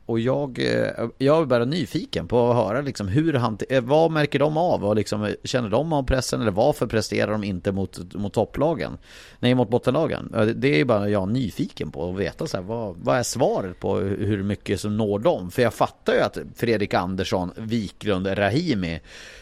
och 0.05 0.19
jag, 0.19 0.59
eh, 0.59 1.07
jag 1.17 1.41
är 1.41 1.45
bara 1.45 1.65
nyfiken 1.65 2.27
på 2.27 2.51
att 2.51 2.55
höra 2.55 2.81
liksom 2.81 3.07
hur 3.07 3.33
han, 3.33 3.57
eh, 3.69 3.83
vad 3.83 4.11
märker 4.11 4.39
de 4.39 4.57
av 4.57 4.85
och 4.85 4.95
liksom, 4.95 5.35
känner 5.43 5.69
de 5.69 5.93
av 5.93 6.03
pressen 6.03 6.41
eller 6.41 6.51
varför 6.51 6.87
presterar 6.87 7.31
de 7.31 7.43
inte 7.43 7.71
mot, 7.71 8.13
mot 8.13 8.33
topplagen? 8.33 8.97
Nej, 9.39 9.55
mot 9.55 9.69
bottenlagen. 9.69 10.53
Det 10.55 10.79
är 10.79 10.85
bara 10.85 11.09
jag 11.09 11.29
nyfiken 11.29 11.91
på 11.91 12.09
att 12.09 12.15
veta 12.15 12.47
så 12.47 12.57
här, 12.57 12.63
vad, 12.63 12.95
vad 12.97 13.17
är 13.17 13.23
svaret 13.23 13.79
på 13.79 13.95
hur 13.99 14.43
mycket 14.43 14.79
som 14.79 14.97
når 14.97 15.19
dem? 15.19 15.51
För 15.51 15.61
jag 15.61 15.73
fattar 15.73 16.13
ju 16.13 16.19
att 16.19 16.37
Fredrik 16.55 16.93
Andersson, 16.93 17.51
Wiklund, 17.55 18.27
Rahimi 18.27 18.99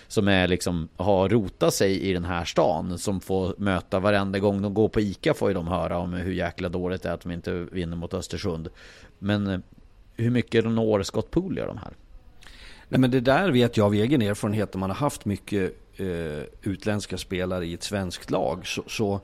som 0.07 0.27
är 0.27 0.47
liksom, 0.47 0.89
har 0.97 1.29
rotat 1.29 1.73
sig 1.73 2.01
i 2.01 2.13
den 2.13 2.25
här 2.25 2.45
stan 2.45 2.97
som 2.97 3.21
får 3.21 3.55
möta 3.57 3.99
varenda 3.99 4.39
gång 4.39 4.61
de 4.61 4.73
går 4.73 4.89
på 4.89 5.01
ICA 5.01 5.33
får 5.33 5.49
ju 5.49 5.53
de 5.53 5.67
höra 5.67 5.97
om 5.97 6.13
hur 6.13 6.33
jäkla 6.33 6.69
dåligt 6.69 7.01
det 7.01 7.09
är 7.09 7.13
att 7.13 7.21
de 7.21 7.31
inte 7.31 7.51
vinner 7.51 7.97
mot 7.97 8.13
Östersund. 8.13 8.69
Men 9.19 9.47
eh, 9.47 9.59
hur 10.21 10.31
mycket 10.31 10.65
når 10.65 11.03
Scott 11.03 11.35
gör 11.35 11.67
de 11.67 11.77
här? 11.77 11.93
Nej 12.89 12.99
men 12.99 13.11
det 13.11 13.19
där 13.19 13.51
vet 13.51 13.77
jag 13.77 13.85
av 13.85 13.93
egen 13.93 14.21
erfarenhet 14.21 14.73
när 14.73 14.79
man 14.79 14.89
har 14.89 14.97
haft 14.97 15.25
mycket 15.25 15.73
eh, 15.97 16.43
utländska 16.61 17.17
spelare 17.17 17.65
i 17.65 17.73
ett 17.73 17.83
svenskt 17.83 18.31
lag. 18.31 18.67
Så, 18.67 18.83
så 18.87 19.21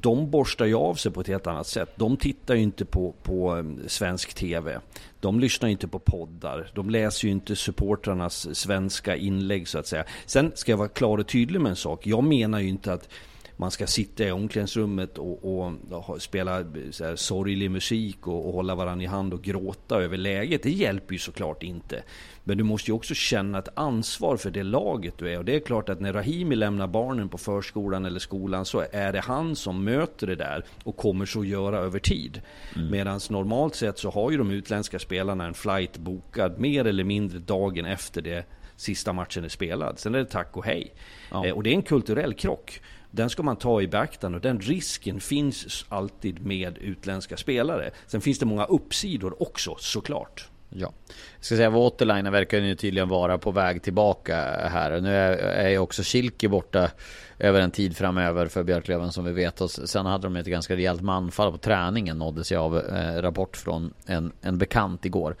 de 0.00 0.30
borstar 0.30 0.66
ju 0.66 0.74
av 0.74 0.94
sig 0.94 1.12
på 1.12 1.20
ett 1.20 1.28
helt 1.28 1.46
annat 1.46 1.66
sätt. 1.66 1.92
De 1.96 2.16
tittar 2.16 2.54
ju 2.54 2.62
inte 2.62 2.84
på, 2.84 3.14
på 3.22 3.56
eh, 3.56 3.64
svensk 3.86 4.34
TV. 4.34 4.80
De 5.20 5.40
lyssnar 5.40 5.68
ju 5.68 5.72
inte 5.72 5.88
på 5.88 5.98
poddar. 5.98 6.70
De 6.74 6.90
läser 6.90 7.26
ju 7.26 7.32
inte 7.32 7.56
supportrarnas 7.56 8.56
svenska 8.56 9.16
inlägg 9.16 9.68
så 9.68 9.78
att 9.78 9.86
säga. 9.86 10.04
Sen 10.26 10.52
ska 10.54 10.72
jag 10.72 10.76
vara 10.76 10.88
klar 10.88 11.18
och 11.18 11.28
tydlig 11.28 11.60
med 11.60 11.70
en 11.70 11.76
sak. 11.76 12.06
Jag 12.06 12.24
menar 12.24 12.60
ju 12.60 12.68
inte 12.68 12.92
att 12.92 13.08
man 13.56 13.70
ska 13.70 13.86
sitta 13.86 14.24
i 14.24 14.30
omklädningsrummet 14.30 15.18
och, 15.18 15.64
och, 15.64 16.22
spela 16.22 16.64
så 16.90 17.04
här, 17.04 17.16
sorglig 17.16 17.70
musik 17.70 18.26
och, 18.26 18.46
och 18.46 18.52
hålla 18.52 18.74
varandra 18.74 19.04
i 19.04 19.06
hand 19.06 19.34
och 19.34 19.42
gråta 19.42 20.02
över 20.02 20.16
läget. 20.16 20.62
Det 20.62 20.70
hjälper 20.70 21.12
ju 21.12 21.18
såklart 21.18 21.62
inte. 21.62 22.02
Men 22.44 22.58
du 22.58 22.64
måste 22.64 22.90
ju 22.90 22.94
också 22.94 23.14
känna 23.14 23.58
ett 23.58 23.68
ansvar 23.74 24.36
för 24.36 24.50
det 24.50 24.62
laget 24.62 25.18
du 25.18 25.32
är. 25.32 25.38
Och 25.38 25.44
det 25.44 25.56
är 25.56 25.60
klart 25.60 25.88
att 25.88 26.00
när 26.00 26.12
Rahimi 26.12 26.56
lämnar 26.56 26.86
barnen 26.86 27.28
på 27.28 27.38
förskolan 27.38 28.04
eller 28.04 28.20
skolan 28.20 28.64
så 28.64 28.84
är 28.92 29.12
det 29.12 29.20
han 29.20 29.56
som 29.56 29.84
möter 29.84 30.26
det 30.26 30.36
där 30.36 30.64
och 30.84 30.96
kommer 30.96 31.26
så 31.26 31.44
göra 31.44 31.78
över 31.78 31.98
tid. 31.98 32.42
Mm. 32.76 32.90
Medan 32.90 33.20
normalt 33.30 33.74
sett 33.74 33.98
så 33.98 34.10
har 34.10 34.30
ju 34.30 34.36
de 34.36 34.50
utländska 34.50 34.98
spelarna 34.98 35.46
en 35.46 35.54
flight 35.54 35.98
bokad 35.98 36.58
mer 36.58 36.84
eller 36.84 37.04
mindre 37.04 37.38
dagen 37.38 37.84
efter 37.84 38.22
det 38.22 38.46
sista 38.76 39.12
matchen 39.12 39.44
är 39.44 39.48
spelad. 39.48 39.98
Sen 39.98 40.14
är 40.14 40.18
det 40.18 40.24
tack 40.24 40.56
och 40.56 40.64
hej. 40.64 40.94
Ja. 41.30 41.46
Eh, 41.46 41.54
och 41.54 41.62
det 41.62 41.70
är 41.70 41.74
en 41.74 41.82
kulturell 41.82 42.34
krock. 42.34 42.80
Den 43.14 43.30
ska 43.30 43.42
man 43.42 43.56
ta 43.56 43.82
i 43.82 43.88
beaktande 43.88 44.36
och 44.36 44.42
den 44.42 44.60
risken 44.60 45.20
finns 45.20 45.84
alltid 45.88 46.46
med 46.46 46.78
utländska 46.78 47.36
spelare. 47.36 47.90
Sen 48.06 48.20
finns 48.20 48.38
det 48.38 48.46
många 48.46 48.64
uppsidor 48.64 49.42
också 49.42 49.76
såklart. 49.78 50.48
Ja. 50.68 50.92
Jag 51.36 51.44
ska 51.44 51.56
säga 51.56 51.70
Waterline 51.70 52.32
verkar 52.32 52.58
ju 52.58 52.74
tydligen 52.74 53.08
vara 53.08 53.38
på 53.38 53.50
väg 53.50 53.82
tillbaka 53.82 54.36
här. 54.68 55.00
Nu 55.00 55.14
är 55.14 55.68
ju 55.68 55.78
också 55.78 56.02
Kilke 56.02 56.48
borta 56.48 56.90
över 57.38 57.60
en 57.60 57.70
tid 57.70 57.96
framöver 57.96 58.46
för 58.46 58.62
Björklöven 58.62 59.12
som 59.12 59.24
vi 59.24 59.32
vet. 59.32 59.60
Och 59.60 59.70
sen 59.70 60.06
hade 60.06 60.26
de 60.26 60.36
ett 60.36 60.46
ganska 60.46 60.76
rejält 60.76 61.02
manfall 61.02 61.52
på 61.52 61.58
träningen 61.58 62.18
nåddes 62.18 62.52
jag 62.52 62.62
av 62.62 62.78
eh, 62.78 63.22
rapport 63.22 63.56
från 63.56 63.94
en, 64.06 64.32
en 64.40 64.58
bekant 64.58 65.04
igår. 65.04 65.36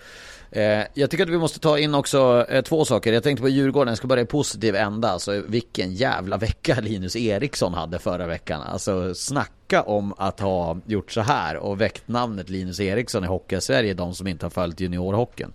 Eh, 0.54 0.86
jag 0.94 1.10
tycker 1.10 1.24
att 1.24 1.30
vi 1.30 1.38
måste 1.38 1.60
ta 1.60 1.78
in 1.78 1.94
också 1.94 2.46
eh, 2.48 2.62
två 2.62 2.84
saker. 2.84 3.12
Jag 3.12 3.22
tänkte 3.22 3.42
på 3.42 3.48
Djurgården, 3.48 3.88
jag 3.88 3.98
ska 3.98 4.06
börja 4.06 4.22
i 4.22 4.26
positiv 4.26 4.76
ända. 4.76 5.08
Alltså 5.08 5.42
vilken 5.48 5.94
jävla 5.94 6.36
vecka 6.36 6.76
Linus 6.82 7.16
Eriksson 7.16 7.74
hade 7.74 7.98
förra 7.98 8.26
veckan. 8.26 8.62
Alltså 8.62 9.14
snacka 9.14 9.82
om 9.82 10.14
att 10.16 10.40
ha 10.40 10.78
gjort 10.86 11.12
så 11.12 11.20
här 11.20 11.56
och 11.56 11.80
väckt 11.80 12.08
namnet 12.08 12.50
Linus 12.50 12.80
Eriksson 12.80 13.24
i 13.24 13.26
Hockey-Sverige, 13.26 13.94
de 13.94 14.14
som 14.14 14.26
inte 14.26 14.46
har 14.46 14.50
följt 14.50 14.80
juniorhockeyn. 14.80 15.52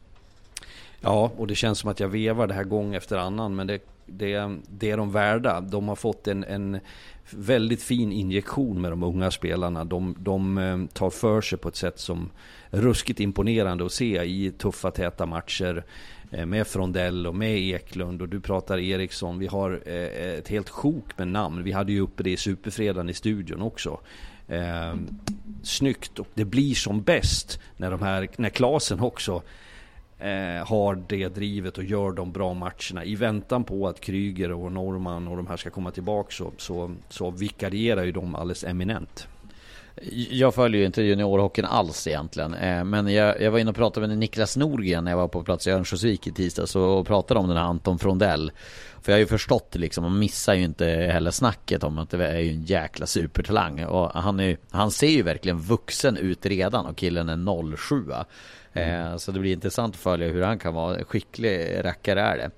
Ja, 1.01 1.31
och 1.37 1.47
det 1.47 1.55
känns 1.55 1.79
som 1.79 1.89
att 1.89 1.99
jag 1.99 2.07
vevar 2.07 2.47
det 2.47 2.53
här 2.53 2.63
gång 2.63 2.95
efter 2.95 3.17
annan, 3.17 3.55
men 3.55 3.67
det, 3.67 3.79
det, 4.05 4.57
det 4.69 4.91
är 4.91 4.97
de 4.97 5.11
värda. 5.11 5.61
De 5.61 5.87
har 5.87 5.95
fått 5.95 6.27
en, 6.27 6.43
en 6.43 6.79
väldigt 7.29 7.83
fin 7.83 8.11
injektion 8.11 8.81
med 8.81 8.91
de 8.91 9.03
unga 9.03 9.31
spelarna. 9.31 9.85
De, 9.85 10.15
de 10.19 10.57
eh, 10.57 10.77
tar 10.93 11.09
för 11.09 11.41
sig 11.41 11.57
på 11.57 11.69
ett 11.69 11.75
sätt 11.75 11.99
som 11.99 12.29
ruskigt 12.72 13.20
imponerande 13.20 13.86
att 13.86 13.91
se 13.91 14.24
i 14.24 14.51
tuffa 14.51 14.91
täta 14.91 15.26
matcher 15.26 15.84
eh, 16.32 16.45
med 16.45 16.67
Frondell 16.67 17.28
och 17.28 17.36
med 17.36 17.57
Eklund 17.57 18.22
och 18.22 18.30
du 18.30 18.39
pratar 18.39 18.78
Eriksson. 18.78 19.39
Vi 19.39 19.47
har 19.47 19.82
eh, 19.86 20.38
ett 20.38 20.47
helt 20.47 20.70
sjok 20.70 21.17
med 21.17 21.28
namn. 21.28 21.63
Vi 21.63 21.72
hade 21.72 21.91
ju 21.91 22.01
uppe 22.01 22.24
det 22.24 22.32
i 22.32 22.38
Superfredagen 22.38 23.09
i 23.09 23.13
studion 23.13 23.61
också. 23.61 23.99
Eh, 24.47 24.95
snyggt 25.63 26.20
och 26.20 26.28
det 26.34 26.45
blir 26.45 26.76
som 26.76 27.01
bäst 27.01 27.59
när 27.78 27.91
de 27.91 28.01
här, 28.01 28.28
när 28.38 28.49
Klasen 28.49 28.99
också 28.99 29.41
eh, 30.20 30.67
har 30.67 31.03
det 31.07 31.28
drivet 31.28 31.78
och 31.78 31.84
gör 31.84 32.11
de 32.11 32.32
bra 32.32 32.53
matcherna. 32.53 33.03
I 33.03 33.15
väntan 33.15 33.63
på 33.63 33.88
att 33.88 34.01
Kryger 34.01 34.51
och 34.51 34.72
Norman 34.72 35.28
och 35.28 35.38
de 35.38 35.47
här 35.47 35.57
ska 35.57 35.70
komma 35.70 35.91
tillbaka 35.91 36.32
så, 36.32 36.51
så, 36.57 36.95
så 37.09 37.32
vikarierar 37.32 38.03
ju 38.03 38.11
de 38.11 38.36
alldeles 38.36 38.63
eminent. 38.63 39.28
Jag 40.29 40.55
följer 40.55 40.79
ju 40.79 40.85
inte 40.85 41.01
juniorhockeyn 41.01 41.65
alls 41.65 42.07
egentligen. 42.07 42.53
Eh, 42.53 42.83
men 42.83 43.07
jag, 43.13 43.41
jag 43.41 43.51
var 43.51 43.59
inne 43.59 43.69
och 43.69 43.75
pratade 43.75 44.07
med 44.07 44.17
Niklas 44.17 44.57
Norgren 44.57 45.03
när 45.03 45.11
jag 45.11 45.17
var 45.17 45.27
på 45.27 45.43
plats 45.43 45.67
i 45.67 45.71
Örnsköldsvik 45.71 46.27
i 46.27 46.31
tisdags 46.31 46.75
och 46.75 47.07
pratade 47.07 47.39
om 47.39 47.47
den 47.47 47.57
här 47.57 47.63
Anton 47.63 47.99
Frondell. 47.99 48.51
För 49.01 49.11
jag 49.11 49.15
har 49.17 49.19
ju 49.19 49.27
förstått 49.27 49.75
liksom, 49.75 50.03
man 50.03 50.19
missar 50.19 50.53
ju 50.53 50.63
inte 50.63 50.85
heller 50.85 51.31
snacket 51.31 51.83
om 51.83 51.97
att 51.97 52.09
det 52.09 52.27
är 52.27 52.39
ju 52.39 52.49
en 52.49 52.63
jäkla 52.63 53.05
supertalang. 53.05 53.85
Och 53.85 54.11
han, 54.11 54.39
är, 54.39 54.57
han 54.71 54.91
ser 54.91 55.07
ju 55.07 55.21
verkligen 55.21 55.59
vuxen 55.59 56.17
ut 56.17 56.45
redan 56.45 56.85
och 56.85 56.97
killen 56.97 57.29
är 57.29 57.75
07. 57.77 58.03
Mm. 58.73 59.11
Eh, 59.11 59.17
så 59.17 59.31
det 59.31 59.39
blir 59.39 59.53
intressant 59.53 59.95
att 59.95 60.01
följa 60.01 60.27
hur 60.27 60.41
han 60.41 60.59
kan 60.59 60.73
vara. 60.73 61.03
Skicklig 61.03 61.85
rackare 61.85 62.21
är 62.21 62.37
det. 62.37 62.51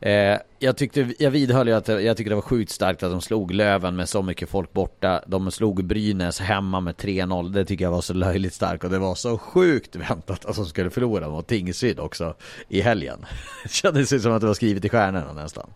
Eh, 0.00 0.38
jag, 0.58 0.76
tyckte, 0.76 1.14
jag 1.18 1.30
vidhöll 1.30 1.68
ju 1.68 1.74
att 1.74 1.88
jag 1.88 2.16
tyckte 2.16 2.30
det 2.30 2.34
var 2.34 2.42
sjukt 2.42 2.72
starkt 2.72 3.02
att 3.02 3.10
de 3.10 3.20
slog 3.20 3.54
Löven 3.54 3.96
med 3.96 4.08
så 4.08 4.22
mycket 4.22 4.48
folk 4.48 4.72
borta. 4.72 5.22
De 5.26 5.50
slog 5.50 5.84
Brynäs 5.84 6.40
hemma 6.40 6.80
med 6.80 6.94
3-0. 6.94 7.52
Det 7.52 7.64
tycker 7.64 7.84
jag 7.84 7.92
var 7.92 8.00
så 8.00 8.14
löjligt 8.14 8.54
starkt 8.54 8.84
och 8.84 8.90
det 8.90 8.98
var 8.98 9.14
så 9.14 9.38
sjukt 9.38 9.96
väntat 9.96 10.44
att 10.44 10.56
de 10.56 10.66
skulle 10.66 10.90
förlora 10.90 11.28
mot 11.28 11.46
Tingsryd 11.46 12.00
också 12.00 12.34
i 12.68 12.80
helgen. 12.80 13.24
Det 13.62 13.72
kändes 13.72 14.22
som 14.22 14.32
att 14.32 14.40
det 14.40 14.46
var 14.46 14.54
skrivet 14.54 14.84
i 14.84 14.88
stjärnorna 14.88 15.32
nästan. 15.32 15.70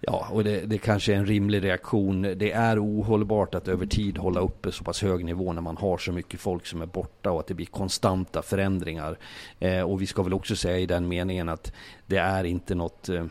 Ja, 0.00 0.28
och 0.30 0.44
det, 0.44 0.60
det 0.60 0.78
kanske 0.78 1.12
är 1.12 1.16
en 1.16 1.26
rimlig 1.26 1.64
reaktion. 1.64 2.22
Det 2.22 2.52
är 2.52 2.84
ohållbart 2.84 3.54
att 3.54 3.68
över 3.68 3.86
tid 3.86 4.18
hålla 4.18 4.40
uppe 4.40 4.72
så 4.72 4.84
pass 4.84 5.02
hög 5.02 5.24
nivå 5.24 5.52
när 5.52 5.62
man 5.62 5.76
har 5.76 5.98
så 5.98 6.12
mycket 6.12 6.40
folk 6.40 6.66
som 6.66 6.82
är 6.82 6.86
borta 6.86 7.30
och 7.30 7.40
att 7.40 7.46
det 7.46 7.54
blir 7.54 7.66
konstanta 7.66 8.42
förändringar. 8.42 9.18
Eh, 9.58 9.82
och 9.82 10.02
vi 10.02 10.06
ska 10.06 10.22
väl 10.22 10.34
också 10.34 10.56
säga 10.56 10.78
i 10.78 10.86
den 10.86 11.08
meningen 11.08 11.48
att 11.48 11.72
det 12.06 12.16
är 12.16 12.44
inte 12.44 12.74
något 12.74 13.08
eh, 13.08 13.24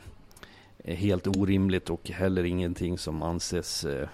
helt 0.85 1.27
orimligt 1.27 1.89
och 1.89 2.09
heller 2.09 2.43
ingenting 2.43 2.97
som 2.97 3.23
anses 3.23 3.85
eh, 3.85 4.07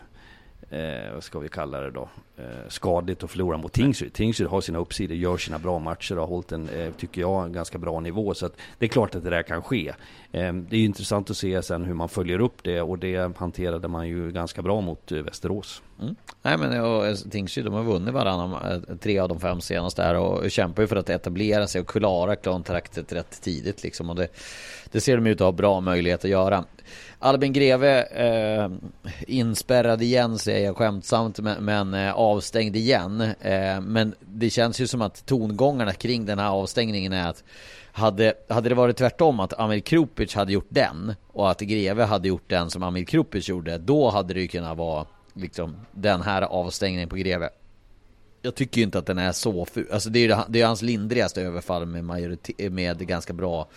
eh, 0.73 1.13
vad 1.13 1.23
ska 1.23 1.39
vi 1.39 1.49
kalla 1.49 1.79
det 1.79 1.91
då, 1.91 2.09
eh, 2.37 2.43
skadligt 2.67 3.23
att 3.23 3.31
förlora 3.31 3.57
mot 3.57 3.73
Tingsryd. 3.73 4.13
Tingsryd 4.13 4.49
har 4.49 4.61
sina 4.61 4.79
uppsidor, 4.79 5.17
gör 5.17 5.37
sina 5.37 5.59
bra 5.59 5.79
matcher 5.79 6.15
och 6.15 6.21
har 6.21 6.27
hållit 6.27 6.51
en, 6.51 6.69
eh, 6.69 6.91
tycker 6.97 7.21
jag, 7.21 7.45
en 7.45 7.53
ganska 7.53 7.77
bra 7.77 7.99
nivå. 7.99 8.33
Så 8.33 8.45
att 8.45 8.57
det 8.77 8.85
är 8.85 8.89
klart 8.89 9.15
att 9.15 9.23
det 9.23 9.29
där 9.29 9.43
kan 9.43 9.61
ske. 9.61 9.93
Eh, 10.31 10.53
det 10.53 10.77
är 10.77 10.85
intressant 10.85 11.29
att 11.29 11.37
se 11.37 11.61
sen 11.61 11.85
hur 11.85 11.93
man 11.93 12.09
följer 12.09 12.39
upp 12.39 12.63
det 12.63 12.81
och 12.81 12.99
det 12.99 13.37
hanterade 13.37 13.87
man 13.87 14.07
ju 14.07 14.31
ganska 14.31 14.61
bra 14.61 14.81
mot 14.81 15.11
eh, 15.11 15.17
Västerås. 15.17 15.81
Mm. 16.01 16.15
Nej 16.41 16.57
men 16.57 16.81
och, 16.81 17.31
Tingsryd 17.31 17.65
de 17.65 17.73
har 17.73 17.83
vunnit 17.83 18.13
varannan, 18.13 18.71
eh, 18.71 18.95
tre 18.97 19.19
av 19.19 19.29
de 19.29 19.39
fem 19.39 19.61
senaste 19.61 20.03
här 20.03 20.15
och 20.15 20.51
kämpar 20.51 20.83
ju 20.83 20.87
för 20.87 20.95
att 20.95 21.09
etablera 21.09 21.67
sig 21.67 21.81
och 21.81 21.87
klara 21.87 22.35
kontraktet 22.35 23.13
rätt 23.13 23.41
tidigt 23.41 23.83
liksom. 23.83 24.09
Och 24.09 24.15
det, 24.15 24.27
det 24.91 25.01
ser 25.01 25.17
de 25.17 25.27
ut 25.27 25.41
att 25.41 25.45
ha 25.45 25.51
bra 25.51 25.81
möjlighet 25.81 26.23
att 26.23 26.31
göra. 26.31 26.65
Albin 27.23 27.53
Greve 27.53 28.03
eh, 28.03 28.71
inspärrad 29.27 30.01
igen 30.01 30.39
säger 30.39 30.65
jag 30.65 30.77
skämtsamt 30.77 31.39
men, 31.39 31.65
men 31.65 31.93
eh, 31.93 32.13
avstängd 32.13 32.75
igen. 32.75 33.21
Eh, 33.21 33.81
men 33.81 34.15
det 34.19 34.49
känns 34.49 34.81
ju 34.81 34.87
som 34.87 35.01
att 35.01 35.25
tongångarna 35.25 35.93
kring 35.93 36.25
den 36.25 36.39
här 36.39 36.49
avstängningen 36.49 37.13
är 37.13 37.29
att 37.29 37.43
hade, 37.91 38.33
hade 38.49 38.69
det 38.69 38.75
varit 38.75 38.97
tvärtom 38.97 39.39
att 39.39 39.59
Amir 39.59 39.79
Krupic 39.79 40.35
hade 40.35 40.53
gjort 40.53 40.67
den 40.69 41.15
och 41.27 41.51
att 41.51 41.59
Greve 41.59 42.03
hade 42.03 42.27
gjort 42.27 42.49
den 42.49 42.69
som 42.69 42.83
Amir 42.83 43.05
Krupic 43.05 43.49
gjorde 43.49 43.77
då 43.77 44.09
hade 44.09 44.33
det 44.33 44.41
ju 44.41 44.47
kunnat 44.47 44.77
vara 44.77 45.05
liksom 45.33 45.75
den 45.91 46.21
här 46.21 46.41
avstängningen 46.41 47.09
på 47.09 47.15
Greve. 47.15 47.49
Jag 48.41 48.55
tycker 48.55 48.77
ju 48.77 48.83
inte 48.83 48.99
att 48.99 49.05
den 49.05 49.17
är 49.17 49.31
så 49.31 49.65
ful. 49.65 49.87
Alltså 49.93 50.09
det 50.09 50.19
är 50.19 50.27
ju 50.27 50.35
det 50.47 50.61
är 50.61 50.65
hans 50.65 50.81
lindrigaste 50.81 51.41
överfall 51.41 51.85
med, 51.85 52.03
majorite- 52.03 52.69
med 52.69 53.07
ganska 53.07 53.33
bra 53.33 53.67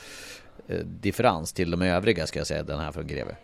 Eh, 0.68 0.78
differens 0.78 1.52
till 1.52 1.70
de 1.70 1.82
övriga 1.82 2.26
ska 2.26 2.40
jag 2.40 2.46
säga, 2.46 2.62
den 2.62 2.78
här 2.78 2.92
från 2.92 3.06
Greve? 3.06 3.36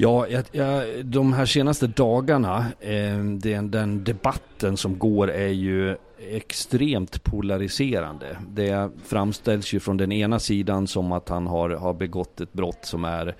Ja, 0.00 0.26
jag, 0.28 0.44
jag, 0.52 1.04
de 1.06 1.32
här 1.32 1.46
senaste 1.46 1.86
dagarna, 1.86 2.66
eh, 2.80 3.18
den, 3.18 3.70
den, 3.70 4.04
debatten 4.04 4.76
som 4.76 4.98
går 4.98 5.30
är 5.30 5.48
ju 5.48 5.96
extremt 6.18 7.24
polariserande. 7.24 8.38
Det 8.48 8.90
framställs 9.06 9.72
ju 9.72 9.80
från 9.80 9.96
den 9.96 10.12
ena 10.12 10.38
sidan 10.38 10.86
som 10.86 11.12
att 11.12 11.28
han 11.28 11.46
har, 11.46 11.70
har 11.70 11.94
begått 11.94 12.40
ett 12.40 12.52
brott 12.52 12.84
som 12.84 13.04
är 13.04 13.36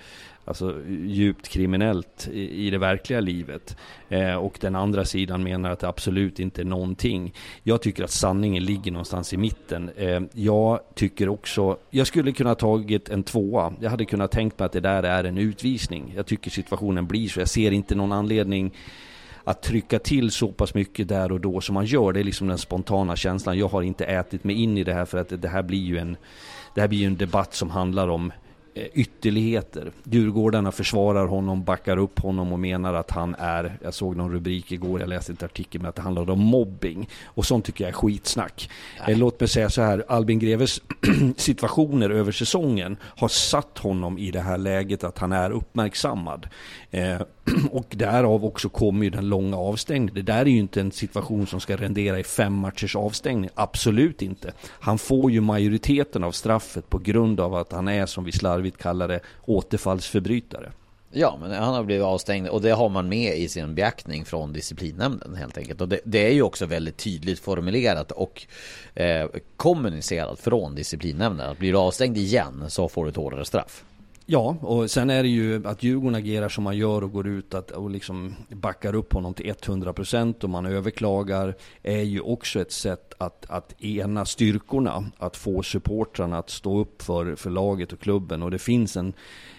alltså, 0.49 0.74
djupt 1.07 1.49
kriminellt 1.49 2.28
i, 2.32 2.66
i 2.66 2.70
det 2.70 2.78
verkliga 2.78 3.20
livet. 3.20 3.76
Eh, 4.09 4.34
och 4.34 4.59
den 4.61 4.76
andra 4.76 5.05
sidan 5.05 5.42
menar 5.42 5.70
att 5.70 5.80
det 5.80 5.88
absolut 5.88 6.40
inte 6.40 6.62
är 6.62 6.64
någonting. 6.64 7.34
Jag 7.62 7.82
tycker 7.82 8.05
att 8.05 8.11
sanningen 8.11 8.64
ligger 8.64 8.92
någonstans 8.92 9.32
i 9.32 9.36
mitten. 9.36 9.90
Eh, 9.96 10.20
jag 10.32 10.80
tycker 10.94 11.28
också, 11.28 11.76
jag 11.90 12.07
skulle 12.07 12.32
kunna 12.32 12.55
tagit 12.55 13.09
en 13.09 13.22
tvåa. 13.22 13.72
Jag 13.80 13.90
hade 13.90 14.05
kunnat 14.05 14.30
tänkt 14.30 14.59
mig 14.59 14.66
att 14.66 14.72
det 14.72 14.80
där 14.80 15.03
är 15.03 15.24
en 15.24 15.38
utvisning. 15.38 16.12
Jag 16.16 16.26
tycker 16.26 16.51
situationen 16.51 17.07
blir 17.07 17.28
så. 17.28 17.40
Jag 17.40 17.49
ser 17.49 17.70
inte 17.70 17.94
någon 17.94 18.12
anledning 18.12 18.74
att 19.44 19.62
trycka 19.62 19.99
till 19.99 20.30
så 20.30 20.49
pass 20.49 20.74
mycket 20.74 21.09
där 21.09 21.32
och 21.32 21.40
då 21.40 21.61
som 21.61 21.74
man 21.74 21.86
gör. 21.86 22.12
Det 22.12 22.20
är 22.20 22.24
liksom 22.24 22.49
den 22.49 22.59
spontana 22.59 23.16
känslan. 23.16 23.59
Jag 23.59 23.68
har 23.68 23.82
inte 23.82 24.05
ätit 24.05 24.44
mig 24.44 24.62
in 24.62 24.78
i 24.78 24.84
det 24.84 24.94
här 24.94 25.05
för 25.05 25.18
att 25.18 25.42
det 25.42 25.49
här 25.49 25.62
blir 25.62 25.82
ju 25.82 25.99
en, 25.99 26.16
det 26.74 26.80
här 26.80 26.88
blir 26.88 26.99
ju 26.99 27.07
en 27.07 27.16
debatt 27.16 27.55
som 27.55 27.70
handlar 27.70 28.09
om 28.09 28.32
ytterligheter. 28.93 29.93
Djurgårdarna 30.05 30.72
försvarar 30.72 31.26
honom, 31.26 31.64
backar 31.64 31.97
upp 31.97 32.18
honom 32.18 32.53
och 32.53 32.59
menar 32.59 32.95
att 32.95 33.11
han 33.11 33.35
är, 33.39 33.79
jag 33.83 33.95
såg 33.95 34.16
någon 34.16 34.33
rubrik 34.33 34.72
igår, 34.72 35.01
jag 35.01 35.09
läste 35.09 35.33
ett 35.33 35.43
artikel 35.43 35.81
med 35.81 35.89
att 35.89 35.97
det 35.97 36.03
handlade 36.03 36.33
om 36.33 36.41
mobbing. 36.41 37.09
Och 37.24 37.47
sånt 37.47 37.64
tycker 37.64 37.85
jag 37.85 37.89
är 37.89 37.95
skitsnack. 37.95 38.70
Nej. 39.01 39.12
Eh, 39.12 39.18
låt 39.18 39.41
mig 39.41 39.49
säga 39.49 39.70
så 39.70 39.83
här, 39.83 40.05
Albin 40.09 40.39
Greves 40.39 40.81
situationer 41.37 42.11
över 42.11 42.33
säsongen 42.33 42.97
har 43.03 43.29
satt 43.29 43.79
honom 43.79 44.18
i 44.18 44.31
det 44.31 44.41
här 44.41 44.59
läget 44.59 45.05
att 45.05 45.18
han 45.18 45.33
är 45.33 45.51
uppmärksammad. 45.51 46.49
Eh, 46.91 47.20
och 47.70 47.86
därav 47.90 48.44
också 48.44 48.68
kommer 48.68 49.05
ju 49.05 49.11
den 49.11 49.28
långa 49.28 49.57
avstängningen. 49.57 50.14
Det 50.14 50.22
där 50.22 50.40
är 50.40 50.46
ju 50.46 50.59
inte 50.59 50.80
en 50.80 50.92
situation 50.92 51.46
som 51.46 51.61
ska 51.61 51.76
rendera 51.76 52.18
i 52.18 52.24
fem 52.24 52.53
matchers 52.53 52.96
avstängning. 52.96 53.51
Absolut 53.55 54.22
inte. 54.22 54.53
Han 54.64 54.99
får 54.99 55.30
ju 55.30 55.40
majoriteten 55.40 56.24
av 56.24 56.32
straffet 56.32 56.90
på 56.90 56.99
grund 56.99 57.40
av 57.40 57.55
att 57.55 57.72
han 57.72 57.88
är, 57.88 58.07
som 58.07 58.24
vi 58.24 58.32
slarvigt 58.32 58.78
kallar 58.78 59.09
det, 59.09 59.20
återfallsförbrytare. 59.44 60.72
Ja, 61.11 61.38
men 61.40 61.51
han 61.51 61.74
har 61.74 61.84
blivit 61.84 62.05
avstängd 62.05 62.49
och 62.49 62.62
det 62.62 62.70
har 62.70 62.88
man 62.88 63.09
med 63.09 63.38
i 63.38 63.49
sin 63.49 63.74
beaktning 63.74 64.24
från 64.24 64.53
disciplinnämnden 64.53 65.34
helt 65.34 65.59
enkelt. 65.59 65.80
Och 65.80 65.88
det, 65.88 66.01
det 66.05 66.26
är 66.26 66.32
ju 66.32 66.42
också 66.42 66.66
väldigt 66.66 66.96
tydligt 66.96 67.38
formulerat 67.38 68.12
och 68.12 68.46
eh, 68.94 69.26
kommunicerat 69.57 70.40
från 70.40 70.74
disciplinnämnden. 70.74 71.51
Att 71.51 71.59
blir 71.59 71.72
du 71.72 71.78
avstängd 71.78 72.16
igen 72.16 72.64
så 72.68 72.88
får 72.88 73.05
du 73.05 73.11
ett 73.11 73.16
hårdare 73.16 73.44
straff. 73.44 73.84
Ja, 74.31 74.57
och 74.61 74.91
sen 74.91 75.11
är 75.11 75.22
det 75.22 75.29
ju 75.29 75.66
att 75.66 75.83
Djurgården 75.83 76.14
agerar 76.14 76.49
som 76.49 76.64
man 76.64 76.76
gör 76.76 77.05
och 77.05 77.12
går 77.12 77.26
ut 77.26 77.55
att, 77.55 77.70
och 77.70 77.91
liksom 77.91 78.35
backar 78.49 78.95
upp 78.95 79.12
honom 79.12 79.35
till 79.35 79.53
100% 79.53 80.45
och 80.45 80.51
man 80.51 80.66
överklagar 80.66 81.55
är 81.83 82.03
ju 82.03 82.20
också 82.20 82.61
ett 82.61 82.72
sätt 82.72 83.14
att, 83.18 83.47
att 83.49 83.83
ena 83.83 84.24
styrkorna, 84.24 85.05
att 85.18 85.37
få 85.37 85.62
supportrarna 85.62 86.39
att 86.39 86.51
stå 86.51 86.81
upp 86.81 87.03
för, 87.03 87.35
för 87.35 87.51
laget 87.51 87.93
och 87.93 88.01
klubben. 88.01 88.43
Och 88.43 88.51
det 88.51 88.59
finns 88.59 88.97
en 88.97 89.12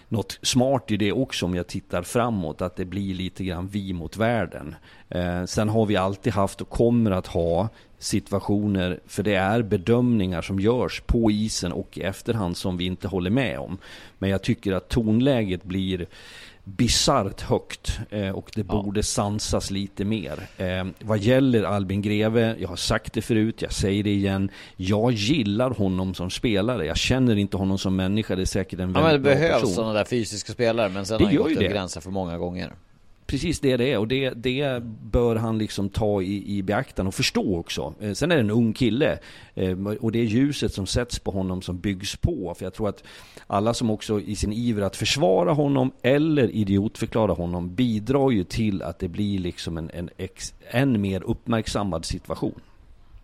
något 0.09 0.39
smart 0.41 0.91
i 0.91 0.97
det 0.97 1.11
också 1.11 1.45
om 1.45 1.55
jag 1.55 1.67
tittar 1.67 2.03
framåt, 2.03 2.61
att 2.61 2.75
det 2.75 2.85
blir 2.85 3.13
lite 3.13 3.43
grann 3.43 3.67
vi 3.67 3.93
mot 3.93 4.17
världen. 4.17 4.75
Eh, 5.09 5.45
sen 5.45 5.69
har 5.69 5.85
vi 5.85 5.95
alltid 5.95 6.33
haft 6.33 6.61
och 6.61 6.69
kommer 6.69 7.11
att 7.11 7.27
ha 7.27 7.69
situationer, 7.99 8.99
för 9.07 9.23
det 9.23 9.35
är 9.35 9.61
bedömningar 9.61 10.41
som 10.41 10.59
görs 10.59 11.01
på 11.01 11.31
isen 11.31 11.71
och 11.71 11.97
i 11.97 12.01
efterhand 12.01 12.57
som 12.57 12.77
vi 12.77 12.85
inte 12.85 13.07
håller 13.07 13.29
med 13.29 13.59
om. 13.59 13.77
Men 14.17 14.29
jag 14.29 14.41
tycker 14.41 14.73
att 14.73 14.89
tonläget 14.89 15.63
blir 15.63 16.07
bisarrt 16.77 17.41
högt 17.41 17.99
eh, 18.09 18.29
och 18.29 18.51
det 18.55 18.65
ja. 18.67 18.81
borde 18.81 19.03
sansas 19.03 19.71
lite 19.71 20.05
mer. 20.05 20.47
Eh, 20.57 20.85
vad 20.99 21.19
gäller 21.19 21.63
Albin 21.63 22.01
Greve, 22.01 22.55
jag 22.59 22.69
har 22.69 22.75
sagt 22.75 23.13
det 23.13 23.21
förut, 23.21 23.61
jag 23.61 23.71
säger 23.71 24.03
det 24.03 24.13
igen. 24.13 24.51
Jag 24.75 25.11
gillar 25.11 25.69
honom 25.71 26.13
som 26.13 26.29
spelare. 26.29 26.85
Jag 26.85 26.97
känner 26.97 27.35
inte 27.35 27.57
honom 27.57 27.77
som 27.77 27.95
människa, 27.95 28.35
det 28.35 28.41
är 28.41 28.45
säkert 28.45 28.79
en 28.79 28.93
väldigt 28.93 28.95
ja, 28.95 29.03
men 29.03 29.13
det 29.13 29.19
behövs 29.19 29.75
sådana 29.75 29.93
där 29.93 30.05
fysiska 30.05 30.53
spelare, 30.53 30.89
men 30.89 31.05
sen 31.05 31.17
det 31.17 31.23
har 31.23 31.31
han 31.31 31.37
gått 31.37 31.51
över 31.51 31.69
gränsen 31.69 32.01
för 32.01 32.11
många 32.11 32.37
gånger 32.37 32.73
precis 33.29 33.59
det 33.59 33.77
det 33.77 33.91
är 33.93 33.97
och 33.97 34.07
det, 34.07 34.29
det 34.29 34.83
bör 35.03 35.35
han 35.35 35.57
liksom 35.57 35.89
ta 35.89 36.21
i, 36.21 36.57
i 36.57 36.63
beaktan 36.63 37.07
och 37.07 37.13
förstå 37.13 37.57
också. 37.57 37.93
Eh, 37.99 38.13
sen 38.13 38.31
är 38.31 38.35
det 38.35 38.41
en 38.41 38.51
ung 38.51 38.73
kille 38.73 39.19
eh, 39.53 39.77
och 40.01 40.11
det 40.11 40.19
är 40.19 40.23
ljuset 40.23 40.73
som 40.73 40.85
sätts 40.87 41.19
på 41.19 41.31
honom 41.31 41.61
som 41.61 41.79
byggs 41.79 42.15
på. 42.15 42.53
För 42.57 42.65
jag 42.65 42.73
tror 42.73 42.89
att 42.89 43.03
alla 43.47 43.73
som 43.73 43.89
också 43.89 44.19
i 44.19 44.35
sin 44.35 44.53
iver 44.53 44.81
att 44.81 44.95
försvara 44.95 45.53
honom 45.53 45.91
eller 46.01 46.51
idiotförklara 46.51 47.33
honom 47.33 47.75
bidrar 47.75 48.31
ju 48.31 48.43
till 48.43 48.81
att 48.81 48.99
det 48.99 49.07
blir 49.07 49.39
liksom 49.39 49.77
en, 49.77 49.89
en 49.93 50.09
ex, 50.17 50.53
än 50.69 51.01
mer 51.01 51.23
uppmärksammad 51.23 52.05
situation. 52.05 52.61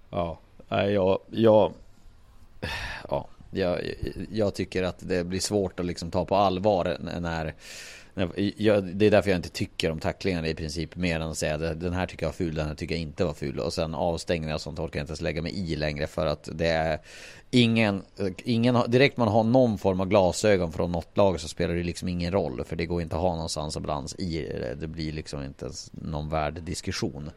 Ja, 0.09 0.39
jag, 0.69 1.19
jag, 1.29 1.73
ja, 3.09 3.27
jag, 3.51 3.79
jag 4.31 4.55
tycker 4.55 4.83
att 4.83 4.99
det 4.99 5.23
blir 5.23 5.39
svårt 5.39 5.79
att 5.79 5.85
liksom 5.85 6.11
ta 6.11 6.25
på 6.25 6.35
allvar 6.35 6.97
när 7.21 7.53
jag, 8.57 8.83
det 8.83 9.05
är 9.05 9.11
därför 9.11 9.29
jag 9.29 9.37
inte 9.37 9.49
tycker 9.49 9.91
om 9.91 9.99
tacklingarna 9.99 10.47
i 10.47 10.55
princip 10.55 10.95
mer 10.95 11.15
än 11.19 11.29
att 11.29 11.37
säga 11.37 11.55
att 11.55 11.79
den 11.79 11.93
här 11.93 12.05
tycker 12.05 12.23
jag 12.23 12.29
var 12.29 12.33
ful, 12.33 12.55
den 12.55 12.67
här 12.67 12.75
tycker 12.75 12.95
jag 12.95 13.01
inte 13.01 13.25
var 13.25 13.33
ful. 13.33 13.59
Och 13.59 13.73
sen 13.73 13.95
avstängningar 13.95 14.55
och 14.55 14.61
sånt 14.61 14.79
orkar 14.79 14.99
jag 14.99 15.03
inte 15.03 15.11
ens 15.11 15.21
lägga 15.21 15.41
mig 15.41 15.71
i 15.71 15.75
längre 15.75 16.07
för 16.07 16.25
att 16.25 16.49
det 16.53 16.67
är 16.67 16.99
ingen, 17.51 18.03
ingen, 18.43 18.77
direkt 18.87 19.17
man 19.17 19.27
har 19.27 19.43
någon 19.43 19.77
form 19.77 20.01
av 20.01 20.07
glasögon 20.07 20.71
från 20.71 20.91
något 20.91 21.17
lag 21.17 21.39
så 21.39 21.47
spelar 21.47 21.75
det 21.75 21.83
liksom 21.83 22.07
ingen 22.07 22.31
roll. 22.31 22.63
För 22.65 22.75
det 22.75 22.85
går 22.85 23.01
inte 23.01 23.15
att 23.15 23.21
ha 23.21 23.35
någon 23.35 23.49
sans 23.49 23.75
och 23.75 23.81
balans 23.81 24.15
i 24.15 24.41
det. 24.41 24.75
Det 24.79 24.87
blir 24.87 25.11
liksom 25.11 25.43
inte 25.43 25.65
ens 25.65 25.91
någon 25.93 26.29
värd 26.29 26.53
diskussion. 26.53 27.31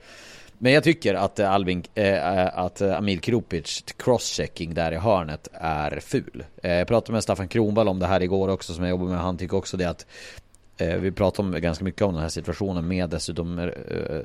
Men 0.59 0.73
jag 0.73 0.85
tycker 0.85 1.15
att 1.15 1.41
Albin, 1.41 1.83
äh, 1.95 2.59
att 2.59 2.83
Amil 2.83 3.21
Kropic 3.21 3.85
crosschecking 3.97 4.75
där 4.75 4.93
i 4.93 4.97
hörnet 4.97 5.49
är 5.53 6.01
ful. 6.01 6.45
Eh, 6.63 6.73
jag 6.73 6.89
pratade 6.89 7.13
med 7.13 7.23
Staffan 7.23 7.49
Kronvall 7.49 7.89
om 7.89 7.99
det 7.99 8.07
här 8.07 8.23
igår 8.23 8.49
också 8.49 8.75
som 8.75 8.85
jag 8.85 8.91
jobbar 8.91 9.07
med. 9.07 9.19
Han 9.19 9.39
tycker 9.39 9.57
också 9.57 9.77
det 9.77 9.85
att 9.85 10.07
vi 10.79 11.13
pratade 11.13 11.49
om, 11.49 11.61
ganska 11.61 11.85
mycket 11.85 12.03
om 12.03 12.15
den 12.15 12.23
här 12.23 12.29
situationen 12.29 12.89
med 12.89 13.11
dessutom 13.11 13.59
eh, 13.59 13.69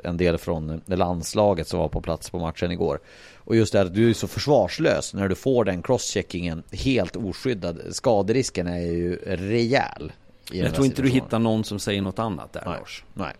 en 0.03 0.17
del 0.17 0.37
från 0.37 0.81
landslaget 0.85 1.67
som 1.67 1.79
var 1.79 1.89
på 1.89 2.01
plats 2.01 2.29
på 2.29 2.39
matchen 2.39 2.71
igår. 2.71 2.99
Och 3.35 3.55
just 3.55 3.73
det 3.73 3.81
att 3.81 3.93
du 3.93 4.09
är 4.09 4.13
så 4.13 4.27
försvarslös 4.27 5.13
när 5.13 5.29
du 5.29 5.35
får 5.35 5.65
den 5.65 5.81
crosscheckingen 5.81 6.63
helt 6.71 7.15
oskyddad. 7.15 7.81
Skaderisken 7.91 8.67
är 8.67 8.79
ju 8.79 9.15
rejäl. 9.25 10.11
Jag 10.51 10.73
tror 10.73 10.85
inte 10.85 11.01
du 11.01 11.09
hittar 11.09 11.39
någon 11.39 11.63
som 11.63 11.79
säger 11.79 12.01
något 12.01 12.19
annat 12.19 12.53
där 12.53 12.63
Nej. 12.65 12.79
Lars. 12.79 13.03
Nej. 13.13 13.33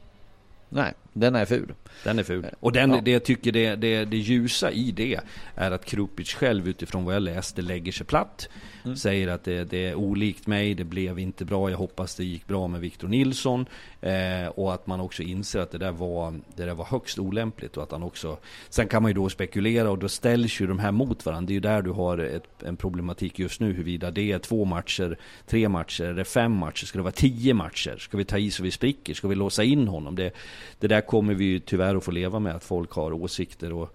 Nej, 0.70 0.94
den 1.14 1.36
är 1.36 1.46
ful. 1.46 1.74
Den 2.04 2.20
är 2.20 2.24
ful. 2.24 2.46
Och 2.60 2.72
den, 2.72 2.92
ja. 2.92 3.02
det 3.02 3.12
jag 3.12 3.24
tycker 3.24 3.52
det, 3.52 3.76
det, 3.76 4.06
det 4.06 4.18
ljusa 4.18 4.72
i 4.72 4.92
det 4.92 5.20
är 5.56 5.72
att 5.72 5.86
Krupic 5.86 6.34
själv 6.34 6.68
utifrån 6.68 7.06
vad 7.06 7.16
jag 7.16 7.24
läste 7.24 7.62
lägger 7.62 7.92
sig 7.92 8.06
platt. 8.06 8.50
Mm. 8.86 8.96
Säger 8.98 9.28
att 9.28 9.44
det, 9.44 9.64
det, 9.64 9.86
är 9.86 9.96
olikt 9.96 10.48
mig, 10.48 10.74
det 10.74 10.84
blev 10.84 11.20
inte 11.20 11.46
bra, 11.46 11.70
jag 11.70 11.78
hoppas 11.78 12.16
det 12.16 12.24
gick 12.24 12.48
bra 12.48 12.68
med 12.68 12.82
Victor 12.82 13.08
Nilsson. 13.08 13.66
Eh, 14.02 14.48
och 14.48 14.74
att 14.74 14.88
man 14.88 15.00
också 15.00 15.24
inser 15.24 15.60
att 15.60 15.72
det 15.72 15.78
där, 15.78 15.92
var, 15.92 16.40
det 16.56 16.66
där 16.66 16.74
var 16.74 16.86
högst 16.86 17.20
olämpligt. 17.20 17.78
Och 17.78 17.84
att 17.84 17.92
han 17.92 18.04
också, 18.04 18.38
sen 18.70 18.88
kan 18.88 19.02
man 19.02 19.10
ju 19.10 19.14
då 19.14 19.30
spekulera 19.30 19.92
och 19.92 20.00
då 20.00 20.10
ställs 20.10 20.62
ju 20.62 20.68
de 20.68 20.80
här 20.80 20.92
mot 20.92 21.26
varandra. 21.26 21.48
Det 21.48 21.52
är 21.52 21.56
ju 21.56 21.60
där 21.60 21.82
du 21.82 21.92
har 21.92 22.18
ett, 22.18 22.64
en 22.64 22.78
problematik 22.78 23.40
just 23.40 23.60
nu 23.60 23.74
huruvida 23.74 24.12
det 24.12 24.32
är 24.32 24.40
två 24.40 24.66
matcher, 24.66 25.18
tre 25.48 25.70
matcher, 25.70 26.04
eller 26.04 26.24
fem 26.24 26.52
matcher, 26.52 26.86
ska 26.86 27.00
det 27.00 27.04
vara 27.04 27.12
tio 27.12 27.54
matcher? 27.54 27.98
Ska 27.98 28.18
vi 28.18 28.26
ta 28.26 28.38
i 28.38 28.52
så 28.52 28.64
vi 28.64 28.72
spricker? 28.72 29.14
Ska 29.14 29.28
vi 29.28 29.36
låsa 29.36 29.64
in 29.64 29.88
honom? 29.88 30.16
Det, 30.16 30.34
det 30.80 30.88
där 30.88 31.02
kommer 31.02 31.34
vi 31.34 31.46
ju 31.46 31.60
tyvärr 31.60 31.83
att 31.84 32.04
få 32.04 32.12
leva 32.12 32.40
med, 32.40 32.56
att 32.56 32.64
folk 32.64 32.92
har 32.92 33.14
åsikter. 33.14 33.74
Och, 33.74 33.94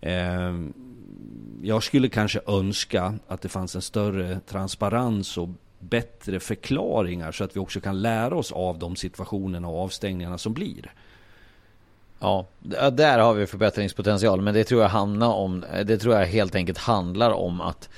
eh, 0.00 0.54
jag 1.62 1.82
skulle 1.82 2.08
kanske 2.08 2.40
önska 2.46 3.14
att 3.28 3.42
det 3.42 3.48
fanns 3.48 3.74
en 3.74 3.82
större 3.82 4.40
transparens 4.40 5.38
och 5.38 5.48
bättre 5.78 6.40
förklaringar 6.40 7.32
så 7.32 7.44
att 7.44 7.56
vi 7.56 7.60
också 7.60 7.80
kan 7.80 8.02
lära 8.02 8.34
oss 8.34 8.52
av 8.52 8.78
de 8.78 8.96
situationerna 8.96 9.68
och 9.68 9.82
avstängningarna 9.84 10.38
som 10.38 10.52
blir. 10.52 10.92
Ja, 12.20 12.46
där 12.92 13.18
har 13.18 13.34
vi 13.34 13.46
förbättringspotential, 13.46 14.40
men 14.40 14.54
det 14.54 14.64
tror 14.64 14.82
jag 14.82 14.94
om, 15.22 15.64
det 15.84 15.98
tror 15.98 16.14
jag 16.14 16.26
helt 16.26 16.54
enkelt 16.54 16.78
handlar 16.78 17.30
om 17.30 17.60
att 17.60 17.88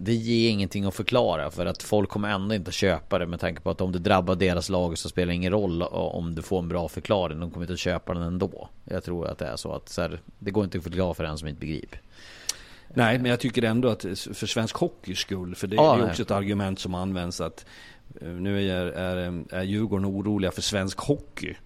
det 0.00 0.14
ger 0.14 0.50
ingenting 0.50 0.84
att 0.84 0.94
förklara 0.94 1.50
för 1.50 1.66
att 1.66 1.82
folk 1.82 2.10
kommer 2.10 2.28
ändå 2.28 2.54
inte 2.54 2.72
köpa 2.72 3.18
det 3.18 3.26
med 3.26 3.40
tanke 3.40 3.60
på 3.60 3.70
att 3.70 3.80
om 3.80 3.92
det 3.92 3.98
drabbar 3.98 4.34
deras 4.34 4.68
lag 4.68 4.98
så 4.98 5.08
spelar 5.08 5.26
det 5.26 5.34
ingen 5.34 5.52
roll 5.52 5.82
om 5.82 6.34
du 6.34 6.42
får 6.42 6.58
en 6.58 6.68
bra 6.68 6.88
förklaring. 6.88 7.40
De 7.40 7.50
kommer 7.50 7.64
inte 7.64 7.72
att 7.72 7.78
köpa 7.78 8.14
den 8.14 8.22
ändå. 8.22 8.68
Jag 8.84 9.04
tror 9.04 9.26
att 9.26 9.38
det 9.38 9.46
är 9.46 9.56
så 9.56 9.72
att 9.72 9.88
så 9.88 10.02
här, 10.02 10.20
det 10.38 10.50
går 10.50 10.64
inte 10.64 10.78
att 10.78 10.84
förklara 10.84 11.14
för 11.14 11.24
en 11.24 11.38
som 11.38 11.48
inte 11.48 11.60
begriper. 11.60 12.00
Nej, 12.94 13.18
men 13.18 13.30
jag 13.30 13.40
tycker 13.40 13.62
ändå 13.62 13.88
att 13.88 14.02
för 14.32 14.46
svensk 14.46 14.76
hockeys 14.76 15.18
skull, 15.18 15.54
för 15.54 15.66
det, 15.66 15.76
ja, 15.76 15.98
är 15.98 16.08
också 16.08 16.22
ett 16.22 16.30
argument 16.30 16.78
som 16.78 16.94
används 16.94 17.40
att 17.40 17.66
eh, 18.20 18.28
nu 18.28 18.70
är, 18.70 18.86
är, 18.86 19.44
är 19.50 19.62
Djurgården 19.62 20.06
oroliga 20.06 20.50
för 20.50 20.62
svensk 20.62 20.98
hockey 20.98 21.56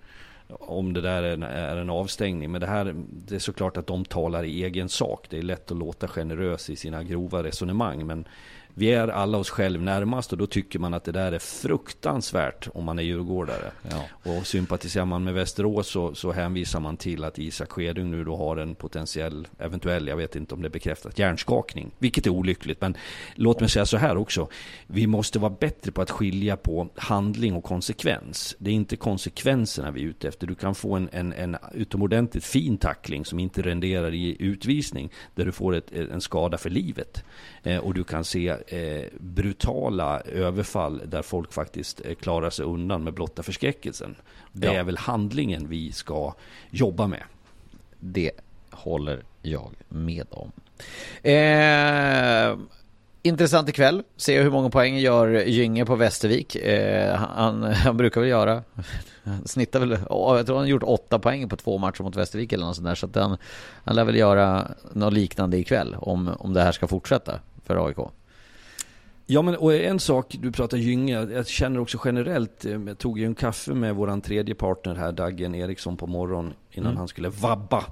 om 0.53 0.93
det 0.93 1.01
där 1.01 1.23
är 1.23 1.33
en, 1.33 1.43
är 1.43 1.77
en, 1.77 1.91
avstängning. 1.91 2.51
Men 2.51 2.61
det 2.61 2.67
här, 2.67 2.95
det 3.11 3.35
är 3.35 3.39
såklart 3.39 3.77
att 3.77 3.87
de 3.87 4.05
talar 4.05 4.45
i 4.45 4.65
egen 4.65 4.89
sak. 4.89 5.27
Det 5.31 5.39
är 5.39 5.43
lätt 5.43 5.71
att 5.71 5.79
låta 5.79 6.09
generös 6.09 6.71
i 6.71 6.77
sina 6.77 7.03
grova 7.03 7.43
resonemang. 7.43 8.07
Men 8.07 8.25
vi 8.75 8.87
är 8.93 9.09
alla 9.09 9.39
oss 9.39 9.51
själv 9.51 9.83
närmast 9.83 10.33
och 10.33 10.39
då 10.39 10.47
tycker 10.47 10.79
man 10.79 10.95
att 10.95 11.05
det 11.05 11.13
där 11.13 11.33
är 11.33 11.39
fruktansvärt 11.39 12.69
om 12.75 12.85
man 12.85 12.99
är 12.99 13.03
djurgårdare. 13.03 13.71
Ja. 13.91 14.05
Och 14.33 14.47
sympatiserar 14.47 15.05
man 15.05 15.25
med 15.25 15.35
Västerås 15.35 15.89
så, 15.89 16.15
så 16.15 16.33
hänvisar 16.33 16.81
man 16.81 16.97
till 16.97 17.25
att 17.25 17.39
Isak 17.39 17.73
Skedung 17.73 18.11
nu 18.11 18.25
då 18.25 18.37
har 18.37 18.57
en 18.57 18.75
potentiell, 18.75 19.49
eventuell, 19.59 20.09
jag 20.09 20.17
vet 20.17 20.37
inte 20.37 20.55
om 20.55 20.63
det 20.63 20.69
är 20.69 20.71
bekräftat, 20.71 21.19
hjärnskakning. 21.19 21.91
Vilket 21.99 22.27
är 22.27 22.31
olyckligt. 22.31 22.81
Men 22.81 22.97
låt 23.35 23.61
mig 23.61 23.69
säga 23.69 23.87
så 23.87 23.97
här 23.97 24.17
också. 24.17 24.49
Vi 24.87 25.07
måste 25.07 25.39
vara 25.39 25.55
bättre 25.61 25.93
på 25.93 26.03
att 26.03 26.11
skilja 26.11 26.57
på 26.57 26.89
handling 26.97 27.55
och 27.55 27.65
konsekvens. 27.65 28.57
Det 28.59 28.71
är 28.71 28.75
inte 28.75 28.97
konsekvenserna 28.97 29.91
vi 29.91 30.03
är 30.03 30.07
ute 30.07 30.29
efter. 30.29 30.47
Du 30.47 30.55
kan 30.55 30.75
få 30.75 30.97
en, 30.97 31.09
en, 31.13 31.33
en 31.33 31.57
utomordentligt 31.75 32.45
fin 32.45 32.79
tackling 32.79 33.25
som 33.25 33.39
inte 33.39 33.63
renderar 33.63 34.15
i 34.15 34.37
utvisning. 34.39 35.11
Där 35.35 35.45
du 35.45 35.53
får 35.53 35.75
ett, 35.75 35.93
en 35.93 36.21
skada 36.21 36.59
för 36.59 36.71
livet. 36.71 37.25
Eh, 37.63 37.79
och 37.79 37.95
du 37.95 38.05
kan 38.05 38.25
se 38.25 38.57
eh, 38.67 39.05
brutala 39.21 40.21
överfall 40.21 41.03
där 41.07 41.23
folk 41.23 41.53
faktiskt 41.53 42.01
eh, 42.05 42.15
klarar 42.15 42.51
sig 42.51 42.65
undan 42.65 43.05
med 43.05 43.15
blotta 43.15 43.43
förskräckelsen. 43.43 44.17
Det 44.53 44.67
ja. 44.67 44.73
är 44.73 44.85
väl 44.85 44.99
handlingen 44.99 45.69
vi 45.69 45.93
ska 45.93 46.35
jobba 46.71 47.07
med. 47.07 47.23
Det 48.01 48.31
håller 48.71 49.23
jag 49.43 49.71
med 49.89 50.27
om. 50.31 50.53
Eh, 51.23 52.59
intressant 53.23 53.69
ikväll. 53.69 54.03
Se 54.17 54.43
hur 54.43 54.51
många 54.51 54.71
poäng 54.71 54.99
gör 54.99 55.29
Gynge 55.29 55.87
på 55.87 55.97
Västervik. 55.97 56.57
Eh, 56.57 57.17
han, 57.17 57.63
han, 57.63 57.97
brukar 57.97 58.21
väl 58.21 58.31
göra, 58.31 58.63
snittar 59.45 59.81
väl, 59.81 59.91
jag 59.91 60.47
tror 60.47 60.57
han 60.57 60.65
har 60.65 60.67
gjort 60.67 60.83
åtta 60.83 61.19
poäng 61.19 61.49
på 61.49 61.57
två 61.57 61.79
matcher 61.79 62.03
mot 62.03 62.17
Västervik 62.17 62.53
eller 62.53 62.67
något 62.67 62.77
sånt 62.77 62.89
där. 62.89 62.95
Så 62.95 63.07
att 63.07 63.17
han, 63.17 63.37
han 63.85 63.97
lär 63.97 64.05
väl 64.05 64.17
göra 64.17 64.71
något 64.93 65.13
liknande 65.13 65.59
ikväll 65.59 65.97
om, 65.99 66.31
om 66.39 66.53
det 66.53 66.63
här 66.63 66.73
ska 66.73 66.89
fortsätta 66.89 67.41
för 67.67 67.87
AIK. 67.87 67.99
Ja 69.33 69.43
men 69.43 69.57
och 69.57 69.75
en 69.75 70.01
sak, 70.01 70.37
du 70.41 70.53
pratar 70.53 70.77
Gynge, 70.77 71.33
jag 71.33 71.47
känner 71.47 71.81
också 71.81 71.99
generellt, 72.05 72.65
eh, 72.65 72.81
jag 72.87 72.99
tog 72.99 73.19
ju 73.19 73.27
en 73.27 73.35
kaffe 73.35 73.75
med 73.75 73.95
våran 73.95 74.21
tredje 74.21 74.55
partner 74.55 74.95
här, 74.95 75.13
Daggen 75.13 75.55
Eriksson 75.55 75.97
på 75.97 76.07
morgonen 76.07 76.55
innan 76.73 76.87
Mm. 76.87 76.99
han 76.99 77.09
skulle 77.09 77.29
vabba. 77.29 77.85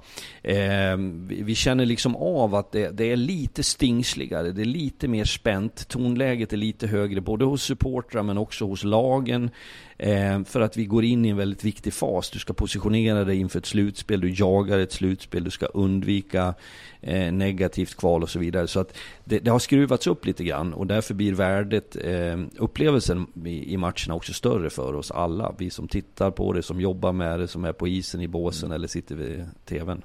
Eh, 0.43 0.97
vi, 0.97 1.43
vi 1.43 1.55
känner 1.55 1.85
liksom 1.85 2.15
av 2.15 2.55
att 2.55 2.71
det, 2.71 2.89
det 2.89 3.11
är 3.11 3.15
lite 3.15 3.63
stingsligare, 3.63 4.51
det 4.51 4.61
är 4.61 4.65
lite 4.65 5.07
mer 5.07 5.25
spänt, 5.25 5.87
tonläget 5.87 6.53
är 6.53 6.57
lite 6.57 6.87
högre 6.87 7.21
både 7.21 7.45
hos 7.45 7.63
supportrar 7.63 8.23
men 8.23 8.37
också 8.37 8.65
hos 8.65 8.83
lagen. 8.83 9.49
Eh, 9.97 10.43
för 10.43 10.61
att 10.61 10.77
vi 10.77 10.85
går 10.85 11.03
in 11.03 11.25
i 11.25 11.29
en 11.29 11.37
väldigt 11.37 11.63
viktig 11.63 11.93
fas. 11.93 12.29
Du 12.29 12.39
ska 12.39 12.53
positionera 12.53 13.23
dig 13.23 13.37
inför 13.37 13.59
ett 13.59 13.65
slutspel, 13.65 14.21
du 14.21 14.29
jagar 14.29 14.79
ett 14.79 14.91
slutspel, 14.91 15.43
du 15.43 15.49
ska 15.49 15.65
undvika 15.65 16.53
eh, 17.01 17.31
negativt 17.31 17.95
kval 17.95 18.23
och 18.23 18.29
så 18.29 18.39
vidare. 18.39 18.67
Så 18.67 18.79
att 18.79 18.97
det, 19.25 19.39
det 19.39 19.51
har 19.51 19.59
skruvats 19.59 20.07
upp 20.07 20.25
lite 20.25 20.43
grann 20.43 20.73
och 20.73 20.87
därför 20.87 21.13
blir 21.13 21.33
värdet, 21.33 21.95
eh, 21.95 22.39
upplevelsen 22.57 23.27
i, 23.45 23.73
i 23.73 23.77
matcherna 23.77 24.13
också 24.13 24.33
större 24.33 24.69
för 24.69 24.95
oss 24.95 25.11
alla. 25.11 25.55
Vi 25.57 25.69
som 25.69 25.87
tittar 25.87 26.31
på 26.31 26.53
det, 26.53 26.63
som 26.63 26.81
jobbar 26.81 27.11
med 27.11 27.39
det, 27.39 27.47
som 27.47 27.65
är 27.65 27.73
på 27.73 27.87
isen 27.87 28.21
i 28.21 28.27
båsen 28.27 28.68
eller 28.71 28.87
sitter 28.87 29.15
vid 29.15 29.45
tvn. 29.65 30.01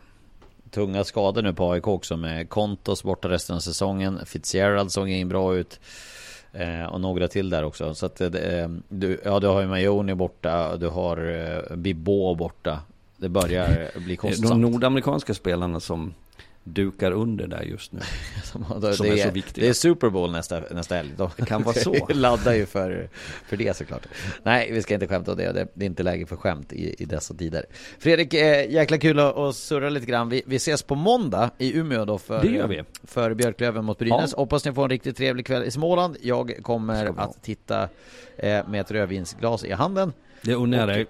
Tunga 0.71 1.05
skador 1.05 1.43
nu 1.43 1.53
på 1.53 1.73
AIK 1.73 1.87
också 1.87 2.17
med 2.17 2.49
Kontos 2.49 3.03
borta 3.03 3.29
resten 3.29 3.57
av 3.57 3.61
säsongen. 3.61 4.21
Fitzgerald 4.27 4.93
såg 4.93 5.09
in 5.09 5.29
bra 5.29 5.57
ut. 5.57 5.81
Eh, 6.53 6.85
och 6.85 7.01
några 7.01 7.29
till 7.29 7.51
där 7.51 7.65
också. 7.65 7.95
Så 7.95 8.07
att 8.07 8.21
eh, 8.21 8.31
du, 8.89 9.21
ja, 9.25 9.41
du 9.41 9.47
har 9.47 9.61
ju 9.61 9.67
Majoni 9.67 10.15
borta, 10.15 10.77
du 10.77 10.89
har 10.89 11.17
eh, 11.71 11.77
Bibbo 11.77 12.35
borta. 12.35 12.81
Det 13.17 13.29
börjar 13.29 13.91
bli 13.99 14.07
De 14.09 14.17
kostsamt. 14.17 14.61
nordamerikanska 14.61 15.35
spelarna 15.35 15.81
som 15.81 16.15
dukar 16.65 17.13
under 17.13 17.47
där 17.47 17.63
just 17.63 17.93
nu. 17.93 18.01
Som, 18.45 18.65
Som 18.65 18.81
det, 18.81 18.89
är 18.89 18.93
så 18.93 19.05
är, 19.05 19.31
viktiga. 19.31 19.65
det 19.65 19.69
är 19.69 19.73
Super 19.73 20.11
Bowl 20.11 20.31
nästa, 20.33 20.61
nästa 20.71 20.95
helg. 20.95 21.11
De 21.17 21.31
Det 21.37 21.47
kan 21.47 21.63
vara 21.63 21.75
så. 21.79 22.07
laddar 22.09 22.55
ju 22.55 22.67
för, 22.67 23.09
för 23.49 23.57
det 23.57 23.77
såklart. 23.77 24.07
Nej, 24.43 24.73
vi 24.73 24.83
ska 24.83 24.95
inte 24.95 25.07
skämta 25.07 25.31
om 25.33 25.39
det. 25.39 25.53
Det 25.53 25.85
är 25.85 25.87
inte 25.87 26.03
läge 26.03 26.27
för 26.27 26.37
skämt 26.37 26.73
i, 26.73 27.03
i 27.03 27.05
dessa 27.05 27.35
tider. 27.35 27.65
Fredrik, 27.99 28.35
eh, 28.35 28.71
jäkla 28.73 28.99
kul 28.99 29.19
att, 29.19 29.37
att 29.37 29.57
surra 29.57 29.89
lite 29.89 30.07
grann. 30.07 30.29
Vi, 30.29 30.43
vi 30.47 30.57
ses 30.57 30.83
på 30.83 30.95
måndag 30.95 31.51
i 31.59 31.79
Umeå 31.79 32.05
då 32.05 32.19
för, 32.19 32.43
Det 32.43 32.49
gör 32.49 32.67
vi. 32.67 32.83
för 33.05 33.35
Björklöven 33.35 33.85
mot 33.85 33.99
Brynäs. 33.99 34.33
Ja. 34.37 34.39
Hoppas 34.43 34.65
ni 34.65 34.73
får 34.73 34.83
en 34.85 34.91
riktigt 34.91 35.17
trevlig 35.17 35.47
kväll 35.47 35.65
i 35.65 35.71
Småland. 35.71 36.17
Jag 36.23 36.59
kommer 36.63 37.15
att 37.21 37.43
titta 37.43 37.89
eh, 38.37 38.69
med 38.69 38.81
ett 38.81 38.91
rödvinsglas 38.91 39.65
i 39.65 39.73
handen. 39.73 40.13
Det 40.43 40.55
unnar 40.55 40.79
jag 40.79 40.89
dig. 40.89 41.07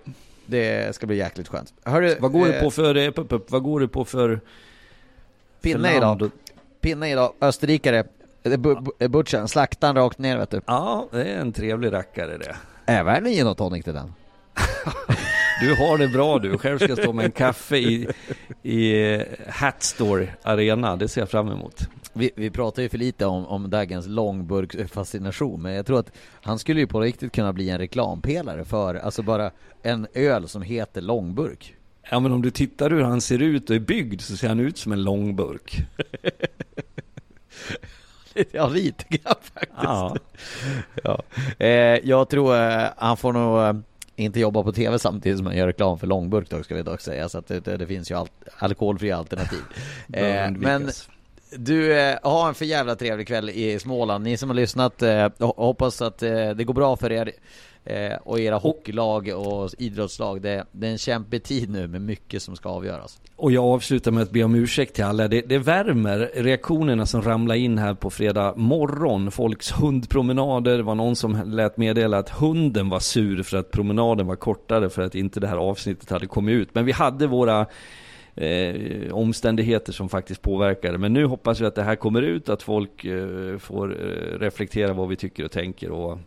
Det 0.47 0.95
ska 0.95 1.07
bli 1.07 1.17
jäkligt 1.17 1.49
skönt. 1.49 1.75
Hörru, 1.85 2.17
Vad 2.21 2.33
går 2.33 2.47
eh, 2.47 2.53
det 2.53 2.61
på 2.61 2.71
för, 2.71 2.95
eh, 2.97 3.13
vad 3.49 3.63
går 3.63 3.81
det 3.81 3.89
på 3.89 4.05
för... 4.05 4.41
Pinne 5.65 5.97
idag. 5.97 6.31
Pinne 6.81 7.11
idag. 7.11 7.33
Österrikare. 7.41 8.05
Butchen, 9.09 9.49
slaktaren 9.49 9.97
rakt 9.97 10.19
ner 10.19 10.39
vet 10.39 10.51
du. 10.51 10.61
Ja, 10.67 11.09
det 11.11 11.25
är 11.25 11.39
en 11.39 11.53
trevlig 11.53 11.93
rackare 11.93 12.39
det. 12.39 12.57
Även 12.87 13.27
en 13.27 13.33
gin 13.33 13.47
och 13.47 13.57
tonic 13.57 13.85
till 13.85 13.95
den. 13.95 14.13
Du 15.61 15.75
har 15.75 15.99
det 15.99 16.09
bra 16.09 16.39
du. 16.39 16.59
Själv 16.59 16.79
ska 16.79 16.89
jag 16.89 16.99
stå 16.99 17.13
med 17.13 17.25
en 17.25 17.31
kaffe 17.31 17.77
i, 17.77 18.09
i 18.63 19.13
eh, 19.15 19.23
Hatstore 19.49 20.29
Arena. 20.43 20.97
Det 20.97 21.09
ser 21.09 21.21
jag 21.21 21.31
fram 21.31 21.49
emot. 21.49 21.89
Vi, 22.13 22.31
vi 22.37 22.51
pratar 22.51 22.83
ju 22.83 22.89
för 22.89 22.99
lite 22.99 23.27
om, 23.27 23.47
om 23.47 23.71
Dagens 23.71 24.07
långburksfascination, 24.07 25.63
men 25.63 25.73
jag 25.73 25.87
tror 25.87 25.99
att 25.99 26.13
han 26.43 26.59
skulle 26.59 26.81
ju 26.81 26.87
på 26.87 27.01
riktigt 27.01 27.33
kunna 27.33 27.53
bli 27.53 27.71
en 27.71 27.79
reklampelare 27.79 28.65
för, 28.65 28.95
alltså 28.95 29.23
bara 29.23 29.51
en 29.83 30.07
öl 30.15 30.49
som 30.49 30.63
heter 30.63 31.01
långburk. 31.01 31.75
Ja 32.11 32.21
men 32.21 32.33
om 32.33 32.43
du 32.43 32.51
tittar 32.51 32.91
hur 32.91 33.03
han 33.03 33.21
ser 33.21 33.39
ut 33.43 33.71
och 33.71 33.77
är 33.77 33.81
byggd 33.81 34.21
så 34.21 34.37
ser 34.37 34.49
han 34.49 34.61
ut 34.61 34.79
som 34.79 34.93
en 34.93 35.03
långburk. 35.05 35.77
ja, 38.53 38.69
lite 38.69 39.05
grann 39.09 39.35
faktiskt. 39.43 39.73
Ja. 39.83 40.17
Ja. 41.05 41.23
Eh, 41.59 41.69
jag 42.05 42.29
tror 42.29 42.57
eh, 42.57 42.85
han 42.97 43.17
får 43.17 43.33
nog 43.33 43.61
eh, 43.63 43.75
inte 44.17 44.41
jobba 44.41 44.63
på 44.63 44.73
tv 44.73 44.99
samtidigt 44.99 45.39
som 45.39 45.47
han 45.47 45.57
gör 45.57 45.67
reklam 45.67 45.99
för 45.99 46.07
långburk 46.07 46.51
dock, 46.51 46.65
ska 46.65 46.75
vi 46.75 46.83
dock 46.83 47.01
säga. 47.01 47.29
Så 47.29 47.39
att 47.39 47.47
det, 47.47 47.61
det, 47.61 47.87
finns 47.87 48.11
ju 48.11 48.15
al- 48.19 48.29
alkoholfria 48.59 49.17
alternativ. 49.17 49.59
Eh, 50.13 50.51
men 50.51 50.91
du, 51.57 51.99
eh, 52.01 52.19
ha 52.23 52.49
en 52.49 52.55
för 52.55 52.65
jävla 52.65 52.97
trevlig 52.97 53.27
kväll 53.27 53.51
i 53.51 53.79
Småland. 53.79 54.25
Ni 54.25 54.37
som 54.37 54.49
har 54.49 54.55
lyssnat, 54.57 55.03
eh, 55.03 55.09
ho- 55.09 55.57
hoppas 55.57 56.03
att 56.03 56.19
det 56.19 56.65
går 56.67 56.75
bra 56.75 56.97
för 56.97 57.13
er 57.13 57.33
eh, 57.85 58.17
och 58.23 58.41
era 58.41 58.57
hockeylag 58.57 59.29
och 59.29 59.71
idrottslag. 59.79 60.43
Det, 60.43 60.65
det 60.73 60.87
är 60.87 60.91
en 60.91 60.99
kämpig 60.99 61.43
tid 61.43 61.71
nu 61.71 61.89
med 61.89 62.03
mycket 62.03 62.43
som 62.43 62.57
ska 62.57 62.69
avgöras. 62.69 63.21
Och 63.37 63.53
jag 63.53 63.65
avslutar 63.65 64.11
med 64.11 64.23
att 64.23 64.31
be 64.31 64.45
om 64.45 64.55
ursäkt 64.55 64.95
till 64.95 65.05
alla. 65.05 65.29
Det, 65.29 65.41
det 65.41 65.59
värmer 65.59 66.31
reaktionerna 66.35 67.07
som 67.07 67.23
ramlar 67.23 67.55
in 67.55 67.79
här 67.79 67.95
på 67.95 68.11
fredag 68.11 68.55
morgon. 68.57 69.31
Folks 69.31 69.73
hundpromenader. 69.73 70.77
Det 70.77 70.83
var 70.83 70.95
någon 70.95 71.17
som 71.17 71.43
lät 71.51 71.77
meddela 71.77 72.19
att 72.19 72.29
hunden 72.29 72.89
var 72.89 73.01
sur 73.01 73.43
för 73.43 73.57
att 73.57 73.71
promenaden 73.71 74.27
var 74.27 74.37
kortare 74.37 74.91
för 74.91 75.03
att 75.03 75.15
inte 75.15 75.41
det 75.41 75.47
här 75.47 75.57
avsnittet 75.57 76.11
hade 76.11 76.27
kommit 76.27 76.53
ut. 76.53 76.75
Men 76.75 76.85
vi 76.85 76.93
hade 76.93 77.27
våra 77.27 77.67
eh, 78.35 79.13
omständigheter 79.13 79.93
som 79.93 80.09
faktiskt 80.09 80.43
påverkade. 80.43 80.99
Men 80.99 81.13
nu 81.13 81.25
hoppas 81.25 81.61
vi 81.61 81.67
att 81.67 81.75
det 81.75 81.83
här 81.83 81.97
kommer 81.97 82.23
ut, 82.23 82.49
att 82.49 82.63
folk 82.63 83.05
eh, 83.05 83.59
får 83.59 83.93
eh, 83.93 84.39
reflektera 84.39 84.93
vad 84.93 85.09
vi 85.09 85.17
tycker 85.17 85.45
och 85.45 85.51
tänker. 85.51 85.91
Och 85.91 86.19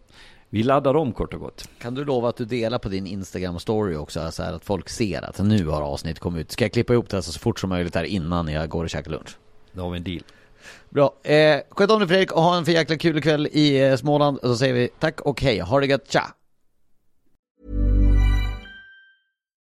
vi 0.49 0.63
laddar 0.63 0.95
om 0.95 1.13
kort 1.13 1.33
och 1.33 1.39
gott. 1.39 1.69
Kan 1.79 1.95
du 1.95 2.05
lova 2.05 2.29
att 2.29 2.37
du 2.37 2.45
delar 2.45 2.79
på 2.79 2.89
din 2.89 3.07
Instagram 3.07 3.59
story 3.59 3.95
också, 3.95 4.31
så 4.31 4.43
att 4.43 4.65
folk 4.65 4.89
ser 4.89 5.21
att 5.21 5.39
nu 5.39 5.65
har 5.67 5.81
avsnitt 5.81 6.19
kommit 6.19 6.41
ut. 6.41 6.51
Ska 6.51 6.63
jag 6.63 6.71
klippa 6.71 6.93
ihop 6.93 7.09
det 7.09 7.17
här 7.17 7.21
så 7.21 7.39
fort 7.39 7.59
som 7.59 7.69
möjligt 7.69 7.95
här 7.95 8.03
innan 8.03 8.47
jag 8.47 8.69
går 8.69 8.83
och 8.83 8.89
käkar 8.89 9.11
lunch? 9.11 9.37
Då 9.71 9.81
har 9.81 9.89
vi 9.89 9.97
en 9.97 10.03
deal. 10.03 10.23
Bra. 10.89 11.13
Eh, 11.23 11.59
sköt 11.69 11.91
om 11.91 11.99
dig 11.99 12.07
Fredrik 12.07 12.31
och 12.31 12.41
ha 12.41 12.57
en 12.57 12.65
för 12.65 12.71
jäkla 12.71 12.97
kul 12.97 13.21
kväll 13.21 13.47
i 13.47 13.83
eh, 13.83 13.95
Småland. 13.95 14.37
Och 14.37 14.49
så 14.49 14.57
säger 14.57 14.73
vi 14.73 14.89
tack 14.99 15.21
och 15.21 15.41
hej. 15.41 15.59
Ha 15.59 15.79
det 15.79 15.87
gött. 15.87 16.11
Tja! 16.11 16.23